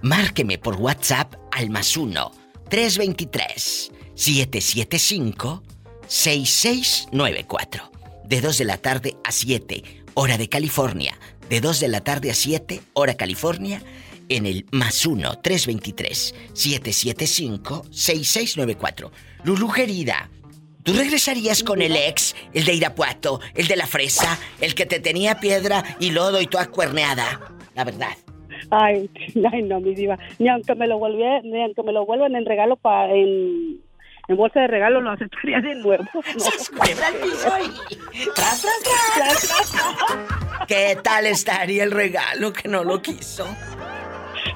Márqueme 0.00 0.56
por 0.56 0.76
WhatsApp 0.76 1.34
al 1.52 1.68
más 1.68 1.94
1 1.94 2.30
323 2.70 3.92
775 4.14 5.62
6694. 6.06 7.92
De 8.24 8.40
2 8.40 8.56
de 8.56 8.64
la 8.64 8.78
tarde 8.78 9.18
a 9.24 9.30
7, 9.30 10.06
hora 10.14 10.38
de 10.38 10.48
California. 10.48 11.18
De 11.48 11.60
2 11.60 11.78
de 11.78 11.88
la 11.88 12.00
tarde 12.00 12.30
a 12.30 12.34
7, 12.34 12.80
hora 12.94 13.14
California. 13.14 13.80
En 14.28 14.46
el 14.46 14.66
más 14.72 15.06
1 15.06 15.38
323 15.40 16.34
775 16.52 17.84
6694. 17.92 19.12
Lulu 19.44 19.70
querida, 19.70 20.28
¿tú 20.82 20.92
regresarías 20.94 21.62
con 21.62 21.80
el 21.80 21.94
ex, 21.94 22.34
el 22.52 22.64
de 22.64 22.74
Irapuato, 22.74 23.38
el 23.54 23.68
de 23.68 23.76
la 23.76 23.86
fresa, 23.86 24.36
el 24.60 24.74
que 24.74 24.86
te 24.86 24.98
tenía 24.98 25.38
piedra 25.38 25.84
y 26.00 26.10
lodo 26.10 26.40
y 26.40 26.48
toda 26.48 26.66
cuerneada? 26.66 27.40
La 27.76 27.84
verdad. 27.84 28.16
Ay, 28.70 29.08
ay, 29.52 29.62
no, 29.62 29.80
mi 29.80 29.94
diva. 29.94 30.18
Ni 30.40 30.48
aunque 30.48 30.74
me 30.74 30.88
lo 30.88 30.98
vuelvan, 30.98 31.42
ni 31.44 31.62
aunque 31.62 31.84
me 31.84 31.92
lo 31.92 32.04
vuelvan 32.04 32.34
en 32.34 32.44
regalo 32.44 32.74
para 32.74 33.14
en, 33.14 33.80
en 34.28 34.36
bolsa 34.36 34.60
de 34.60 34.66
regalo 34.66 35.00
lo 35.00 35.10
aceptaría 35.10 35.60
de 35.60 35.74
nuevo. 35.76 36.04
No. 36.14 36.22
¡Tras, 38.34 38.62
tras, 38.62 39.48
tras! 39.48 40.66
¿Qué 40.66 40.98
tal 41.02 41.26
estaría 41.26 41.84
el 41.84 41.90
regalo 41.90 42.52
que 42.52 42.68
no 42.68 42.82
lo 42.84 43.00
quiso? 43.00 43.46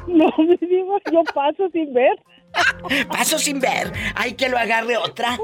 No, 0.07 0.33
mi 0.39 0.57
diva, 0.57 0.99
yo 1.12 1.23
paso 1.35 1.68
sin 1.73 1.93
ver. 1.95 2.18
Paso 3.09 3.39
sin 3.39 3.61
ver. 3.61 3.93
Hay 4.16 4.35
que 4.35 4.49
lo 4.49 4.59
agarre 4.59 4.97
otra. 4.97 5.39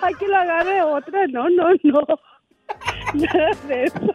Hay 0.00 0.14
que 0.14 0.26
lo 0.26 0.36
agarre 0.36 0.82
otra. 0.82 1.26
No, 1.28 1.48
no, 1.50 1.68
no. 1.82 2.02
Nada 3.14 3.50
de 3.68 3.84
eso. 3.84 4.14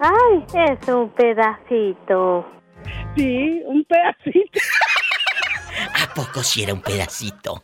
Ay, 0.00 0.44
es 0.68 0.88
un 0.88 1.08
pedacito. 1.10 2.46
Sí, 3.16 3.62
un 3.66 3.84
pedacito. 3.84 4.60
¿A 6.00 6.14
poco 6.14 6.42
si 6.42 6.62
era 6.62 6.74
un 6.74 6.82
pedacito? 6.82 7.62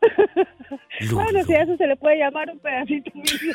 Bueno, 1.12 1.44
si 1.44 1.54
a 1.54 1.62
eso 1.62 1.76
se 1.76 1.86
le 1.86 1.96
puede 1.96 2.18
llamar 2.18 2.50
un 2.50 2.58
pedacito. 2.58 3.10
diva. 3.14 3.54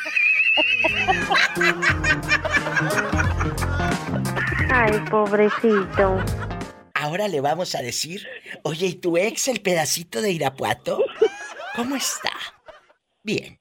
Ay, 4.72 5.00
pobrecito. 5.10 6.24
Ahora 6.94 7.28
le 7.28 7.41
vamos 7.41 7.76
a 7.76 7.82
decir, 7.82 8.26
oye, 8.64 8.88
¿y 8.88 8.96
tu 8.96 9.18
ex, 9.18 9.50
el 9.50 9.62
pedacito 9.62 10.22
de 10.22 10.32
Irapuato? 10.32 11.04
¿Cómo 11.76 11.96
está? 11.96 12.32
Bien. 13.24 13.60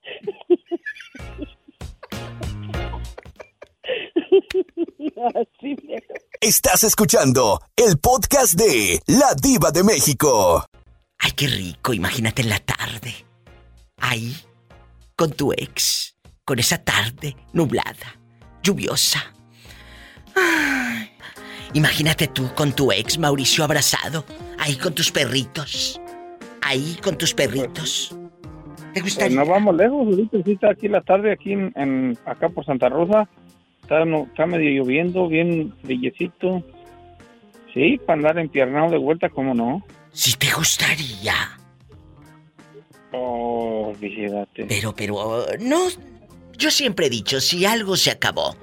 Estás 6.40 6.84
escuchando 6.84 7.60
el 7.76 7.98
podcast 7.98 8.54
de 8.54 9.00
La 9.06 9.34
Diva 9.40 9.70
de 9.70 9.84
México. 9.84 10.64
Ay, 11.24 11.30
qué 11.36 11.46
rico, 11.46 11.92
imagínate 11.94 12.42
en 12.42 12.48
la 12.50 12.58
tarde. 12.58 13.14
Ahí, 13.98 14.34
con 15.16 15.30
tu 15.32 15.52
ex, 15.52 16.16
con 16.44 16.58
esa 16.58 16.78
tarde 16.78 17.36
nublada, 17.52 18.18
lluviosa. 18.62 19.32
Ay, 20.34 21.10
imagínate 21.74 22.26
tú 22.26 22.52
con 22.54 22.72
tu 22.72 22.90
ex, 22.90 23.18
Mauricio, 23.18 23.62
abrazado, 23.64 24.24
ahí 24.58 24.76
con 24.76 24.94
tus 24.94 25.12
perritos. 25.12 26.00
Ahí 26.60 26.96
con 27.02 27.16
tus 27.18 27.34
perritos. 27.34 28.16
¿Te 28.94 29.00
Pues 29.00 29.14
gustaría? 29.14 29.36
no 29.36 29.46
vamos 29.46 29.74
lejos, 29.76 30.06
ahorita 30.32 30.70
aquí 30.70 30.88
la 30.88 31.00
tarde, 31.00 31.32
aquí 31.32 31.52
en, 31.52 31.72
en- 31.76 32.18
acá 32.26 32.48
por 32.48 32.64
Santa 32.64 32.88
Rosa. 32.88 33.28
Está, 33.82 34.04
no- 34.04 34.24
está 34.24 34.46
medio 34.46 34.70
lloviendo, 34.70 35.28
bien 35.28 35.72
brillecito. 35.82 36.62
Sí, 37.74 37.98
para 38.06 38.18
andar 38.18 38.38
empiernado 38.38 38.90
de 38.90 38.98
vuelta, 38.98 39.28
¿cómo 39.30 39.54
no? 39.54 39.82
Si 40.12 40.36
te 40.36 40.50
gustaría. 40.52 41.58
Oh, 43.12 43.92
fíjate. 43.98 44.64
Pero, 44.66 44.94
pero, 44.94 45.46
no. 45.60 45.88
Yo 46.56 46.70
siempre 46.70 47.06
he 47.06 47.10
dicho, 47.10 47.40
si 47.40 47.64
algo 47.64 47.96
se 47.96 48.10
acabó, 48.10 48.56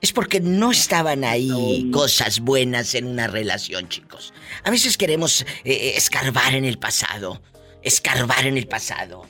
es 0.00 0.12
porque 0.12 0.40
no 0.40 0.70
estaban 0.70 1.24
ahí 1.24 1.90
cosas 1.92 2.40
buenas 2.40 2.94
en 2.94 3.06
una 3.06 3.26
relación, 3.28 3.88
chicos. 3.88 4.34
A 4.64 4.70
veces 4.70 4.96
queremos 4.96 5.46
eh, 5.64 5.94
escarbar 5.96 6.54
en 6.54 6.64
el 6.64 6.78
pasado. 6.78 7.40
Escarbar 7.82 8.46
en 8.46 8.58
el 8.58 8.66
pasado. 8.66 9.22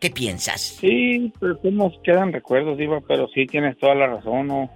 ¿Qué 0.00 0.10
piensas? 0.10 0.60
Sí, 0.80 1.32
pero 1.40 1.58
cómo 1.60 1.90
quedan 2.02 2.32
recuerdos, 2.32 2.76
Diva, 2.76 3.00
pero 3.06 3.28
sí 3.34 3.46
tienes 3.46 3.78
toda 3.78 3.94
la 3.94 4.06
razón, 4.06 4.48
¿no? 4.48 4.70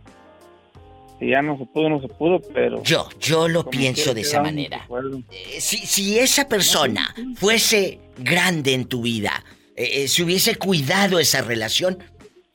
Si 1.19 1.29
ya 1.31 1.43
no 1.43 1.59
se 1.59 1.67
pudo, 1.67 1.89
no 1.89 2.01
se 2.01 2.09
pudo, 2.09 2.41
pero... 2.55 2.83
Yo, 2.85 3.09
yo 3.19 3.49
lo 3.49 3.69
pienso 3.69 4.15
de 4.15 4.21
esa 4.21 4.41
manera. 4.41 4.87
Eh, 5.31 5.61
Si, 5.61 5.79
si 5.79 6.19
esa 6.19 6.47
persona 6.47 7.15
fuese 7.35 7.99
grande 8.19 8.75
en 8.75 8.85
tu 8.85 9.03
vida, 9.03 9.45
eh, 9.75 10.05
eh, 10.05 10.09
si 10.09 10.23
hubiese 10.23 10.55
cuidado 10.57 11.19
esa 11.19 11.43
relación, 11.43 11.99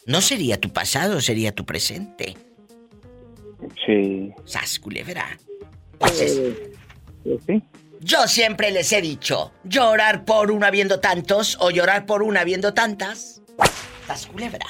no 0.05 0.22
sería 0.22 0.59
tu 0.59 0.72
pasado, 0.72 1.20
sería 1.20 1.51
tu 1.53 1.66
presente. 1.66 2.38
Sí. 3.86 4.32
Sas, 4.45 4.80
culebra. 4.80 5.38
Pues 5.97 6.39
sí. 7.26 7.61
yo 8.01 8.28
siempre 8.28 8.72
les 8.72 8.91
he 8.91 9.01
dicho, 9.01 9.51
llorar 9.64 10.26
por 10.26 10.51
uno 10.51 10.66
habiendo 10.66 10.99
tantos 10.99 11.57
o 11.61 11.70
llorar 11.70 12.05
por 12.05 12.24
una 12.24 12.41
habiendo 12.41 12.74
tantas. 12.74 13.41
Sas, 14.07 14.26
culebra. 14.28 14.66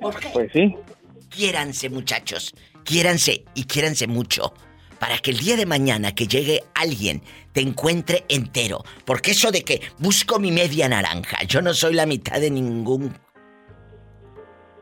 ¿Por 0.00 0.18
qué? 0.18 0.28
Pues 0.32 0.50
sí. 0.52 0.74
Quiéranse, 1.32 1.88
muchachos. 1.88 2.52
Quiéranse 2.84 3.44
y 3.54 3.64
quiéranse 3.64 4.06
mucho. 4.06 4.52
Para 4.98 5.18
que 5.18 5.30
el 5.32 5.38
día 5.38 5.56
de 5.56 5.66
mañana 5.66 6.14
que 6.14 6.26
llegue 6.28 6.62
alguien 6.74 7.22
te 7.52 7.60
encuentre 7.60 8.24
entero. 8.28 8.84
Porque 9.04 9.32
eso 9.32 9.50
de 9.50 9.62
que 9.62 9.80
busco 9.98 10.38
mi 10.38 10.52
media 10.52 10.88
naranja, 10.88 11.42
yo 11.44 11.60
no 11.62 11.74
soy 11.74 11.94
la 11.94 12.06
mitad 12.06 12.40
de 12.40 12.50
ningún. 12.50 13.12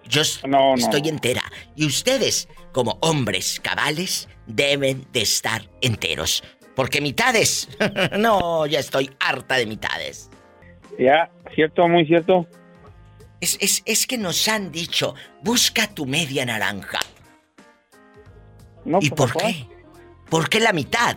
Yo 0.09 0.23
No, 0.47 0.75
no. 0.75 0.75
estoy 0.75 1.09
entera. 1.09 1.43
Y 1.77 1.87
ustedes, 1.87 2.49
como 2.73 2.99
hombres 3.01 3.61
cabales, 3.61 4.29
deben 4.47 5.07
de 5.13 5.23
estar 5.23 5.71
enteros. 5.81 6.43
Porque 6.75 7.01
mitades. 7.01 7.69
no, 8.19 8.67
ya 8.67 8.81
estoy 8.81 9.11
harta 9.21 9.55
de 9.57 9.67
mitades. 9.67 10.31
Ya, 10.99 11.31
cierto, 11.55 11.87
muy 11.89 12.05
cierto. 12.07 12.47
Es, 13.41 13.57
es, 13.61 13.82
es 13.86 14.07
que 14.07 14.18
nos 14.18 14.47
han 14.49 14.70
dicho, 14.70 15.14
busca 15.43 15.86
tu 15.88 16.05
media 16.07 16.45
naranja. 16.45 17.01
No, 18.84 18.99
¿Y 19.01 19.11
pues, 19.11 19.32
por 19.32 19.43
qué? 19.43 19.66
¿Por 20.28 20.49
qué 20.49 20.61
la 20.61 20.72
mitad? 20.72 21.16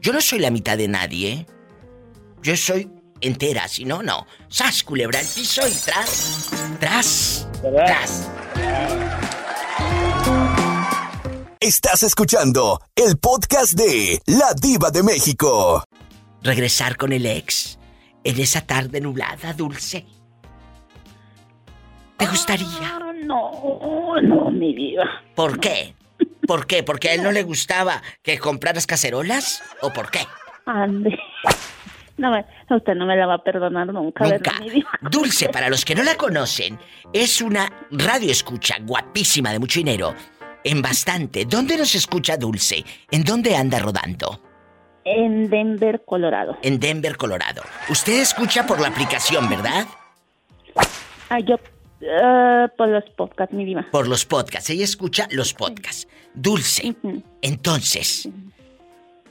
Yo 0.00 0.12
no 0.12 0.20
soy 0.20 0.38
la 0.38 0.50
mitad 0.50 0.76
de 0.76 0.88
nadie, 0.88 1.32
¿eh? 1.32 1.46
Yo 2.42 2.56
soy 2.56 2.90
entera, 3.20 3.68
si 3.68 3.84
no, 3.84 4.02
no. 4.02 4.26
¡Sas, 4.48 4.82
culebra 4.82 5.18
al 5.18 5.26
piso 5.26 5.66
y 5.66 5.72
tras! 5.72 6.50
¡Tras! 6.78 7.48
¡Tras! 7.62 8.28
Estás 11.58 12.02
escuchando 12.02 12.80
el 12.94 13.18
podcast 13.18 13.72
de 13.72 14.20
La 14.26 14.52
Diva 14.54 14.90
de 14.90 15.02
México. 15.02 15.82
Regresar 16.42 16.96
con 16.96 17.12
el 17.12 17.26
ex 17.26 17.78
en 18.22 18.40
esa 18.40 18.60
tarde 18.60 19.00
nublada, 19.00 19.52
dulce. 19.54 20.06
¿Te 22.16 22.26
gustaría? 22.26 22.66
Ah, 22.82 23.12
No, 23.24 24.20
no, 24.22 24.50
mi 24.50 24.74
vida. 24.74 25.04
¿Por 25.34 25.58
qué? 25.60 25.94
¿Por 26.46 26.66
qué? 26.66 26.82
¿Porque 26.82 27.08
a 27.10 27.14
él 27.14 27.22
no 27.22 27.32
le 27.32 27.42
gustaba 27.42 28.02
que 28.22 28.38
compraras 28.38 28.86
cacerolas? 28.86 29.62
¿O 29.82 29.92
por 29.92 30.10
qué? 30.10 30.20
Ande. 30.64 31.18
No, 32.16 32.30
me- 32.30 32.46
usted 32.74 32.94
no 32.94 33.04
me 33.04 33.16
la 33.16 33.26
va 33.26 33.34
a 33.34 33.42
perdonar 33.42 33.88
nunca, 33.88 34.24
Nunca. 34.24 34.52
Dulce, 35.02 35.48
para 35.50 35.68
los 35.68 35.84
que 35.84 35.94
no 35.94 36.02
la 36.02 36.14
conocen, 36.16 36.78
es 37.12 37.42
una 37.42 37.70
radio 37.90 38.30
escucha 38.30 38.76
guapísima 38.80 39.50
de 39.52 39.58
mucho 39.58 39.80
dinero. 39.80 40.14
En 40.64 40.80
bastante. 40.82 41.44
¿Dónde 41.44 41.76
nos 41.76 41.94
escucha 41.94 42.36
Dulce? 42.36 42.84
¿En 43.10 43.22
dónde 43.24 43.54
anda 43.56 43.78
rodando? 43.80 44.40
En 45.04 45.50
Denver, 45.50 46.02
Colorado. 46.06 46.56
En 46.62 46.80
Denver, 46.80 47.16
Colorado. 47.16 47.62
Usted 47.90 48.20
escucha 48.20 48.66
por 48.66 48.80
la 48.80 48.88
aplicación, 48.88 49.48
¿verdad? 49.48 49.86
Ah, 51.28 51.38
yo, 51.40 51.56
eh, 52.00 52.68
por 52.76 52.88
los 52.88 53.04
podcasts, 53.16 53.54
mi 53.54 53.64
diva. 53.64 53.86
Por 53.90 54.08
los 54.08 54.24
podcasts. 54.24 54.70
Ella 54.70 54.84
escucha 54.84 55.28
los 55.30 55.54
podcasts. 55.54 56.06
Dulce. 56.34 56.94
Entonces, 57.42 58.28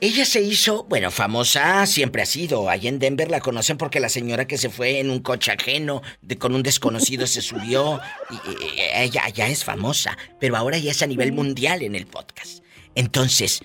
ella 0.00 0.24
se 0.24 0.42
hizo, 0.42 0.84
bueno, 0.84 1.10
famosa 1.10 1.86
siempre 1.86 2.22
ha 2.22 2.26
sido. 2.26 2.68
Allá 2.68 2.88
en 2.88 2.98
Denver 2.98 3.30
la 3.30 3.40
conocen 3.40 3.78
porque 3.78 4.00
la 4.00 4.08
señora 4.08 4.46
que 4.46 4.58
se 4.58 4.68
fue 4.70 4.98
en 5.00 5.10
un 5.10 5.20
coche 5.20 5.52
ajeno 5.52 6.02
de, 6.20 6.36
con 6.36 6.54
un 6.54 6.62
desconocido 6.62 7.26
se 7.26 7.40
subió. 7.42 8.00
Y, 8.30 8.34
y- 8.34 8.80
ella 8.94 9.28
ya 9.28 9.46
es 9.48 9.64
famosa. 9.64 10.16
Pero 10.40 10.56
ahora 10.56 10.78
ya 10.78 10.90
es 10.90 11.02
a 11.02 11.06
nivel 11.06 11.32
mundial 11.32 11.82
en 11.82 11.94
el 11.94 12.06
podcast. 12.06 12.62
Entonces, 12.94 13.62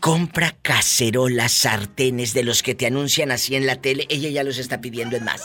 compra 0.00 0.56
cacerolas, 0.62 1.52
sartenes 1.52 2.34
de 2.34 2.42
los 2.44 2.62
que 2.62 2.74
te 2.74 2.86
anuncian 2.86 3.30
así 3.30 3.54
en 3.56 3.66
la 3.66 3.76
tele. 3.76 4.06
Ella 4.08 4.30
ya 4.30 4.44
los 4.44 4.58
está 4.58 4.80
pidiendo 4.80 5.16
en 5.16 5.24
más. 5.24 5.42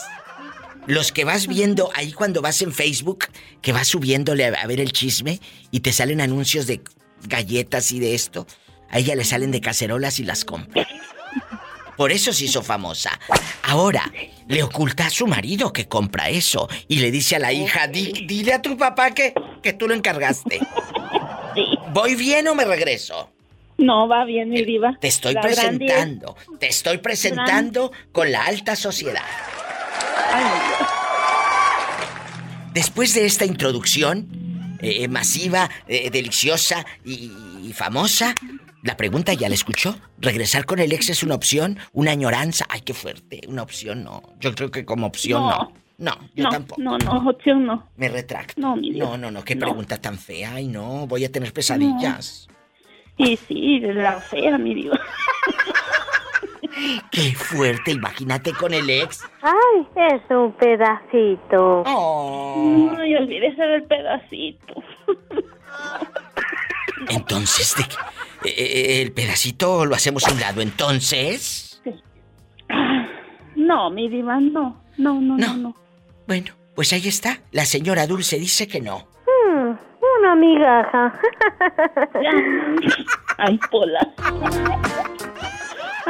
Los 0.89 1.11
que 1.11 1.23
vas 1.23 1.45
viendo 1.45 1.91
ahí 1.93 2.11
cuando 2.11 2.41
vas 2.41 2.63
en 2.63 2.73
Facebook, 2.73 3.25
que 3.61 3.71
vas 3.71 3.87
subiéndole 3.87 4.43
a, 4.45 4.49
a 4.49 4.65
ver 4.65 4.79
el 4.79 4.91
chisme 4.91 5.39
y 5.69 5.81
te 5.81 5.93
salen 5.93 6.19
anuncios 6.19 6.65
de 6.65 6.81
galletas 7.27 7.91
y 7.91 7.99
de 7.99 8.15
esto, 8.15 8.47
a 8.89 8.97
ella 8.97 9.13
le 9.15 9.23
salen 9.23 9.51
de 9.51 9.61
cacerolas 9.61 10.17
y 10.19 10.23
las 10.23 10.43
compra. 10.45 10.87
Por 11.95 12.11
eso 12.11 12.33
se 12.33 12.45
hizo 12.45 12.63
famosa. 12.63 13.19
Ahora, 13.61 14.11
le 14.47 14.63
oculta 14.63 15.05
a 15.05 15.09
su 15.11 15.27
marido 15.27 15.71
que 15.73 15.87
compra 15.87 16.29
eso 16.29 16.67
y 16.87 16.97
le 16.99 17.11
dice 17.11 17.35
a 17.35 17.39
la 17.39 17.53
hija, 17.53 17.87
"Di- 17.87 18.25
dile 18.25 18.53
a 18.53 18.61
tu 18.63 18.75
papá 18.75 19.11
que, 19.11 19.33
que 19.61 19.73
tú 19.73 19.87
lo 19.87 19.93
encargaste. 19.93 20.59
¿Voy 21.93 22.15
bien 22.15 22.47
o 22.47 22.55
me 22.55 22.65
regreso? 22.65 23.29
No, 23.77 24.07
va 24.07 24.25
bien, 24.25 24.49
mi 24.49 24.63
diva. 24.63 24.97
Te 24.99 25.07
estoy 25.07 25.35
La 25.35 25.41
presentando, 25.41 26.35
te 26.59 26.67
estoy 26.67 26.97
presentando 26.97 27.91
con 28.11 28.31
la 28.31 28.43
alta 28.45 28.75
sociedad. 28.75 29.21
Después 32.73 33.13
de 33.13 33.25
esta 33.25 33.45
introducción 33.45 34.27
eh, 34.81 35.07
masiva, 35.07 35.69
eh, 35.87 36.09
deliciosa 36.11 36.85
y, 37.03 37.31
y 37.63 37.73
famosa, 37.73 38.35
la 38.83 38.95
pregunta 38.95 39.33
ya 39.33 39.49
la 39.49 39.55
escuchó. 39.55 39.97
¿Regresar 40.19 40.65
con 40.65 40.79
el 40.79 40.93
ex 40.93 41.09
es 41.09 41.23
una 41.23 41.35
opción? 41.35 41.77
¿Una 41.93 42.11
añoranza? 42.11 42.65
Ay, 42.69 42.81
qué 42.81 42.93
fuerte. 42.93 43.41
Una 43.47 43.63
opción 43.63 44.03
no. 44.03 44.21
Yo 44.39 44.53
creo 44.55 44.71
que 44.71 44.85
como 44.85 45.07
opción 45.07 45.41
no. 45.43 45.49
No. 45.49 45.73
No, 45.97 46.17
yo 46.33 46.45
no, 46.45 46.49
tampoco. 46.49 46.81
No, 46.81 46.97
no, 46.97 47.29
opción 47.29 47.65
no. 47.65 47.89
Me 47.97 48.07
retracto. 48.07 48.53
No, 48.61 48.77
mi 48.77 48.91
diva. 48.93 49.05
No, 49.05 49.17
no, 49.17 49.31
no. 49.31 49.43
Qué 49.43 49.53
No. 49.55 49.65
pregunta 49.65 49.97
tan 49.97 50.17
fea. 50.17 50.53
Ay, 50.53 50.67
no. 50.67 51.05
Voy 51.07 51.25
a 51.25 51.31
tener 51.31 51.51
pesadillas. 51.51 52.47
Y 53.17 53.35
sí, 53.35 53.79
de 53.81 53.93
la 53.95 54.21
fea, 54.21 54.57
mi 54.57 54.75
diva. 54.75 54.97
Qué 57.11 57.33
fuerte. 57.35 57.91
Imagínate 57.91 58.53
con 58.53 58.73
el 58.73 58.89
ex. 58.89 59.23
Ay, 59.41 59.87
es 59.95 60.21
un 60.29 60.53
pedacito. 60.53 61.83
Oh. 61.85 62.91
Ay, 62.97 63.15
olvídese 63.15 63.61
del 63.61 63.83
pedacito. 63.83 64.83
Entonces, 67.09 67.75
¿de 67.75 67.83
qué? 67.83 67.95
Eh, 68.49 68.53
eh, 68.57 69.01
el 69.01 69.11
pedacito 69.11 69.85
lo 69.85 69.95
hacemos 69.95 70.27
a 70.27 70.31
un 70.31 70.39
lado. 70.39 70.61
Entonces. 70.61 71.81
No, 73.55 73.89
mi 73.89 74.09
diva, 74.09 74.39
no. 74.39 74.81
No, 74.97 75.19
no, 75.21 75.37
no, 75.37 75.57
no. 75.57 75.75
Bueno, 76.27 76.51
pues 76.75 76.93
ahí 76.93 77.07
está. 77.07 77.39
La 77.51 77.65
señora 77.65 78.07
Dulce 78.07 78.37
dice 78.37 78.67
que 78.67 78.81
no. 78.81 79.07
Hmm, 79.25 79.75
una 80.19 80.35
migaja. 80.35 81.19
Ay, 83.37 83.59
Pola. 83.71 84.13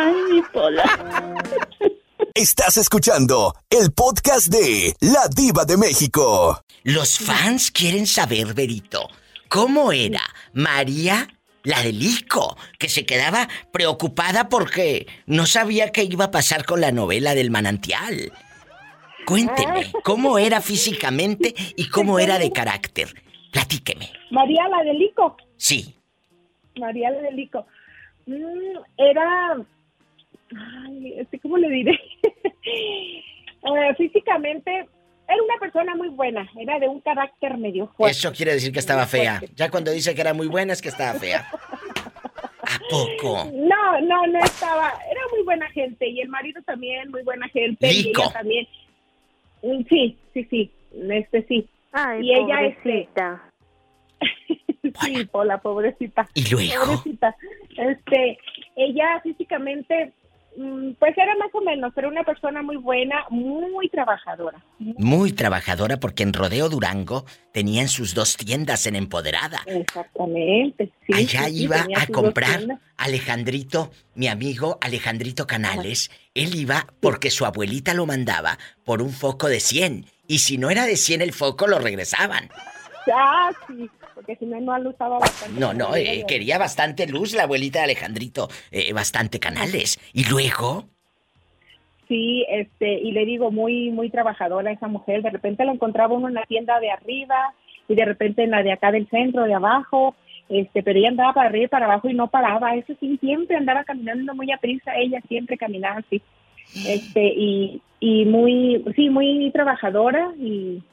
Ay, 0.01 0.15
mi 0.31 0.41
Pola. 0.53 1.35
Estás 2.33 2.77
escuchando 2.77 3.53
el 3.69 3.91
podcast 3.91 4.47
de 4.47 4.93
La 5.01 5.27
Diva 5.27 5.65
de 5.65 5.75
México. 5.75 6.63
Los 6.83 7.19
fans 7.19 7.69
quieren 7.69 8.07
saber, 8.07 8.53
Berito, 8.53 9.09
cómo 9.49 9.91
era 9.91 10.21
María, 10.53 11.27
la 11.63 11.81
del 11.81 12.01
Ico, 12.01 12.55
que 12.77 12.87
se 12.87 13.05
quedaba 13.05 13.49
preocupada 13.73 14.47
porque 14.47 15.05
no 15.25 15.45
sabía 15.45 15.91
qué 15.91 16.05
iba 16.05 16.25
a 16.25 16.31
pasar 16.31 16.63
con 16.63 16.79
la 16.79 16.93
novela 16.93 17.35
del 17.35 17.51
manantial. 17.51 18.31
Cuénteme, 19.25 19.91
¿cómo 20.05 20.39
era 20.39 20.61
físicamente 20.61 21.53
y 21.75 21.89
cómo 21.89 22.19
era 22.19 22.39
de 22.39 22.53
carácter? 22.53 23.13
Platíqueme. 23.51 24.13
María 24.31 24.65
la 24.69 24.81
del 24.81 25.01
Ico. 25.01 25.35
Sí, 25.57 25.93
María 26.79 27.09
la 27.11 27.19
del 27.19 27.37
Ico. 27.37 27.67
Mm, 28.27 28.77
era 28.95 29.57
Ay, 30.55 31.13
este, 31.17 31.39
¿cómo 31.39 31.57
le 31.57 31.69
diré? 31.69 31.99
Eh, 33.61 33.93
físicamente 33.97 34.71
era 35.29 35.43
una 35.43 35.57
persona 35.59 35.93
muy 35.93 36.07
buena, 36.07 36.49
era 36.57 36.79
de 36.79 36.87
un 36.87 37.01
carácter 37.01 37.57
medio 37.57 37.87
fuerte. 37.95 38.17
Eso 38.17 38.31
quiere 38.31 38.53
decir 38.53 38.71
que 38.71 38.79
estaba 38.79 39.05
fea. 39.05 39.41
Ya 39.53 39.69
cuando 39.69 39.91
dice 39.91 40.15
que 40.15 40.21
era 40.21 40.33
muy 40.33 40.47
buena 40.47 40.71
es 40.71 40.81
que 40.81 40.87
estaba 40.87 41.19
fea. 41.19 41.45
¿A 42.61 42.79
poco? 42.89 43.51
No, 43.53 44.01
no, 44.01 44.27
no 44.27 44.39
estaba. 44.39 44.93
Era 45.11 45.21
muy 45.31 45.43
buena 45.43 45.69
gente 45.71 46.07
y 46.07 46.21
el 46.21 46.29
marido 46.29 46.61
también, 46.63 47.11
muy 47.11 47.21
buena 47.23 47.47
gente. 47.49 47.91
Y 47.91 48.09
ella 48.09 48.31
también. 48.31 48.67
Mm, 49.61 49.83
Sí, 49.89 50.17
sí, 50.33 50.47
sí. 50.49 50.71
Este 51.09 51.45
sí. 51.47 51.69
Ay, 51.91 52.21
y 52.25 52.33
ella 52.33 52.61
este, 52.61 53.07
pobrecita. 53.13 53.51
sí, 55.01 55.25
Pola, 55.25 55.57
pobrecita. 55.59 56.27
¿Y 56.33 56.49
luego? 56.49 56.85
Pobrecita. 56.85 57.35
Este, 57.77 58.37
ella 58.75 59.19
físicamente, 59.21 60.13
pues 60.55 61.17
era 61.17 61.35
más 61.35 61.49
o 61.53 61.61
menos, 61.61 61.91
pero 61.95 62.09
una 62.09 62.23
persona 62.23 62.61
muy 62.61 62.75
buena, 62.77 63.25
muy 63.29 63.87
trabajadora. 63.89 64.63
Muy 64.77 65.31
trabajadora 65.31 65.99
porque 65.99 66.23
en 66.23 66.33
Rodeo 66.33 66.69
Durango 66.69 67.25
tenían 67.53 67.87
sus 67.87 68.13
dos 68.13 68.35
tiendas 68.35 68.85
en 68.85 68.95
Empoderada. 68.95 69.61
Exactamente. 69.65 70.91
Sí, 71.07 71.13
Allá 71.13 71.45
sí, 71.45 71.63
iba 71.63 71.85
a 71.95 72.07
comprar. 72.07 72.79
Alejandrito, 72.97 73.91
mi 74.15 74.27
amigo 74.27 74.77
Alejandrito 74.81 75.47
Canales. 75.47 76.11
Él 76.33 76.55
iba 76.55 76.87
porque 76.99 77.31
su 77.31 77.45
abuelita 77.45 77.93
lo 77.93 78.05
mandaba 78.05 78.57
por 78.83 79.01
un 79.01 79.11
foco 79.11 79.47
de 79.47 79.59
100. 79.59 80.05
Y 80.27 80.39
si 80.39 80.57
no 80.57 80.69
era 80.69 80.85
de 80.85 80.95
100 80.95 81.21
el 81.21 81.33
foco, 81.33 81.67
lo 81.67 81.79
regresaban. 81.79 82.49
Ah, 83.13 83.51
sí, 83.67 83.89
porque 84.15 84.35
si 84.35 84.45
no, 84.45 84.59
no 84.59 84.77
lo 84.79 84.89
usaba 84.91 85.19
bastante. 85.19 85.59
No, 85.59 85.73
no, 85.73 85.95
eh, 85.95 86.25
quería 86.27 86.57
bastante 86.57 87.07
luz 87.07 87.33
la 87.33 87.43
abuelita 87.43 87.79
de 87.79 87.85
Alejandrito. 87.85 88.49
eh, 88.71 88.93
bastante 88.93 89.39
canales. 89.39 89.99
Y 90.13 90.25
luego, 90.25 90.85
Sí, 92.09 92.43
este, 92.49 92.91
y 92.91 93.11
le 93.11 93.23
digo, 93.23 93.51
muy, 93.51 93.91
muy 93.91 94.09
trabajadora 94.09 94.71
esa 94.71 94.87
mujer. 94.87 95.21
De 95.21 95.29
repente 95.29 95.63
la 95.63 95.73
encontraba 95.73 96.15
uno 96.15 96.27
en 96.27 96.33
la 96.33 96.45
tienda 96.47 96.79
de 96.79 96.89
arriba 96.89 97.53
y 97.87 97.93
de 97.93 98.03
repente 98.03 98.43
en 98.43 98.49
la 98.49 98.63
de 98.63 98.71
acá 98.71 98.91
del 98.91 99.07
centro, 99.09 99.43
de 99.43 99.53
abajo. 99.53 100.15
Este, 100.49 100.81
pero 100.81 100.97
ella 100.97 101.09
andaba 101.09 101.33
para 101.33 101.49
arriba 101.49 101.65
y 101.65 101.67
para 101.67 101.85
abajo 101.85 102.09
y 102.09 102.15
no 102.15 102.27
paraba. 102.27 102.75
Eso 102.75 102.93
sí, 102.99 103.17
siempre 103.21 103.57
andaba 103.57 103.83
caminando 103.83 104.33
muy 104.33 104.51
a 104.51 104.57
prisa. 104.57 104.95
Ella 104.95 105.21
siempre 105.27 105.57
caminaba 105.57 105.97
así. 105.99 106.21
Este, 106.87 107.33
y, 107.35 107.81
y 107.99 108.25
muy, 108.25 108.83
sí, 108.95 109.09
muy 109.09 109.49
trabajadora 109.51 110.31
y, 110.39 110.83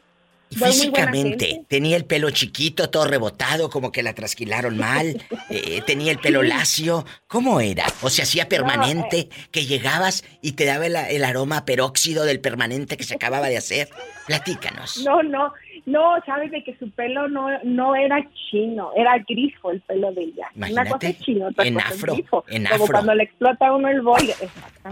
y 0.49 0.57
físicamente, 0.57 1.64
tenía 1.68 1.97
el 1.97 2.05
pelo 2.05 2.30
chiquito, 2.30 2.88
todo 2.88 3.07
rebotado, 3.07 3.68
como 3.68 3.90
que 3.90 4.03
la 4.03 4.14
trasquilaron 4.14 4.76
mal. 4.76 5.22
eh, 5.51 5.82
tenía 5.86 6.12
el 6.12 6.18
pelo 6.18 6.42
lacio. 6.42 7.05
¿Cómo 7.26 7.61
era? 7.61 7.86
O 8.03 8.11
se 8.11 8.22
hacía 8.22 8.49
permanente, 8.49 9.28
que 9.51 9.66
llegabas 9.66 10.24
y 10.42 10.53
te 10.53 10.64
daba 10.64 10.86
el, 10.86 10.97
el 10.97 11.24
aroma 11.24 11.64
peróxido 11.64 12.24
del 12.24 12.40
permanente 12.40 12.97
que 12.97 13.05
se 13.05 13.14
acababa 13.14 13.49
de 13.49 13.57
hacer. 13.57 13.88
Platícanos. 14.26 15.03
No, 15.05 15.22
no, 15.22 15.53
no, 15.85 16.14
sabes 16.24 16.51
de 16.51 16.64
que 16.64 16.77
su 16.79 16.91
pelo 16.91 17.29
no, 17.29 17.49
no 17.64 17.95
era 17.95 18.27
chino, 18.51 18.91
era 18.97 19.18
grifo 19.29 19.70
el 19.70 19.81
pelo 19.83 20.12
de 20.12 20.22
ella. 20.22 20.47
Una 20.57 20.66
cosa 20.68 20.72
Imagínate, 20.72 21.09
es 21.11 21.18
chino, 21.20 21.47
otra 21.49 21.64
en 21.66 21.74
cosa 21.74 21.87
es 21.89 21.95
afro, 21.95 22.12
grifo. 22.14 22.45
en 22.49 22.64
Como 22.64 22.74
afro. 22.85 22.93
cuando 22.93 23.14
le 23.14 23.22
explota 23.24 23.66
a 23.68 23.72
uno 23.74 23.89
el 23.89 24.01
boile. 24.03 24.35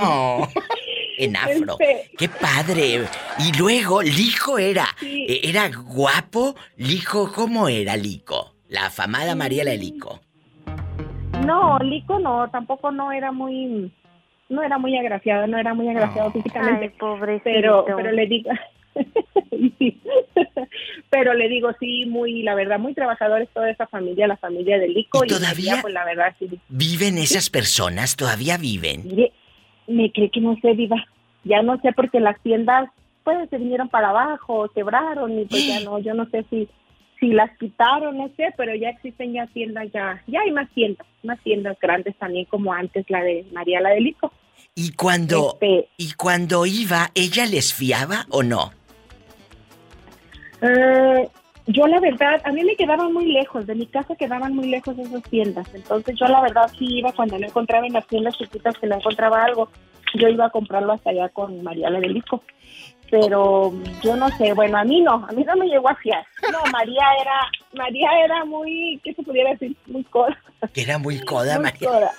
Oh, 0.00 0.46
en 1.18 1.36
afro. 1.36 1.76
Este- 1.80 2.10
¡Qué 2.18 2.28
padre! 2.28 3.04
Y 3.38 3.58
luego, 3.58 4.02
Lico 4.02 4.58
era. 4.58 4.86
Sí. 5.00 5.26
eh, 5.28 5.40
¿Era 5.44 5.70
guapo? 5.74 6.54
Lico, 6.76 7.32
¿cómo 7.32 7.68
era 7.68 7.96
Lico? 7.96 8.54
La 8.68 8.86
afamada 8.86 9.34
Mariela 9.34 9.70
de 9.70 9.78
Lico. 9.78 10.20
No, 11.44 11.78
Lico 11.78 12.18
no, 12.18 12.48
tampoco 12.50 12.90
no 12.90 13.12
era 13.12 13.30
muy, 13.30 13.92
no 14.48 14.62
era 14.62 14.78
muy 14.78 14.96
agraciado, 14.96 15.46
no 15.46 15.58
era 15.58 15.74
muy 15.74 15.88
agraciado 15.88 16.30
físicamente. 16.32 16.84
Ay, 16.86 16.98
pobrecito. 16.98 17.44
pero, 17.44 17.84
pero 17.84 18.12
le 18.12 18.26
digo, 18.26 18.50
sí. 19.50 20.00
pero 21.10 21.34
le 21.34 21.48
digo 21.48 21.70
sí, 21.78 22.06
muy, 22.06 22.42
la 22.42 22.54
verdad, 22.54 22.78
muy 22.78 22.94
trabajadores 22.94 23.48
toda 23.52 23.70
esa 23.70 23.86
familia, 23.86 24.26
la 24.26 24.36
familia 24.36 24.78
de 24.78 24.88
Lico 24.88 25.24
¿Y 25.24 25.26
y, 25.26 25.28
todavía? 25.30 25.78
Pues 25.80 25.94
la 25.94 26.04
verdad 26.04 26.34
sí. 26.38 26.48
¿Viven 26.68 27.18
esas 27.18 27.50
personas? 27.50 28.16
¿Todavía 28.16 28.56
viven? 28.56 29.04
Me 29.86 30.10
cree 30.12 30.30
que 30.30 30.40
no 30.40 30.56
sé, 30.60 30.72
viva. 30.74 31.04
Ya 31.44 31.62
no 31.62 31.78
sé 31.80 31.92
porque 31.92 32.20
las 32.20 32.40
tiendas 32.42 32.90
pues 33.22 33.48
se 33.48 33.58
vinieron 33.58 33.88
para 33.88 34.10
abajo, 34.10 34.68
quebraron 34.74 35.38
y 35.38 35.44
pues 35.46 35.66
ya 35.66 35.80
no, 35.80 35.98
yo 35.98 36.14
no 36.14 36.28
sé 36.30 36.44
si 36.50 36.68
si 37.20 37.28
las 37.28 37.56
quitaron, 37.58 38.18
no 38.18 38.28
sé, 38.36 38.52
pero 38.56 38.74
ya 38.74 38.90
existen 38.90 39.32
ya 39.32 39.46
tiendas 39.46 39.90
ya, 39.92 40.22
ya 40.26 40.40
hay 40.40 40.50
más 40.50 40.68
tiendas, 40.74 41.06
más 41.22 41.40
tiendas 41.42 41.78
grandes 41.80 42.16
también 42.18 42.44
como 42.46 42.72
antes 42.72 43.08
la 43.08 43.22
de 43.22 43.46
María 43.52 43.80
la 43.80 43.90
de 43.90 44.00
Lico. 44.00 44.32
¿Y 44.74 44.92
cuando, 44.92 45.52
Este- 45.54 45.88
y 45.96 46.12
cuando 46.12 46.66
iba, 46.66 47.10
ella 47.14 47.46
les 47.46 47.72
fiaba 47.72 48.26
o 48.30 48.42
no? 48.42 48.72
Eh, 50.66 51.28
yo 51.66 51.86
la 51.86 51.98
verdad, 52.00 52.40
a 52.44 52.52
mí 52.52 52.62
me 52.64 52.76
quedaban 52.76 53.12
muy 53.12 53.32
lejos, 53.32 53.66
de 53.66 53.74
mi 53.74 53.86
casa 53.86 54.14
quedaban 54.16 54.54
muy 54.54 54.68
lejos 54.68 54.98
esas 54.98 55.22
tiendas, 55.24 55.66
entonces 55.74 56.14
yo 56.18 56.26
la 56.26 56.40
verdad 56.42 56.70
sí 56.78 56.86
iba 56.98 57.12
cuando 57.12 57.38
no 57.38 57.46
encontraba 57.46 57.86
en 57.86 57.94
las 57.94 58.06
tiendas 58.06 58.36
chiquitas 58.36 58.76
que 58.78 58.86
no 58.86 58.96
encontraba 58.96 59.44
algo, 59.44 59.70
yo 60.14 60.28
iba 60.28 60.46
a 60.46 60.50
comprarlo 60.50 60.92
hasta 60.92 61.10
allá 61.10 61.28
con 61.30 61.62
María 61.62 61.90
la 61.90 62.00
de 62.00 62.08
Lico. 62.08 62.42
Pero 63.10 63.72
yo 64.02 64.16
no 64.16 64.28
sé, 64.36 64.54
bueno, 64.54 64.78
a 64.78 64.84
mí 64.84 65.00
no, 65.00 65.24
a 65.28 65.32
mí 65.32 65.44
no 65.44 65.54
me 65.56 65.66
llegó 65.66 65.88
a 65.88 65.94
fiar. 65.96 66.24
No, 66.50 66.58
María 66.72 67.04
era, 67.20 67.40
María 67.74 68.08
era 68.24 68.44
muy, 68.44 69.00
¿qué 69.04 69.14
se 69.14 69.22
pudiera 69.22 69.50
decir? 69.50 69.76
Muy 69.86 70.02
coda. 70.04 70.36
Que 70.72 70.82
era 70.82 70.98
muy 70.98 71.20
coda, 71.20 71.54
muy 71.56 71.64
María. 71.64 71.88
coda. 71.88 72.12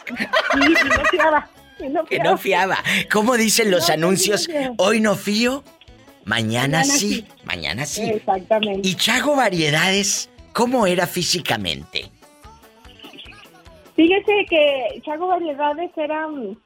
Sí, 0.53 0.59
y 0.61 0.89
no 0.89 1.05
fiaba. 1.11 1.49
y 1.79 1.89
no 1.89 2.05
Que 2.05 2.19
no 2.19 2.37
fiaba. 2.37 2.77
¿Cómo 3.11 3.35
dicen 3.35 3.71
los 3.71 3.89
No, 3.89 3.93
anuncios? 3.95 4.47
no. 4.47 4.75
Hoy 4.77 5.01
no 5.01 5.15
fío, 5.15 5.63
mañana, 6.25 6.79
Mañana 6.79 6.83
sí, 6.83 7.13
sí. 7.13 7.25
mañana 7.45 7.85
sí. 7.85 8.03
Exactamente. 8.03 8.87
¿Y 8.87 8.95
Chago 8.95 9.35
Variedades, 9.35 10.29
cómo 10.53 10.85
era 10.87 11.07
físicamente? 11.07 12.11
Fíjese 13.95 14.45
que 14.49 15.01
Chago 15.05 15.27
Variedades 15.27 15.91
era 15.95 16.27
mm, 16.27 16.57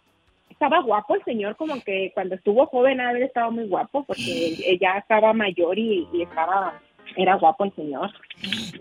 estaba 0.60 0.82
guapo 0.82 1.16
el 1.16 1.24
señor, 1.24 1.56
como 1.56 1.80
que 1.82 2.12
cuando 2.14 2.36
estuvo 2.36 2.66
joven 2.66 3.00
haber 3.00 3.24
estado 3.24 3.50
muy 3.50 3.66
guapo, 3.68 4.04
porque 4.04 4.58
ella 4.66 4.98
estaba 4.98 5.32
mayor 5.32 5.80
y, 5.80 6.06
y 6.12 6.24
estaba, 6.24 6.74
era 7.16 7.36
guapo 7.36 7.64
el 7.64 7.76
señor. 7.76 8.12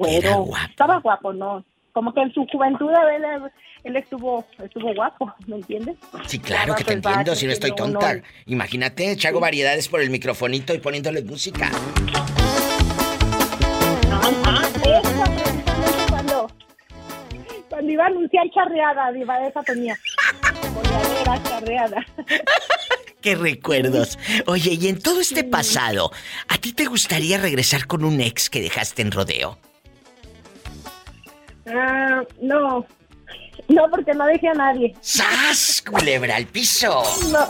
Pero 0.03 0.47
estaba 0.69 0.99
guapo, 0.99 1.33
¿no? 1.33 1.65
Como 1.93 2.13
que 2.13 2.21
en 2.21 2.35
su 2.35 2.45
juventud 2.47 2.91
a 2.93 3.05
ver, 3.05 3.23
él, 3.23 3.43
él 3.85 3.97
estuvo, 3.97 4.45
estuvo 4.63 4.95
guapo, 4.95 5.33
¿me 5.47 5.57
entiendes? 5.57 5.97
Sí, 6.27 6.39
claro 6.39 6.75
que 6.75 6.85
te 6.85 6.95
entiendo, 6.95 7.35
si 7.35 7.47
no 7.47 7.53
estoy 7.53 7.75
tonta. 7.75 8.21
Imagínate, 8.47 9.17
Chago 9.17 9.41
Variedades 9.41 9.89
por 9.89 10.01
el 10.01 10.11
microfonito 10.11 10.75
y 10.75 10.79
poniéndole 10.79 11.23
música. 11.23 11.71
Cuando, 16.09 16.51
cuando 17.69 17.93
iba 17.93 18.05
a 18.05 18.07
anunciar 18.09 18.51
charreada, 18.51 19.17
iba 19.17 19.47
esa 19.47 19.63
tenía. 19.63 19.97
Boleadera, 20.75 21.43
charreada. 21.43 22.07
¡Qué 23.21 23.35
recuerdos! 23.35 24.19
Oye, 24.47 24.75
y 24.81 24.89
en 24.89 25.01
todo 25.01 25.21
este 25.21 25.43
pasado, 25.43 26.13
¿a 26.49 26.59
ti 26.59 26.73
te 26.73 26.85
gustaría 26.87 27.39
regresar 27.39 27.87
con 27.87 28.05
un 28.05 28.21
ex 28.21 28.49
que 28.49 28.61
dejaste 28.61 29.03
en 29.03 29.11
rodeo? 29.11 29.59
Ah, 31.67 32.23
no, 32.41 32.87
no, 33.69 33.91
porque 33.91 34.15
no 34.15 34.27
dejé 34.27 34.49
a 34.49 34.55
nadie. 34.55 34.95
¡Sas! 35.01 35.83
Culebra 35.89 36.37
al 36.37 36.47
piso. 36.47 37.03
No, 37.31 37.47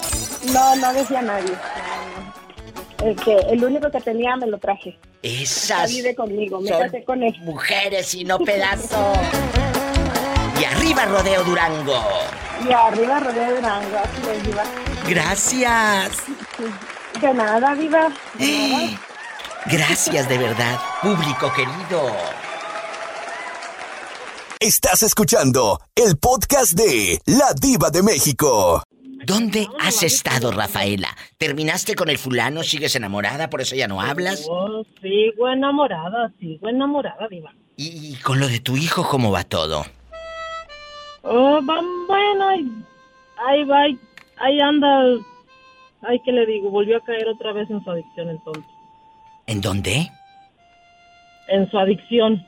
no, 0.52 0.76
no 0.76 0.92
dejé 0.92 1.16
a 1.16 1.22
nadie. 1.22 1.52
El, 3.04 3.14
que, 3.16 3.36
el 3.36 3.64
único 3.64 3.90
que 3.90 4.00
tenía 4.00 4.36
me 4.36 4.46
lo 4.46 4.58
traje. 4.58 4.98
Esas 5.22 5.90
vive 5.90 6.14
conmigo, 6.14 6.60
me 6.60 6.70
casé 6.70 7.04
con 7.04 7.22
él. 7.22 7.34
mujeres 7.40 8.14
y 8.14 8.24
no 8.24 8.38
pedazos. 8.38 9.16
Y 10.60 10.64
arriba 10.64 11.06
Rodeo 11.06 11.44
Durango. 11.44 12.02
Y 12.68 12.72
arriba 12.72 13.20
rodeo 13.20 13.44
de 13.44 13.54
Durango, 13.56 13.98
así 13.98 14.46
viva. 14.48 14.64
Gracias. 15.08 16.10
De 17.20 17.34
nada, 17.34 17.74
viva. 17.74 18.08
De 18.34 18.68
nada. 18.68 19.00
Gracias 19.66 20.28
de 20.28 20.38
verdad, 20.38 20.78
público 21.02 21.52
querido. 21.54 22.10
Estás 24.60 25.04
escuchando 25.04 25.78
el 25.94 26.18
podcast 26.18 26.72
de 26.72 27.20
La 27.26 27.54
Diva 27.54 27.90
de 27.90 28.02
México. 28.02 28.82
¿Dónde 29.24 29.68
has 29.78 30.02
estado, 30.02 30.50
Rafaela? 30.50 31.16
¿Terminaste 31.38 31.94
con 31.94 32.08
el 32.08 32.18
fulano? 32.18 32.64
¿Sigues 32.64 32.96
enamorada? 32.96 33.50
¿Por 33.50 33.60
eso 33.60 33.76
ya 33.76 33.86
no 33.86 34.00
hablas? 34.00 34.48
Oh, 34.50 34.82
sigo 35.00 35.48
enamorada, 35.48 36.32
sigo 36.40 36.68
enamorada, 36.68 37.28
Diva. 37.28 37.54
¿Y 37.76 38.16
con 38.16 38.40
lo 38.40 38.48
de 38.48 38.58
tu 38.58 38.76
hijo 38.76 39.08
cómo 39.08 39.30
va 39.30 39.44
todo? 39.44 39.86
Oh, 41.22 41.60
va, 41.64 41.80
bueno, 42.08 42.48
ahí, 42.48 42.68
ahí 43.46 43.62
va, 43.62 43.82
ahí, 43.82 43.98
ahí 44.38 44.60
anda. 44.60 45.04
Ay, 46.02 46.20
¿qué 46.24 46.32
le 46.32 46.44
digo? 46.46 46.70
Volvió 46.70 46.96
a 46.96 47.04
caer 47.04 47.28
otra 47.28 47.52
vez 47.52 47.70
en 47.70 47.84
su 47.84 47.90
adicción 47.92 48.30
entonces. 48.30 48.64
¿En 49.46 49.60
dónde? 49.60 50.10
En 51.46 51.70
su 51.70 51.78
adicción. 51.78 52.44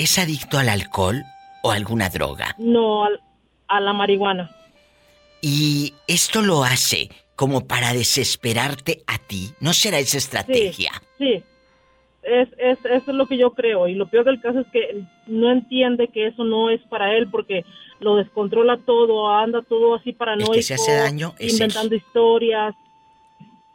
¿Es 0.00 0.18
adicto 0.18 0.58
al 0.58 0.68
alcohol 0.70 1.22
o 1.62 1.70
a 1.70 1.74
alguna 1.74 2.08
droga? 2.08 2.54
No, 2.58 3.04
al- 3.04 3.20
a 3.68 3.80
la 3.80 3.92
marihuana. 3.92 4.50
Y 5.42 5.92
esto 6.06 6.40
lo 6.42 6.64
hace 6.64 7.10
como 7.36 7.66
para 7.66 7.92
desesperarte 7.92 9.02
a 9.06 9.18
ti. 9.18 9.50
¿No 9.60 9.72
será 9.74 9.98
esa 9.98 10.16
estrategia? 10.18 10.90
Sí. 11.18 11.42
Es, 12.22 12.48
es, 12.58 12.78
eso 12.84 13.10
es 13.10 13.14
lo 13.14 13.26
que 13.26 13.36
yo 13.38 13.52
creo. 13.52 13.88
Y 13.88 13.94
lo 13.94 14.08
peor 14.08 14.24
del 14.24 14.40
caso 14.40 14.60
es 14.60 14.66
que 14.72 15.02
no 15.26 15.50
entiende 15.50 16.08
que 16.08 16.28
eso 16.28 16.44
no 16.44 16.70
es 16.70 16.80
para 16.88 17.14
él 17.16 17.28
porque 17.30 17.64
lo 17.98 18.16
descontrola 18.16 18.78
todo, 18.86 19.28
anda 19.30 19.60
todo 19.62 19.94
así 19.96 20.12
paranoico. 20.12 20.52
El 20.52 20.58
que 20.58 20.62
se 20.62 20.74
hace 20.74 20.94
daño 20.96 21.34
es 21.38 21.46
él. 21.54 21.60
Inventando 21.62 21.94
historias. 21.94 22.74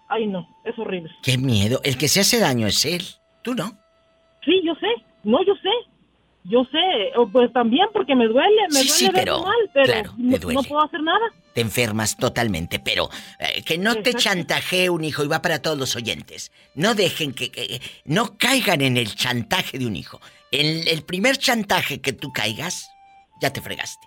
Ay, 0.07 0.25
no, 0.27 0.47
es 0.63 0.77
horrible. 0.79 1.11
Qué 1.23 1.37
miedo. 1.37 1.81
El 1.83 1.97
que 1.97 2.07
se 2.07 2.21
hace 2.21 2.39
daño 2.39 2.65
es 2.67 2.83
él. 2.85 3.03
Tú 3.43 3.53
no. 3.55 3.71
Sí, 4.43 4.61
yo 4.63 4.73
sé. 4.75 4.87
No, 5.23 5.43
yo 5.45 5.53
sé. 5.55 5.69
Yo 6.47 6.63
sé. 6.71 7.11
Pues 7.31 7.51
también 7.53 7.87
porque 7.91 8.15
me 8.15 8.27
duele, 8.27 8.61
me 8.71 8.79
Sí, 8.81 8.87
duele 8.87 8.93
sí, 8.93 9.09
pero- 9.13 9.43
mal, 9.43 9.55
pero 9.73 9.85
claro, 9.93 10.11
te 10.15 10.21
no, 10.23 10.37
duele. 10.37 10.55
no 10.55 10.63
puedo 10.63 10.83
hacer 10.83 11.01
nada. 11.01 11.25
Te 11.53 11.61
enfermas 11.61 12.17
totalmente, 12.17 12.79
pero 12.79 13.09
eh, 13.39 13.63
que 13.63 13.77
no 13.77 13.95
te 13.95 14.13
chantajee 14.13 14.89
un 14.89 15.03
hijo 15.03 15.23
y 15.23 15.27
va 15.27 15.41
para 15.41 15.59
todos 15.61 15.77
los 15.77 15.95
oyentes. 15.95 16.51
No 16.75 16.93
dejen 16.95 17.33
que, 17.33 17.49
que- 17.51 17.81
no 18.05 18.37
caigan 18.37 18.81
en 18.81 18.97
el 18.97 19.15
chantaje 19.15 19.79
de 19.79 19.87
un 19.87 19.95
hijo. 19.95 20.19
En 20.51 20.87
el 20.87 21.03
primer 21.03 21.37
chantaje 21.37 21.99
que 22.01 22.13
tú 22.13 22.31
caigas, 22.31 22.89
ya 23.41 23.51
te 23.51 23.61
fregaste. 23.61 24.05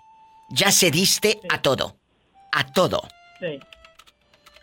Ya 0.51 0.71
cediste 0.71 1.39
a 1.49 1.61
todo. 1.61 1.97
A 2.51 2.65
todo. 2.71 3.01
Sí. 3.39 3.59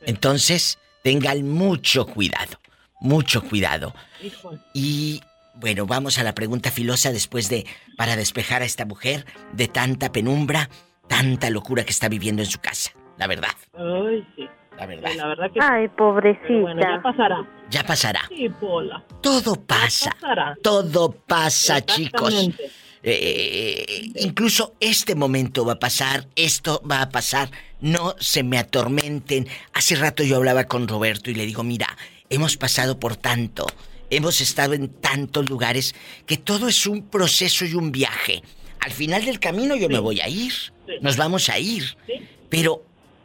Entonces, 0.02 0.78
tengan 1.02 1.48
mucho 1.48 2.06
cuidado. 2.06 2.58
Mucho 3.00 3.42
cuidado. 3.42 3.94
Híjole. 4.22 4.58
Y 4.74 5.20
bueno, 5.57 5.86
vamos 5.86 6.18
a 6.18 6.24
la 6.24 6.34
pregunta 6.34 6.70
filosa 6.70 7.12
después 7.12 7.48
de 7.48 7.66
para 7.96 8.16
despejar 8.16 8.62
a 8.62 8.64
esta 8.64 8.84
mujer 8.84 9.26
de 9.52 9.68
tanta 9.68 10.12
penumbra, 10.12 10.68
tanta 11.09 11.50
locura 11.50 11.84
que 11.84 11.90
está 11.90 12.09
viviendo 12.09 12.42
en 12.42 12.48
su 12.48 12.61
casa. 12.61 12.92
La 13.16 13.26
verdad. 13.26 13.50
Ay, 13.74 14.26
sí. 14.36 14.48
La 14.78 14.86
verdad. 14.86 15.11
La 15.16 15.26
verdad 15.28 15.50
que 15.52 15.61
Ay, 15.62 15.88
pobrecita. 15.88 16.61
Bueno, 16.61 16.80
ya 16.82 17.02
pasará. 17.02 17.48
Ya 17.70 17.82
pasará. 17.84 18.20
Sí, 18.28 18.48
Pola. 18.61 19.02
Todo 19.22 19.57
pasa. 19.57 20.11
pasará. 20.20 20.57
Todo 20.62 21.12
pasa, 21.12 21.84
chicos. 21.84 22.34
Exactamente. 22.34 22.86
Eh, 23.09 24.11
incluso 24.16 24.74
este 24.80 25.14
momento 25.14 25.64
va 25.64 25.74
a 25.74 25.78
pasar, 25.78 26.26
esto 26.34 26.82
va 26.90 27.02
a 27.02 27.09
pasar. 27.09 27.50
No 27.80 28.16
se 28.18 28.42
me 28.42 28.59
atormenten. 28.59 29.46
Hace 29.72 29.94
rato 29.94 30.24
yo 30.24 30.36
hablaba 30.36 30.64
con 30.64 30.88
Roberto 30.88 31.30
y 31.30 31.34
le 31.34 31.46
digo, 31.46 31.62
mira, 31.62 31.86
hemos 32.30 32.57
pasado 32.57 32.98
por 32.98 33.16
tanto, 33.16 33.66
hemos 34.11 34.40
estado 34.40 34.74
en 34.74 34.88
tantos 34.88 35.48
lugares, 35.48 35.94
que 36.26 36.36
todo 36.36 36.68
es 36.68 36.86
un 36.86 37.02
proceso 37.09 37.64
y 37.64 37.74
un 37.74 37.92
viaje. 37.92 38.42
Al 38.80 38.92
final 38.92 39.24
del 39.24 39.40
camino 39.40 39.74
yo 39.76 39.88
me 39.88 39.98
voy 39.98 40.20
a 40.20 40.28
ir. 40.28 40.52
Nos 41.00 41.16
vamos 41.16 41.48
a 41.48 41.59
ir. 41.59 41.96
Pero, 42.48 42.84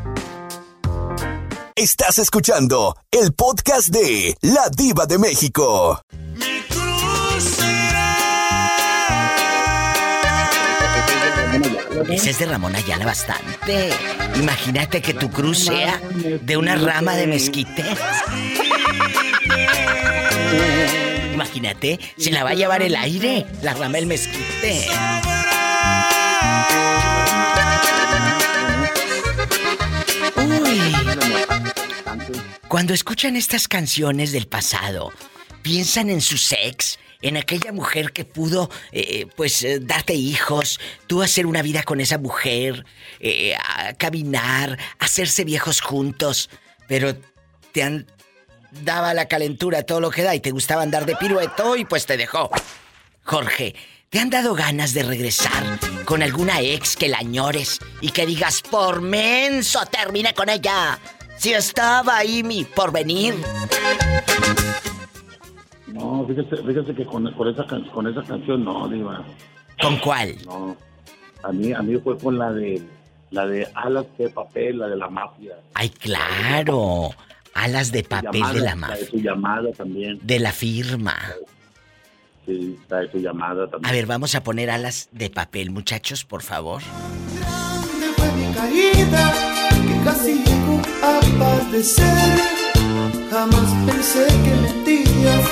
Estás 1.82 2.20
escuchando 2.20 2.96
el 3.10 3.32
podcast 3.32 3.88
de 3.88 4.36
La 4.40 4.68
Diva 4.68 5.04
de 5.06 5.18
México. 5.18 6.00
Ese 12.08 12.30
es 12.30 12.38
de 12.38 12.46
Ramón 12.46 12.76
Ayala 12.76 13.04
bastante. 13.04 13.90
Imagínate 14.36 15.02
que 15.02 15.12
tu 15.12 15.28
cruz 15.28 15.64
sea 15.64 16.00
de 16.40 16.56
una 16.56 16.76
rama 16.76 17.16
de 17.16 17.26
mezquite. 17.26 17.82
Imagínate, 21.34 21.98
se 22.16 22.30
la 22.30 22.44
va 22.44 22.50
a 22.50 22.54
llevar 22.54 22.82
el 22.82 22.94
aire, 22.94 23.44
la 23.60 23.74
rama 23.74 23.96
del 23.96 24.06
mezquite. 24.06 24.86
Cuando 32.72 32.94
escuchan 32.94 33.36
estas 33.36 33.68
canciones 33.68 34.32
del 34.32 34.46
pasado, 34.46 35.12
piensan 35.60 36.08
en 36.08 36.22
su 36.22 36.38
sex, 36.38 36.98
en 37.20 37.36
aquella 37.36 37.70
mujer 37.70 38.14
que 38.14 38.24
pudo, 38.24 38.70
eh, 38.92 39.26
pues, 39.36 39.62
eh, 39.62 39.78
darte 39.78 40.14
hijos, 40.14 40.80
tú 41.06 41.20
hacer 41.20 41.44
una 41.44 41.60
vida 41.60 41.82
con 41.82 42.00
esa 42.00 42.16
mujer, 42.16 42.86
eh, 43.20 43.54
caminar, 43.98 44.78
hacerse 44.98 45.44
viejos 45.44 45.82
juntos, 45.82 46.48
pero 46.88 47.14
te 47.72 47.82
han 47.82 48.06
daba 48.70 49.12
la 49.12 49.28
calentura 49.28 49.82
todo 49.82 50.00
lo 50.00 50.10
que 50.10 50.22
da 50.22 50.34
y 50.34 50.40
te 50.40 50.50
gustaba 50.50 50.80
andar 50.80 51.04
de 51.04 51.14
pirueto 51.16 51.76
y 51.76 51.84
pues 51.84 52.06
te 52.06 52.16
dejó. 52.16 52.50
Jorge, 53.22 53.74
¿te 54.08 54.18
han 54.18 54.30
dado 54.30 54.54
ganas 54.54 54.94
de 54.94 55.02
regresar 55.02 55.78
con 56.06 56.22
alguna 56.22 56.62
ex 56.62 56.96
que 56.96 57.08
la 57.08 57.18
añores 57.18 57.80
y 58.00 58.12
que 58.12 58.24
digas, 58.24 58.62
por 58.62 59.02
menso, 59.02 59.84
termine 59.90 60.32
con 60.32 60.48
ella? 60.48 60.98
Si 61.42 61.52
estaba 61.52 62.18
ahí 62.18 62.44
mi 62.44 62.62
porvenir. 62.62 63.34
No, 65.88 66.24
fíjese, 66.24 66.56
fíjese 66.62 66.94
que 66.94 67.04
con, 67.04 67.32
con 67.32 67.48
esa, 67.48 67.66
con 67.92 68.06
esa 68.06 68.22
canción 68.22 68.64
no, 68.64 68.86
Diva. 68.86 69.24
¿Con 69.80 69.96
cuál? 69.98 70.36
No. 70.46 70.76
A 71.42 71.50
mí, 71.50 71.72
a 71.72 71.82
mí 71.82 71.98
fue 71.98 72.16
con 72.16 72.38
la 72.38 72.52
de 72.52 72.80
la 73.32 73.44
de 73.48 73.66
alas 73.74 74.06
de 74.18 74.28
papel, 74.30 74.78
la 74.78 74.86
de 74.86 74.94
la 74.94 75.08
mafia. 75.08 75.56
Ay, 75.74 75.88
claro. 75.90 77.10
Alas 77.54 77.90
de 77.90 78.04
papel 78.04 78.40
Llamada, 78.40 78.52
de 78.54 78.60
la 78.60 78.70
de 78.70 78.76
mafia. 78.76 79.06
su 79.10 79.16
llamada 79.16 79.72
también. 79.72 80.20
De 80.22 80.38
la 80.38 80.52
firma. 80.52 81.18
Sí, 82.46 82.78
la 82.88 82.98
de 82.98 83.10
su 83.10 83.18
llamada 83.18 83.68
también. 83.68 83.90
A 83.90 83.92
ver, 83.92 84.06
vamos 84.06 84.36
a 84.36 84.44
poner 84.44 84.70
alas 84.70 85.08
de 85.10 85.28
papel, 85.28 85.72
muchachos, 85.72 86.24
por 86.24 86.42
favor. 86.42 86.82
fue 88.16 88.32
mi 88.32 88.54
caída, 88.54 89.32
casi 90.04 90.42
llegó 90.44 90.80
a 91.02 91.20
paz 91.38 91.72
de 91.72 91.82
ser. 91.82 92.38
Jamás 93.30 93.74
pensé 93.86 94.26
que 94.26 94.54
mentías, 94.60 95.44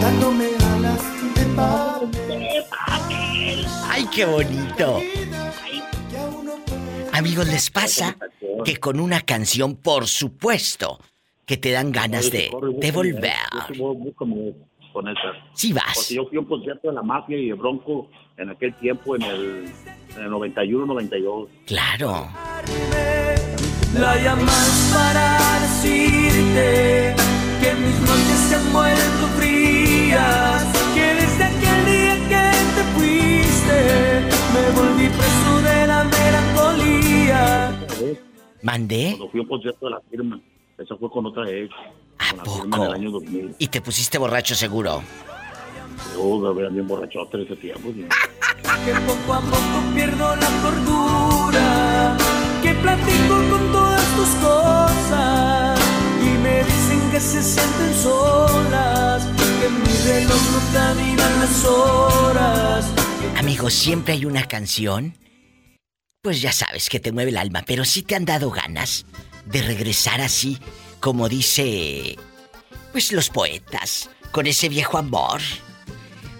dándome 0.00 0.46
alas 0.74 1.02
de 1.34 1.44
papel. 1.54 3.66
¡Ay, 3.88 4.06
qué 4.12 4.24
bonito! 4.24 5.00
Amigos, 7.12 7.48
¿les 7.48 7.70
pasa 7.70 8.16
que 8.64 8.76
con 8.76 9.00
una 9.00 9.20
canción, 9.20 9.76
por 9.76 10.06
supuesto, 10.06 10.98
que 11.44 11.56
te 11.56 11.70
dan 11.70 11.92
ganas 11.92 12.30
de, 12.30 12.50
de 12.78 12.92
volver? 12.92 13.34
Sí 15.54 15.72
vas. 15.72 15.92
Porque 15.94 16.14
yo 16.14 16.26
fui 16.26 16.36
a 16.36 16.40
un 16.40 16.46
concierto 16.46 16.88
de 16.88 16.94
la 16.94 17.02
mafia 17.02 17.38
y 17.38 17.48
de 17.48 17.54
Bronco 17.54 18.08
en 18.36 18.50
aquel 18.50 18.74
tiempo, 18.74 19.16
en 19.16 19.22
el, 19.22 19.64
en 20.16 20.22
el 20.22 20.30
91, 20.30 20.86
92. 20.86 21.48
Claro. 21.66 22.28
La 23.94 24.16
llamas 24.22 24.92
para 24.94 25.38
decirte 25.62 27.14
que 27.60 27.74
mis 27.74 28.00
noches 28.00 28.38
se 28.48 28.54
han 28.54 28.72
vuelto 28.72 29.26
frías, 29.36 30.64
que 30.94 31.14
desde 31.14 31.44
aquel 31.44 31.84
día 31.86 32.14
que 32.28 32.50
te 32.76 32.82
fuiste 32.94 33.78
me 34.54 34.70
volví 34.80 35.08
preso 35.08 35.62
de 35.62 35.86
la 35.86 36.04
melancolía. 36.04 37.78
¿Mandé? 38.62 39.16
Cuando 39.16 39.30
fui 39.30 39.40
a 39.40 39.42
un 39.42 39.48
concierto 39.48 39.86
de 39.86 39.90
la 39.92 40.00
firma, 40.08 40.40
eso 40.78 40.96
fue 40.96 41.10
con 41.10 41.26
otra 41.26 41.50
ex. 41.50 41.74
con 41.74 42.38
la 42.38 42.44
firma 42.44 42.76
en 42.76 42.82
el 42.82 42.92
año 42.92 43.10
2000. 43.10 43.54
Y 43.58 43.68
te 43.68 43.80
pusiste 43.80 44.18
borracho 44.18 44.54
seguro. 44.54 45.02
Yo 46.14 46.54
me 46.54 46.68
bien 46.70 46.86
borrachote 46.86 47.38
en 47.38 47.42
ese 47.44 47.56
tiempo. 47.56 47.90
sí. 47.92 48.06
que 48.84 48.92
poco 48.92 49.34
a 49.34 49.40
poco 49.40 49.94
pierdo 49.94 50.36
la 50.36 50.48
cordura, 50.62 52.16
platico 52.82 53.34
con 53.50 53.72
todas 53.72 54.16
tus 54.16 54.28
cosas 54.36 55.80
y 56.22 56.38
me 56.38 56.64
dicen 56.64 57.10
que 57.10 57.20
se 57.20 57.42
sienten 57.42 57.94
solas, 57.94 59.24
que 59.60 59.68
mi 59.68 60.10
reloj 60.10 60.42
no 60.52 60.72
caminan 60.72 61.40
las 61.40 61.64
horas. 61.64 62.86
Amigos, 63.38 63.74
siempre 63.74 64.14
hay 64.14 64.24
una 64.24 64.46
canción. 64.46 65.16
Pues 66.22 66.42
ya 66.42 66.52
sabes 66.52 66.90
que 66.90 67.00
te 67.00 67.12
mueve 67.12 67.30
el 67.30 67.38
alma, 67.38 67.64
pero 67.66 67.84
sí 67.84 68.02
te 68.02 68.14
han 68.14 68.26
dado 68.26 68.50
ganas 68.50 69.06
de 69.46 69.62
regresar 69.62 70.20
así, 70.20 70.58
como 71.00 71.28
dice. 71.28 72.18
Pues 72.92 73.12
los 73.12 73.30
poetas, 73.30 74.10
con 74.30 74.46
ese 74.46 74.68
viejo 74.68 74.98
amor. 74.98 75.40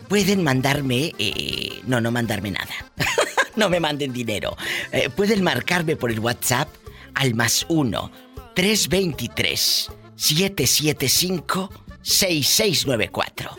Pueden 0.08 0.42
mandarme. 0.42 1.12
eh, 1.18 1.80
no, 1.86 2.00
no 2.00 2.10
mandarme 2.10 2.50
nada. 2.50 2.74
no 3.60 3.68
me 3.68 3.78
manden 3.78 4.12
dinero. 4.12 4.56
Eh, 4.90 5.10
pueden 5.10 5.44
marcarme 5.44 5.94
por 5.94 6.10
el 6.10 6.18
WhatsApp 6.18 6.68
al 7.14 7.34
más 7.34 7.66
1 7.68 8.10
323 8.54 9.90
775 10.16 11.70
6694. 12.00 13.56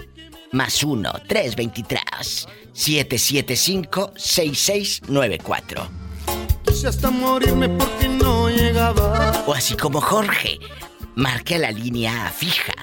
Más 0.54 0.84
1 0.84 1.14
323 1.28 2.48
775 2.74 4.14
6694. 4.16 5.90
Quise 6.66 6.88
hasta 6.88 7.12
morirme 7.12 7.70
porque 7.70 8.10
no 8.10 8.50
llegaba. 8.50 9.44
O 9.46 9.54
así 9.54 9.76
como 9.76 10.02
Jorge, 10.02 10.60
marque 11.16 11.60
la 11.60 11.72
línea 11.72 12.28
fija. 12.36 12.74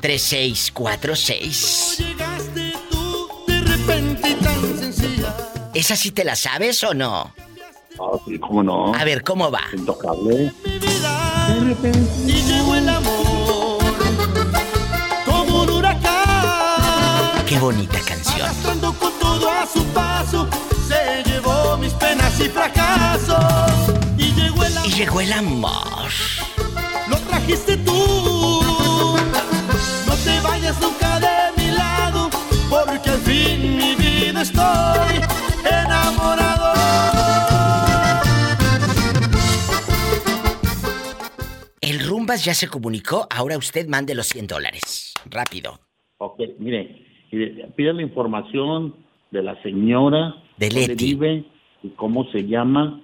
1-877-354-3646. 0.00 1.98
De 3.46 3.60
repente 3.60 4.34
tan 4.34 4.78
sencilla. 4.78 5.34
¿Esa 5.74 5.96
sí 5.96 6.10
te 6.10 6.24
la 6.24 6.36
sabes 6.36 6.82
o 6.84 6.94
no? 6.94 7.34
Ah, 7.98 8.18
sí, 8.26 8.38
cómo 8.38 8.62
no. 8.62 8.94
A 8.94 9.04
ver, 9.04 9.22
¿cómo 9.22 9.50
va? 9.50 9.62
Intocable. 9.72 10.52
De 10.64 11.60
repente. 11.60 12.10
Y 12.26 12.42
llegó 12.42 12.74
el 12.74 12.88
amor. 12.88 13.78
Como 15.24 15.62
un 15.62 15.70
huracán. 15.70 17.44
Qué 17.46 17.58
bonita 17.58 17.98
canción. 18.00 18.42
Arrastrando 18.42 18.92
con 18.94 19.12
todo 19.18 19.50
a 19.50 19.66
su 19.66 19.84
paso. 19.86 20.48
Se 20.88 21.22
llevó 21.24 21.76
mis 21.78 21.92
penas 21.94 22.38
y 22.40 22.48
fracasos. 22.48 23.36
Y 24.18 24.32
llegó 24.32 24.64
el 24.64 24.76
amor. 24.76 24.86
Y 24.86 24.90
llegó 24.94 25.20
el 25.20 25.32
amor. 25.32 26.10
Lo 27.08 27.16
trajiste 27.18 27.76
tú. 27.78 28.60
Nunca 30.80 31.20
de 31.20 31.62
mi 31.62 31.70
lado. 31.70 32.28
Porque 32.68 33.10
al 33.10 33.18
fin 33.18 33.76
mi 33.76 33.94
vida 33.94 34.42
estoy 34.42 35.20
enamorado. 35.64 36.74
El 41.80 42.00
Rumbas 42.00 42.44
ya 42.44 42.54
se 42.54 42.66
comunicó, 42.66 43.26
ahora 43.30 43.56
usted 43.56 43.86
mande 43.86 44.14
los 44.14 44.26
100 44.26 44.46
dólares. 44.48 45.14
Rápido. 45.30 45.78
Ok, 46.18 46.40
mire, 46.58 47.06
pide 47.30 47.92
la 47.92 48.02
información 48.02 48.96
de 49.30 49.42
la 49.42 49.60
señora, 49.62 50.34
De 50.56 50.68
dónde 50.68 50.94
vive 50.94 51.44
y 51.82 51.90
cómo 51.90 52.24
se 52.32 52.46
llama, 52.46 53.00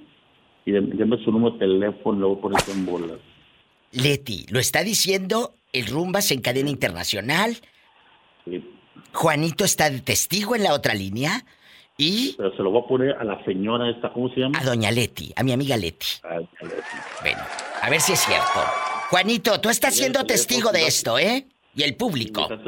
y 0.65 0.73
deme 0.73 1.23
su 1.25 1.31
número 1.31 1.53
de 1.53 1.61
teléfono, 1.61 2.19
luego 2.19 2.41
por 2.41 2.55
eso 2.55 2.73
en 2.73 2.87
bolas. 2.87 3.19
Leti, 3.93 4.47
lo 4.51 4.59
está 4.59 4.83
diciendo 4.83 5.55
el 5.73 5.87
Rumbas 5.87 6.31
en 6.31 6.41
cadena 6.41 6.71
internacional. 6.71 7.57
Juanito 9.13 9.65
está 9.65 9.91
de 9.91 10.01
testigo 10.01 10.55
en 10.55 10.63
la 10.65 10.75
otra 10.75 10.95
línea. 10.95 11.45
Y 11.99 12.35
Pero 12.37 12.57
se 12.57 12.63
lo 12.63 12.71
voy 12.71 12.83
a 12.85 12.89
poner 12.89 13.11
a 13.17 13.25
la 13.25 13.45
señora 13.45 13.89
esta, 13.91 14.13
¿cómo 14.13 14.29
se 14.31 14.41
llama? 14.41 14.59
a 14.59 14.65
doña 14.65 14.91
Leti, 14.91 15.33
a 15.37 15.43
mi 15.43 15.53
amiga 15.53 15.77
Leti. 15.77 16.07
A- 16.25 16.39
Leti. 16.39 16.83
Bueno, 17.21 17.39
a 17.83 17.91
ver 17.91 18.01
si 18.01 18.13
es 18.15 18.21
cierto. 18.21 18.61
Juanito, 19.11 19.61
tú 19.61 19.69
estás 19.69 19.95
siendo 19.95 20.25
testigo 20.25 20.73
de 20.73 20.87
esto, 20.87 21.19
¿eh? 21.19 21.47
Y 21.75 21.83
el 21.83 21.95
público. 21.97 22.49
Eh, 22.51 22.59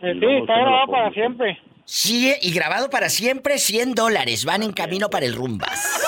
sí, 0.00 0.18
luego 0.18 0.40
está 0.40 0.54
grabado 0.58 0.86
para 0.90 1.10
siempre. 1.12 1.58
Sí, 1.84 2.32
y 2.42 2.52
grabado 2.52 2.90
para 2.90 3.08
siempre, 3.08 3.58
100 3.58 3.94
dólares. 3.94 4.44
Van 4.44 4.62
en 4.64 4.72
camino 4.72 5.08
para 5.08 5.26
el 5.26 5.34
Rumbas. 5.34 6.02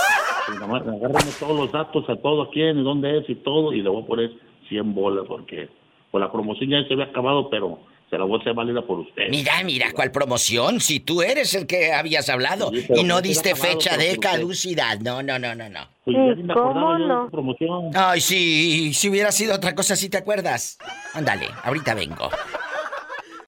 Agárrame 0.48 1.30
todos 1.38 1.56
los 1.56 1.72
datos 1.72 2.04
a 2.08 2.16
todo 2.16 2.50
quién, 2.50 2.78
y 2.78 2.82
dónde 2.82 3.18
es 3.18 3.30
y 3.30 3.36
todo, 3.36 3.72
y 3.72 3.80
le 3.80 3.88
voy 3.88 4.02
a 4.02 4.06
poner 4.06 4.30
100 4.72 4.94
bolas, 4.94 5.24
porque 5.28 5.68
pues 6.10 6.20
la 6.20 6.30
promoción 6.32 6.70
ya 6.70 6.86
se 6.86 6.94
había 6.94 7.06
acabado, 7.06 7.48
pero 7.50 7.78
se 8.10 8.18
la 8.18 8.24
voy 8.24 8.38
a 8.38 8.40
hacer 8.40 8.54
válida 8.54 8.82
por 8.82 9.00
usted. 9.00 9.28
Mira, 9.30 9.62
mira, 9.64 9.92
¿cuál 9.92 10.10
promoción? 10.10 10.80
Si 10.80 11.00
tú 11.00 11.22
eres 11.22 11.54
el 11.54 11.66
que 11.66 11.92
habías 11.92 12.28
hablado 12.28 12.70
Sí, 12.70 12.86
y 12.96 13.04
no 13.04 13.22
diste 13.22 13.54
fecha 13.54 13.96
de 13.96 14.18
caducidad. 14.18 14.98
No, 15.00 15.22
no, 15.22 15.38
no, 15.38 15.54
no, 15.54 15.68
no. 15.70 15.80
Pues 16.04 16.16
me 16.36 16.52
¿Cómo 16.52 16.98
no? 16.98 17.30
promoción. 17.30 17.90
Ay, 17.94 18.20
sí, 18.20 18.92
si 18.92 19.08
hubiera 19.08 19.32
sido 19.32 19.54
otra 19.54 19.74
cosa, 19.74 19.96
¿sí 19.96 20.10
te 20.10 20.18
acuerdas? 20.18 20.78
Ándale, 21.14 21.48
ahorita 21.64 21.94
vengo. 21.94 22.28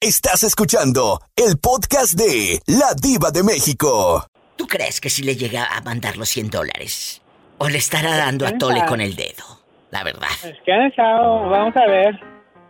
Estás 0.00 0.42
escuchando 0.44 1.20
el 1.36 1.58
podcast 1.58 2.14
de 2.14 2.60
La 2.66 2.94
Diva 2.94 3.30
de 3.30 3.42
México. 3.42 4.26
¿Tú 4.56 4.66
crees 4.66 5.00
que 5.00 5.10
si 5.10 5.22
le 5.22 5.36
llega 5.36 5.66
a 5.76 5.80
mandar 5.82 6.16
los 6.16 6.28
100 6.28 6.50
dólares? 6.50 7.20
¿O 7.58 7.68
le 7.68 7.78
estará 7.78 8.16
dando 8.16 8.46
a 8.46 8.56
Tole 8.56 8.84
con 8.86 9.00
el 9.00 9.14
dedo? 9.16 9.63
La 9.94 10.02
verdad. 10.02 10.26
Es 10.42 10.56
que 10.64 10.72
han 10.72 10.86
estado, 10.86 11.48
vamos 11.48 11.76
a 11.76 11.86
ver. 11.86 12.18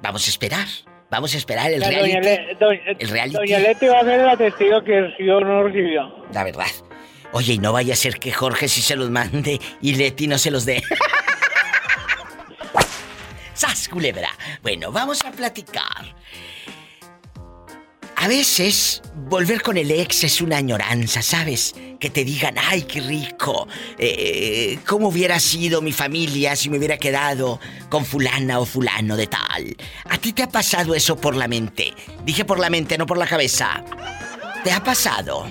Vamos 0.02 0.26
a 0.26 0.28
esperar. 0.28 0.66
Vamos 1.08 1.34
a 1.34 1.38
esperar 1.38 1.70
el 1.72 1.80
La 1.80 1.86
doña, 1.86 2.20
reality. 2.20 2.26
Le- 2.26 2.54
doña- 2.56 2.82
el 2.98 3.08
reality. 3.08 3.36
doña 3.38 3.58
Leti 3.60 3.86
va 3.86 4.00
a 4.00 4.04
ser 4.04 4.20
la 4.20 4.36
testigo 4.36 4.84
que 4.84 5.00
recibió 5.00 5.38
o 5.38 5.40
no 5.40 5.62
recibió. 5.62 6.26
La 6.34 6.44
verdad. 6.44 6.66
Oye, 7.32 7.54
y 7.54 7.58
no 7.58 7.72
vaya 7.72 7.94
a 7.94 7.96
ser 7.96 8.18
que 8.18 8.30
Jorge 8.30 8.68
sí 8.68 8.82
se 8.82 8.94
los 8.94 9.08
mande 9.08 9.58
y 9.80 9.94
Leti 9.94 10.26
no 10.26 10.36
se 10.36 10.50
los 10.50 10.66
dé. 10.66 10.82
¡Sas, 13.54 13.88
culebra! 13.88 14.28
Bueno, 14.62 14.92
vamos 14.92 15.24
a 15.24 15.30
platicar. 15.30 16.04
A 18.24 18.26
veces, 18.26 19.02
volver 19.28 19.60
con 19.60 19.76
el 19.76 19.90
ex 19.90 20.24
es 20.24 20.40
una 20.40 20.56
añoranza, 20.56 21.20
¿sabes? 21.20 21.74
Que 22.00 22.08
te 22.08 22.24
digan, 22.24 22.54
ay, 22.56 22.84
qué 22.84 23.02
rico. 23.02 23.68
eh, 23.98 24.78
¿Cómo 24.88 25.08
hubiera 25.08 25.38
sido 25.38 25.82
mi 25.82 25.92
familia 25.92 26.56
si 26.56 26.70
me 26.70 26.78
hubiera 26.78 26.96
quedado 26.96 27.60
con 27.90 28.06
fulana 28.06 28.60
o 28.60 28.64
fulano 28.64 29.14
de 29.18 29.26
tal? 29.26 29.76
¿A 30.08 30.16
ti 30.16 30.32
te 30.32 30.42
ha 30.42 30.48
pasado 30.48 30.94
eso 30.94 31.20
por 31.20 31.36
la 31.36 31.48
mente? 31.48 31.92
Dije 32.24 32.46
por 32.46 32.58
la 32.58 32.70
mente, 32.70 32.96
no 32.96 33.04
por 33.04 33.18
la 33.18 33.26
cabeza. 33.26 33.84
¿Te 34.64 34.72
ha 34.72 34.82
pasado? 34.82 35.44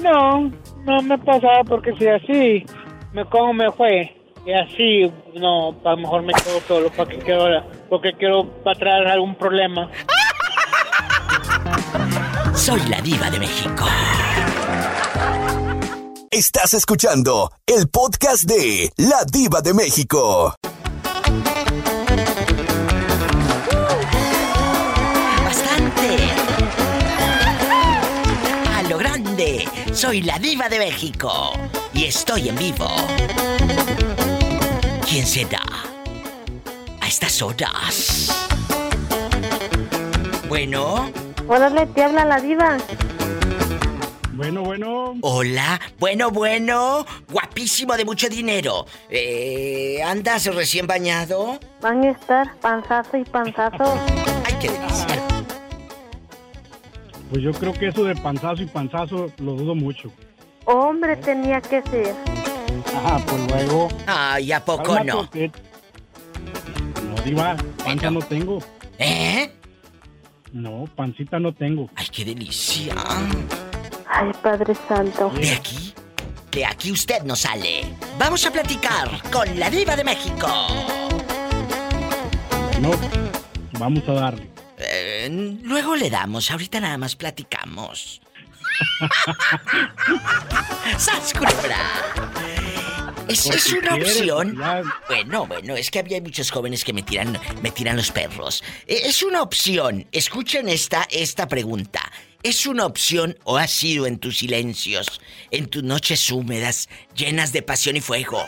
No, 0.00 0.50
no 0.84 1.02
me 1.02 1.16
pasaba 1.18 1.62
porque 1.62 1.92
si 1.96 2.08
así, 2.08 2.66
me 3.12 3.24
como 3.26 3.52
me 3.52 3.70
fue. 3.70 4.16
Y 4.44 4.52
así, 4.52 5.12
no, 5.34 5.76
a 5.84 5.90
lo 5.90 5.96
mejor 5.98 6.22
me 6.22 6.32
quedo 6.32 6.60
solo 6.66 6.90
para 6.90 7.08
que 7.08 7.18
quiero, 7.18 7.62
porque 7.88 8.14
quiero 8.14 8.48
para 8.64 8.76
traer 8.76 9.06
algún 9.06 9.36
problema. 9.36 9.88
Soy 12.58 12.80
la 12.88 13.00
diva 13.00 13.30
de 13.30 13.38
México. 13.38 13.86
Estás 16.28 16.74
escuchando 16.74 17.52
el 17.64 17.88
podcast 17.88 18.42
de 18.44 18.92
La 18.96 19.24
Diva 19.24 19.60
de 19.60 19.72
México. 19.72 20.54
Bastante. 25.44 26.18
A 28.76 28.82
lo 28.88 28.98
grande. 28.98 29.68
Soy 29.92 30.22
la 30.22 30.38
diva 30.40 30.68
de 30.68 30.78
México. 30.80 31.52
Y 31.94 32.06
estoy 32.06 32.48
en 32.48 32.56
vivo. 32.56 32.88
¿Quién 35.08 35.24
será? 35.24 35.62
A 37.00 37.06
estas 37.06 37.40
horas. 37.40 38.28
Bueno. 40.48 41.27
Órale, 41.48 41.86
te 41.86 42.02
habla 42.04 42.26
la 42.26 42.40
diva. 42.40 42.76
Bueno, 44.34 44.62
bueno. 44.62 45.14
Hola. 45.22 45.80
Bueno, 45.98 46.30
bueno. 46.30 47.06
Guapísimo 47.30 47.96
de 47.96 48.04
mucho 48.04 48.28
dinero. 48.28 48.84
Eh, 49.08 50.00
¿Andas 50.04 50.44
recién 50.54 50.86
bañado? 50.86 51.58
Van 51.80 52.04
a 52.04 52.10
estar 52.10 52.54
panzazo 52.60 53.16
y 53.16 53.24
panzazo. 53.24 53.98
Ay, 54.44 54.54
qué 54.60 54.68
delicia. 54.68 55.06
Pues 57.30 57.42
yo 57.42 57.52
creo 57.52 57.72
que 57.72 57.88
eso 57.88 58.04
de 58.04 58.14
panzazo 58.14 58.62
y 58.62 58.66
panzazo 58.66 59.32
lo 59.38 59.54
dudo 59.54 59.74
mucho. 59.74 60.12
Hombre, 60.66 61.16
tenía 61.16 61.60
que 61.62 61.82
ser. 61.82 62.14
Ajá, 62.94 63.18
pues 63.26 63.50
luego. 63.50 63.88
Ay, 64.06 64.52
¿a 64.52 64.62
poco 64.62 65.02
no? 65.02 65.22
No, 65.24 67.22
Diva, 67.24 67.56
panza 67.82 68.10
no 68.10 68.20
tengo. 68.20 68.58
¿Eh? 68.98 69.57
No, 70.52 70.84
pancita 70.96 71.38
no 71.38 71.52
tengo. 71.52 71.90
Ay, 71.94 72.06
qué 72.10 72.24
delicia. 72.24 72.94
Ay, 74.08 74.30
Padre 74.42 74.74
Santo. 74.88 75.30
De 75.30 75.52
aquí, 75.52 75.92
de 76.50 76.64
aquí 76.64 76.90
usted 76.90 77.22
no 77.24 77.36
sale. 77.36 77.84
Vamos 78.18 78.44
a 78.46 78.50
platicar 78.50 79.22
con 79.30 79.58
la 79.58 79.70
diva 79.70 79.94
de 79.96 80.04
México. 80.04 80.48
No, 82.80 82.90
vamos 83.78 84.08
a 84.08 84.12
darle. 84.12 84.50
Eh, 84.78 85.58
luego 85.62 85.96
le 85.96 86.08
damos, 86.08 86.50
ahorita 86.50 86.80
nada 86.80 86.96
más 86.96 87.16
platicamos. 87.16 88.20
¡Sas, 90.98 91.34
culebra! 91.34 91.78
Es, 93.28 93.46
una 93.72 93.90
quieres, 93.96 94.16
opción. 94.16 94.56
ya. 94.58 94.82
Bueno, 95.08 95.46
bueno, 95.46 95.76
es 95.76 95.90
que 95.90 95.98
había 95.98 96.20
muchos 96.20 96.50
jóvenes 96.50 96.84
que 96.84 96.92
me 96.92 97.02
tiran, 97.02 97.38
me 97.62 97.70
tiran 97.70 97.96
los 97.96 98.10
perros. 98.10 98.62
Eh, 98.86 99.02
Es 99.04 99.22
una 99.22 99.42
opción. 99.42 100.06
Escuchen 100.12 100.68
esta, 100.68 101.06
esta 101.10 101.46
pregunta. 101.48 102.00
¿Es 102.42 102.66
una 102.66 102.86
opción 102.86 103.36
o 103.44 103.58
ha 103.58 103.66
sido 103.66 104.06
en 104.06 104.18
tus 104.18 104.38
silencios, 104.38 105.20
en 105.50 105.66
tus 105.66 105.82
noches 105.82 106.30
húmedas, 106.30 106.88
llenas 107.14 107.52
de 107.52 107.62
pasión 107.62 107.96
y 107.96 108.00
fuego? 108.00 108.44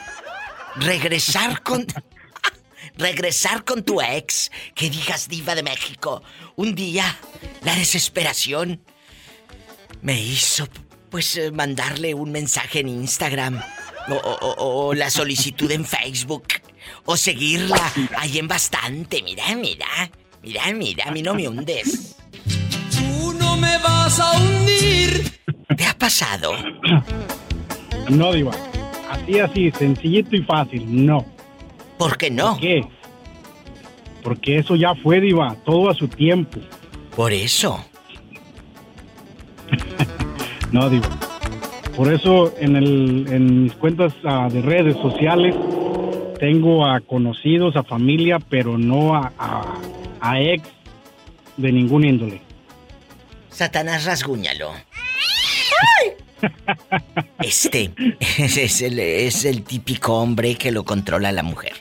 Regresar 0.76 1.62
con. 1.62 1.86
Regresar 2.96 3.64
con 3.64 3.82
tu 3.82 4.00
ex, 4.02 4.50
que 4.74 4.90
digas 4.90 5.28
diva 5.28 5.54
de 5.54 5.62
México. 5.62 6.22
Un 6.56 6.74
día, 6.74 7.18
la 7.62 7.74
desesperación 7.74 8.82
me 10.02 10.20
hizo, 10.20 10.68
pues, 11.10 11.36
eh, 11.36 11.50
mandarle 11.50 12.12
un 12.14 12.30
mensaje 12.30 12.80
en 12.80 12.88
Instagram. 12.88 13.62
O, 14.08 14.14
o- 14.14 14.54
o- 14.54 14.86
o 14.88 14.94
la 14.94 15.10
solicitud 15.10 15.70
en 15.70 15.84
Facebook. 15.84 16.44
O 17.04 17.16
seguirla 17.16 17.80
ahí 18.18 18.38
en 18.38 18.48
bastante. 18.48 19.22
Mira, 19.22 19.44
mira. 19.56 19.86
Mira, 20.42 20.72
mira, 20.72 21.04
a 21.08 21.10
mí 21.12 21.22
no 21.22 21.34
me 21.34 21.46
hundes. 21.48 22.16
Tú 22.90 23.32
no 23.34 23.56
me 23.56 23.76
vas 23.78 24.18
a 24.18 24.32
hundir. 24.38 25.30
¿Te 25.76 25.84
ha 25.86 25.96
pasado? 25.96 26.52
No, 28.08 28.32
Diva. 28.32 28.52
Así, 29.10 29.38
así, 29.40 29.70
sencillito 29.72 30.34
y 30.36 30.42
fácil. 30.42 30.84
No. 31.06 31.24
¿Por 31.98 32.16
qué 32.16 32.30
no? 32.30 32.52
¿Por 32.52 32.60
qué? 32.60 32.82
Porque 34.22 34.58
eso 34.58 34.74
ya 34.76 34.94
fue, 34.94 35.20
Diva. 35.20 35.54
Todo 35.64 35.90
a 35.90 35.94
su 35.94 36.08
tiempo. 36.08 36.60
Por 37.14 37.32
eso. 37.32 37.84
No, 40.72 40.88
Diva. 40.88 41.08
Por 42.00 42.10
eso 42.10 42.54
en, 42.56 42.76
el, 42.76 43.26
en 43.28 43.64
mis 43.64 43.74
cuentas 43.74 44.14
ah, 44.24 44.48
de 44.50 44.62
redes 44.62 44.96
sociales 45.02 45.54
tengo 46.38 46.86
a 46.86 46.98
conocidos, 47.00 47.76
a 47.76 47.84
familia, 47.84 48.38
pero 48.38 48.78
no 48.78 49.14
a, 49.14 49.30
a, 49.38 49.74
a 50.18 50.40
ex 50.40 50.66
de 51.58 51.70
ningún 51.70 52.06
índole. 52.06 52.40
Satanás, 53.50 54.06
rasguñalo. 54.06 54.72
Este 57.42 57.90
es 58.38 58.80
el, 58.80 58.98
es 58.98 59.44
el 59.44 59.62
típico 59.62 60.14
hombre 60.14 60.54
que 60.54 60.72
lo 60.72 60.84
controla 60.84 61.32
la 61.32 61.42
mujer. 61.42 61.74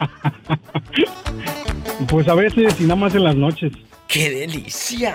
Pues 2.08 2.26
a 2.26 2.34
veces 2.34 2.80
y 2.80 2.84
nada 2.84 2.96
más 2.96 3.14
en 3.14 3.22
las 3.22 3.36
noches. 3.36 3.72
¡Qué 4.08 4.30
delicia! 4.30 5.14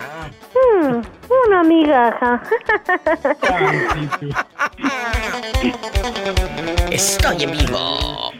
Una 1.47 1.63
migaja. 1.63 2.41
Estoy 6.91 7.43
en 7.43 7.51
vivo. 7.51 8.31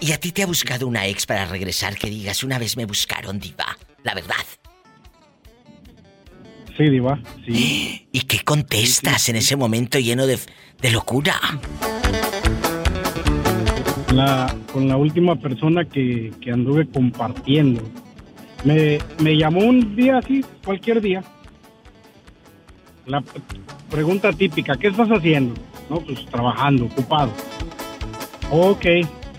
¿Y 0.00 0.12
a 0.12 0.18
ti 0.18 0.32
te 0.32 0.42
ha 0.42 0.46
buscado 0.46 0.86
una 0.86 1.06
ex 1.06 1.26
para 1.26 1.46
regresar 1.46 1.96
que 1.96 2.08
digas 2.08 2.42
una 2.44 2.58
vez 2.58 2.76
me 2.76 2.84
buscaron, 2.86 3.38
diva? 3.38 3.76
La 4.02 4.14
verdad. 4.14 4.34
Sí, 6.76 6.90
Diva. 6.90 7.18
Sí. 7.46 8.06
¿Y 8.12 8.20
qué 8.22 8.40
contestas 8.44 9.28
en 9.28 9.36
ese 9.36 9.56
momento 9.56 9.98
lleno 9.98 10.26
de, 10.26 10.38
de 10.80 10.90
locura? 10.90 11.34
La, 14.12 14.54
con 14.72 14.86
la 14.86 14.96
última 14.96 15.36
persona 15.36 15.84
que, 15.84 16.32
que 16.40 16.50
anduve 16.52 16.86
compartiendo. 16.88 17.82
Me, 18.64 18.98
me 19.22 19.36
llamó 19.36 19.60
un 19.60 19.94
día 19.94 20.18
así, 20.18 20.44
cualquier 20.64 21.00
día. 21.00 21.22
La 23.06 23.22
pregunta 23.90 24.32
típica, 24.32 24.76
¿qué 24.76 24.88
estás 24.88 25.08
haciendo? 25.08 25.54
No, 25.88 26.00
pues 26.00 26.26
trabajando, 26.26 26.86
ocupado. 26.86 27.32
Ok, 28.50 28.84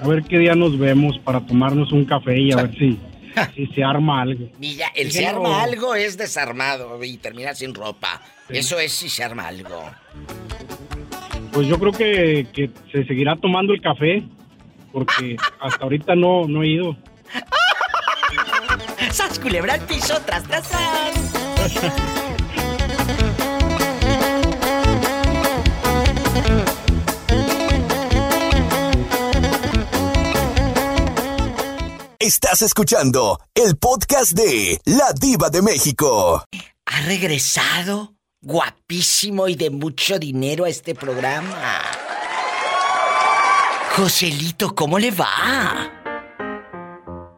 a 0.02 0.08
ver 0.08 0.24
qué 0.24 0.38
día 0.38 0.56
nos 0.56 0.78
vemos 0.78 1.18
para 1.20 1.42
tomarnos 1.46 1.92
un 1.92 2.06
café 2.06 2.40
y 2.40 2.52
a 2.54 2.58
ver 2.58 2.78
si, 2.78 2.98
si 3.56 3.68
se 3.68 3.84
arma 3.84 4.22
algo. 4.22 4.48
Mira, 4.60 4.88
el 4.96 5.12
se 5.12 5.24
no. 5.24 5.30
arma 5.30 5.64
algo 5.64 5.96
es 5.96 6.18
desarmado 6.18 7.04
y 7.04 7.18
termina 7.18 7.54
sin 7.54 7.74
ropa. 7.74 8.22
Eso 8.48 8.80
es 8.80 8.94
si 8.94 9.10
se 9.10 9.24
arma 9.24 9.48
algo. 9.48 9.84
Pues 11.52 11.68
yo 11.68 11.78
creo 11.80 11.92
que, 11.92 12.48
que 12.54 12.70
se 12.92 13.06
seguirá 13.06 13.36
tomando 13.36 13.74
el 13.74 13.82
café, 13.82 14.24
porque 14.94 15.36
hasta 15.60 15.84
ahorita 15.84 16.16
no, 16.16 16.48
no 16.48 16.64
he 16.64 16.68
ido. 16.70 16.96
¡Sas 19.48 19.54
culebra 19.54 19.74
al 19.76 19.82
piso, 19.86 20.22
tras, 20.26 20.44
tras, 20.44 20.68
tras! 20.68 20.82
Estás 32.20 32.62
escuchando 32.62 33.40
el 33.56 33.78
podcast 33.78 34.34
de 34.34 34.82
La 34.84 35.14
Diva 35.14 35.50
de 35.50 35.62
México. 35.62 36.44
Ha 36.86 37.02
regresado 37.06 38.16
guapísimo 38.42 39.48
y 39.48 39.56
de 39.56 39.70
mucho 39.70 40.20
dinero 40.20 40.66
a 40.66 40.70
este 40.70 40.94
programa. 40.94 41.82
Joselito, 43.96 44.76
¿cómo 44.76 45.00
le 45.00 45.12
va? 45.12 45.97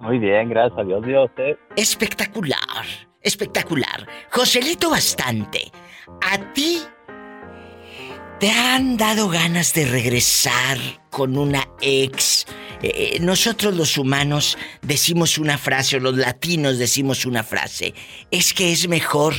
Muy 0.09 0.17
bien, 0.17 0.49
gracias 0.49 0.79
a 0.79 0.83
Dios, 0.83 1.05
Dios. 1.05 1.29
Espectacular, 1.75 2.83
espectacular. 3.21 4.07
Joselito 4.31 4.89
bastante. 4.89 5.71
¿A 6.23 6.51
ti 6.51 6.79
te 8.39 8.49
han 8.49 8.97
dado 8.97 9.29
ganas 9.29 9.71
de 9.75 9.85
regresar 9.85 10.79
con 11.11 11.37
una 11.37 11.69
ex? 11.79 12.47
Eh, 12.81 13.17
eh, 13.17 13.19
nosotros 13.19 13.75
los 13.75 13.99
humanos 13.99 14.57
decimos 14.81 15.37
una 15.37 15.59
frase, 15.59 15.97
o 15.97 15.99
los 15.99 16.17
latinos 16.17 16.79
decimos 16.79 17.27
una 17.27 17.43
frase. 17.43 17.93
Es 18.31 18.55
que 18.55 18.71
es 18.71 18.87
mejor 18.87 19.35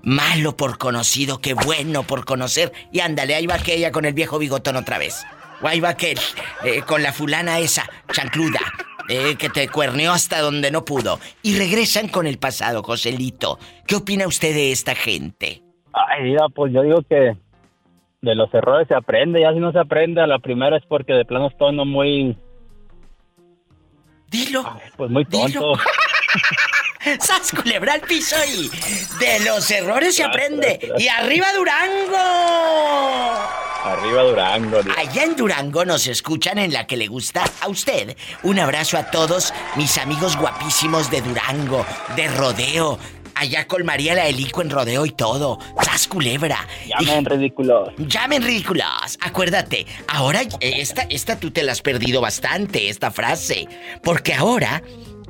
malo 0.00 0.56
por 0.56 0.78
conocido 0.78 1.42
que 1.42 1.52
bueno 1.52 2.04
por 2.04 2.24
conocer. 2.24 2.72
Y 2.92 3.00
ándale, 3.00 3.34
ahí 3.34 3.46
va 3.46 3.56
aquella 3.56 3.92
con 3.92 4.06
el 4.06 4.14
viejo 4.14 4.38
bigotón 4.38 4.76
otra 4.76 4.96
vez. 4.96 5.22
O 5.60 5.68
ahí 5.68 5.80
va 5.80 5.90
aquel 5.90 6.18
eh, 6.64 6.80
con 6.80 7.02
la 7.02 7.12
fulana 7.12 7.58
esa, 7.58 7.86
chancluda. 8.10 8.60
Eh, 9.08 9.36
que 9.36 9.48
te 9.48 9.68
cuerneó 9.68 10.12
hasta 10.12 10.40
donde 10.40 10.70
no 10.70 10.84
pudo. 10.84 11.18
Y 11.42 11.58
regresan 11.58 12.08
con 12.08 12.26
el 12.26 12.38
pasado, 12.38 12.82
Joselito. 12.82 13.58
¿Qué 13.86 13.96
opina 13.96 14.26
usted 14.26 14.54
de 14.54 14.72
esta 14.72 14.94
gente? 14.94 15.62
Ay, 15.92 16.22
mira, 16.24 16.48
pues 16.48 16.72
yo 16.72 16.82
digo 16.82 17.02
que 17.08 17.36
de 18.22 18.34
los 18.34 18.52
errores 18.54 18.88
se 18.88 18.94
aprende, 18.94 19.40
ya 19.42 19.52
si 19.52 19.60
no 19.60 19.70
se 19.72 19.78
aprende 19.78 20.20
a 20.22 20.26
la 20.26 20.38
primera 20.38 20.76
es 20.76 20.84
porque 20.88 21.12
de 21.12 21.24
plano 21.24 21.48
estoy 21.48 21.76
no 21.76 21.84
muy... 21.84 22.36
Dilo. 24.28 24.64
pues 24.96 25.10
muy 25.10 25.24
tonto. 25.26 25.74
¡Sas 27.20 27.52
culebra 27.52 27.92
al 27.92 28.00
piso 28.00 28.34
y 28.48 28.68
de 29.22 29.44
los 29.44 29.70
errores 29.70 30.16
se 30.16 30.24
aprende! 30.24 30.80
¡Y 30.98 31.06
arriba 31.06 31.46
Durango! 31.54 32.16
Arriba 33.84 34.22
Durango. 34.22 34.82
digo. 34.82 34.94
Allá 34.96 35.24
en 35.24 35.36
Durango 35.36 35.84
nos 35.84 36.06
escuchan 36.06 36.56
en 36.58 36.72
la 36.72 36.86
que 36.86 36.96
le 36.96 37.06
gusta 37.06 37.44
a 37.60 37.68
usted. 37.68 38.16
Un 38.42 38.58
abrazo 38.58 38.96
a 38.96 39.10
todos 39.10 39.52
mis 39.76 39.98
amigos 39.98 40.38
guapísimos 40.38 41.10
de 41.10 41.20
Durango, 41.20 41.84
de 42.16 42.28
Rodeo. 42.28 42.98
Allá 43.34 43.66
con 43.66 43.84
María 43.84 44.14
la 44.14 44.26
Helico 44.26 44.62
en 44.62 44.70
Rodeo 44.70 45.04
y 45.04 45.10
todo. 45.10 45.58
¡Sas 45.82 46.08
culebra! 46.08 46.66
Llamen 46.86 47.26
ridículos. 47.26 47.90
Llamen 47.98 48.42
ridículos. 48.42 49.18
Acuérdate, 49.20 49.86
ahora 50.08 50.40
esta, 50.60 51.02
esta 51.02 51.38
tú 51.38 51.50
te 51.50 51.62
la 51.62 51.72
has 51.72 51.82
perdido 51.82 52.22
bastante, 52.22 52.88
esta 52.88 53.10
frase. 53.10 53.68
Porque 54.02 54.32
ahora 54.32 54.82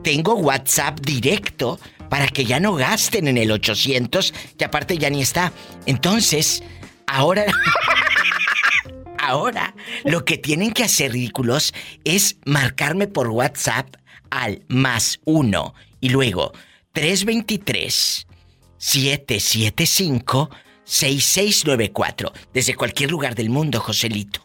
tengo 0.05 0.35
WhatsApp 0.35 1.01
directo 1.01 1.81
para 2.09 2.29
que 2.29 2.45
ya 2.45 2.61
no 2.61 2.75
gasten 2.75 3.27
en 3.27 3.39
el 3.39 3.51
800, 3.51 4.33
que 4.57 4.65
aparte 4.65 4.97
ya 4.97 5.11
ni 5.11 5.23
está. 5.23 5.53
Entonces, 5.87 6.63
ahora... 7.09 7.47
ahora, 9.27 9.75
lo 10.05 10.25
que 10.25 10.39
tienen 10.39 10.73
que 10.73 10.85
hacer 10.85 11.13
ridículos 11.13 11.75
es 12.05 12.37
marcarme 12.45 13.07
por 13.07 13.29
WhatsApp 13.29 13.95
al 14.31 14.63
más 14.69 15.21
uno 15.25 15.75
y 16.01 16.09
luego 16.09 16.53
323 16.93 18.27
775 18.79 20.51
6694 20.85 22.33
desde 22.53 22.75
cualquier 22.75 23.11
lugar 23.11 23.35
del 23.35 23.49
mundo, 23.51 23.81
Joselito. 23.81 24.41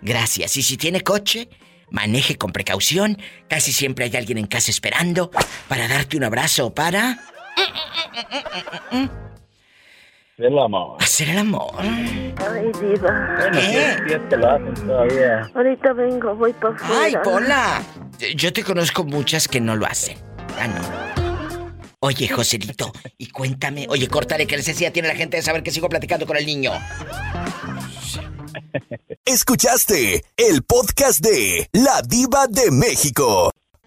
Gracias. 0.00 0.56
Y 0.56 0.62
si 0.62 0.76
tiene 0.76 1.00
coche, 1.02 1.48
maneje 1.90 2.36
con 2.36 2.52
precaución. 2.52 3.18
Casi 3.48 3.72
siempre 3.72 4.04
hay 4.06 4.16
alguien 4.16 4.38
en 4.38 4.46
casa 4.46 4.70
esperando 4.70 5.30
para 5.68 5.88
darte 5.88 6.16
un 6.16 6.24
abrazo 6.24 6.66
o 6.66 6.74
para 6.74 7.18
El 10.38 10.58
amor. 10.58 10.96
hacer 11.02 11.28
el 11.30 11.38
amor. 11.38 11.72
Ay, 11.78 12.70
diva. 12.80 13.38
Es 14.08 14.20
que 14.28 14.36
lo 14.36 14.50
hacen 14.50 14.74
todavía. 14.74 15.50
Ahorita 15.54 15.92
vengo, 15.92 16.34
voy 16.34 16.52
para 16.54 16.74
afuera. 16.74 17.02
¡Ay, 17.04 17.14
Pola! 17.22 17.82
Yo 18.34 18.52
te 18.52 18.64
conozco 18.64 19.04
muchas 19.04 19.46
que 19.48 19.60
no 19.60 19.76
lo 19.76 19.86
hacen. 19.86 20.16
Ah, 20.58 20.66
no. 20.68 21.22
Oye, 22.00 22.26
Joselito, 22.28 22.92
y 23.16 23.28
cuéntame. 23.28 23.86
Oye, 23.88 24.08
córtale, 24.08 24.46
¿qué 24.48 24.56
necesidad 24.56 24.90
tiene 24.90 25.06
la 25.06 25.14
gente 25.14 25.36
de 25.36 25.42
saber 25.42 25.62
que 25.62 25.70
sigo 25.70 25.88
platicando 25.88 26.26
con 26.26 26.36
el 26.36 26.44
niño? 26.44 26.72
Escuchaste 29.24 30.24
el 30.36 30.62
podcast 30.62 31.20
de 31.20 31.68
La 31.72 32.02
Diva 32.02 32.46
de 32.48 32.70
México. 32.70 33.50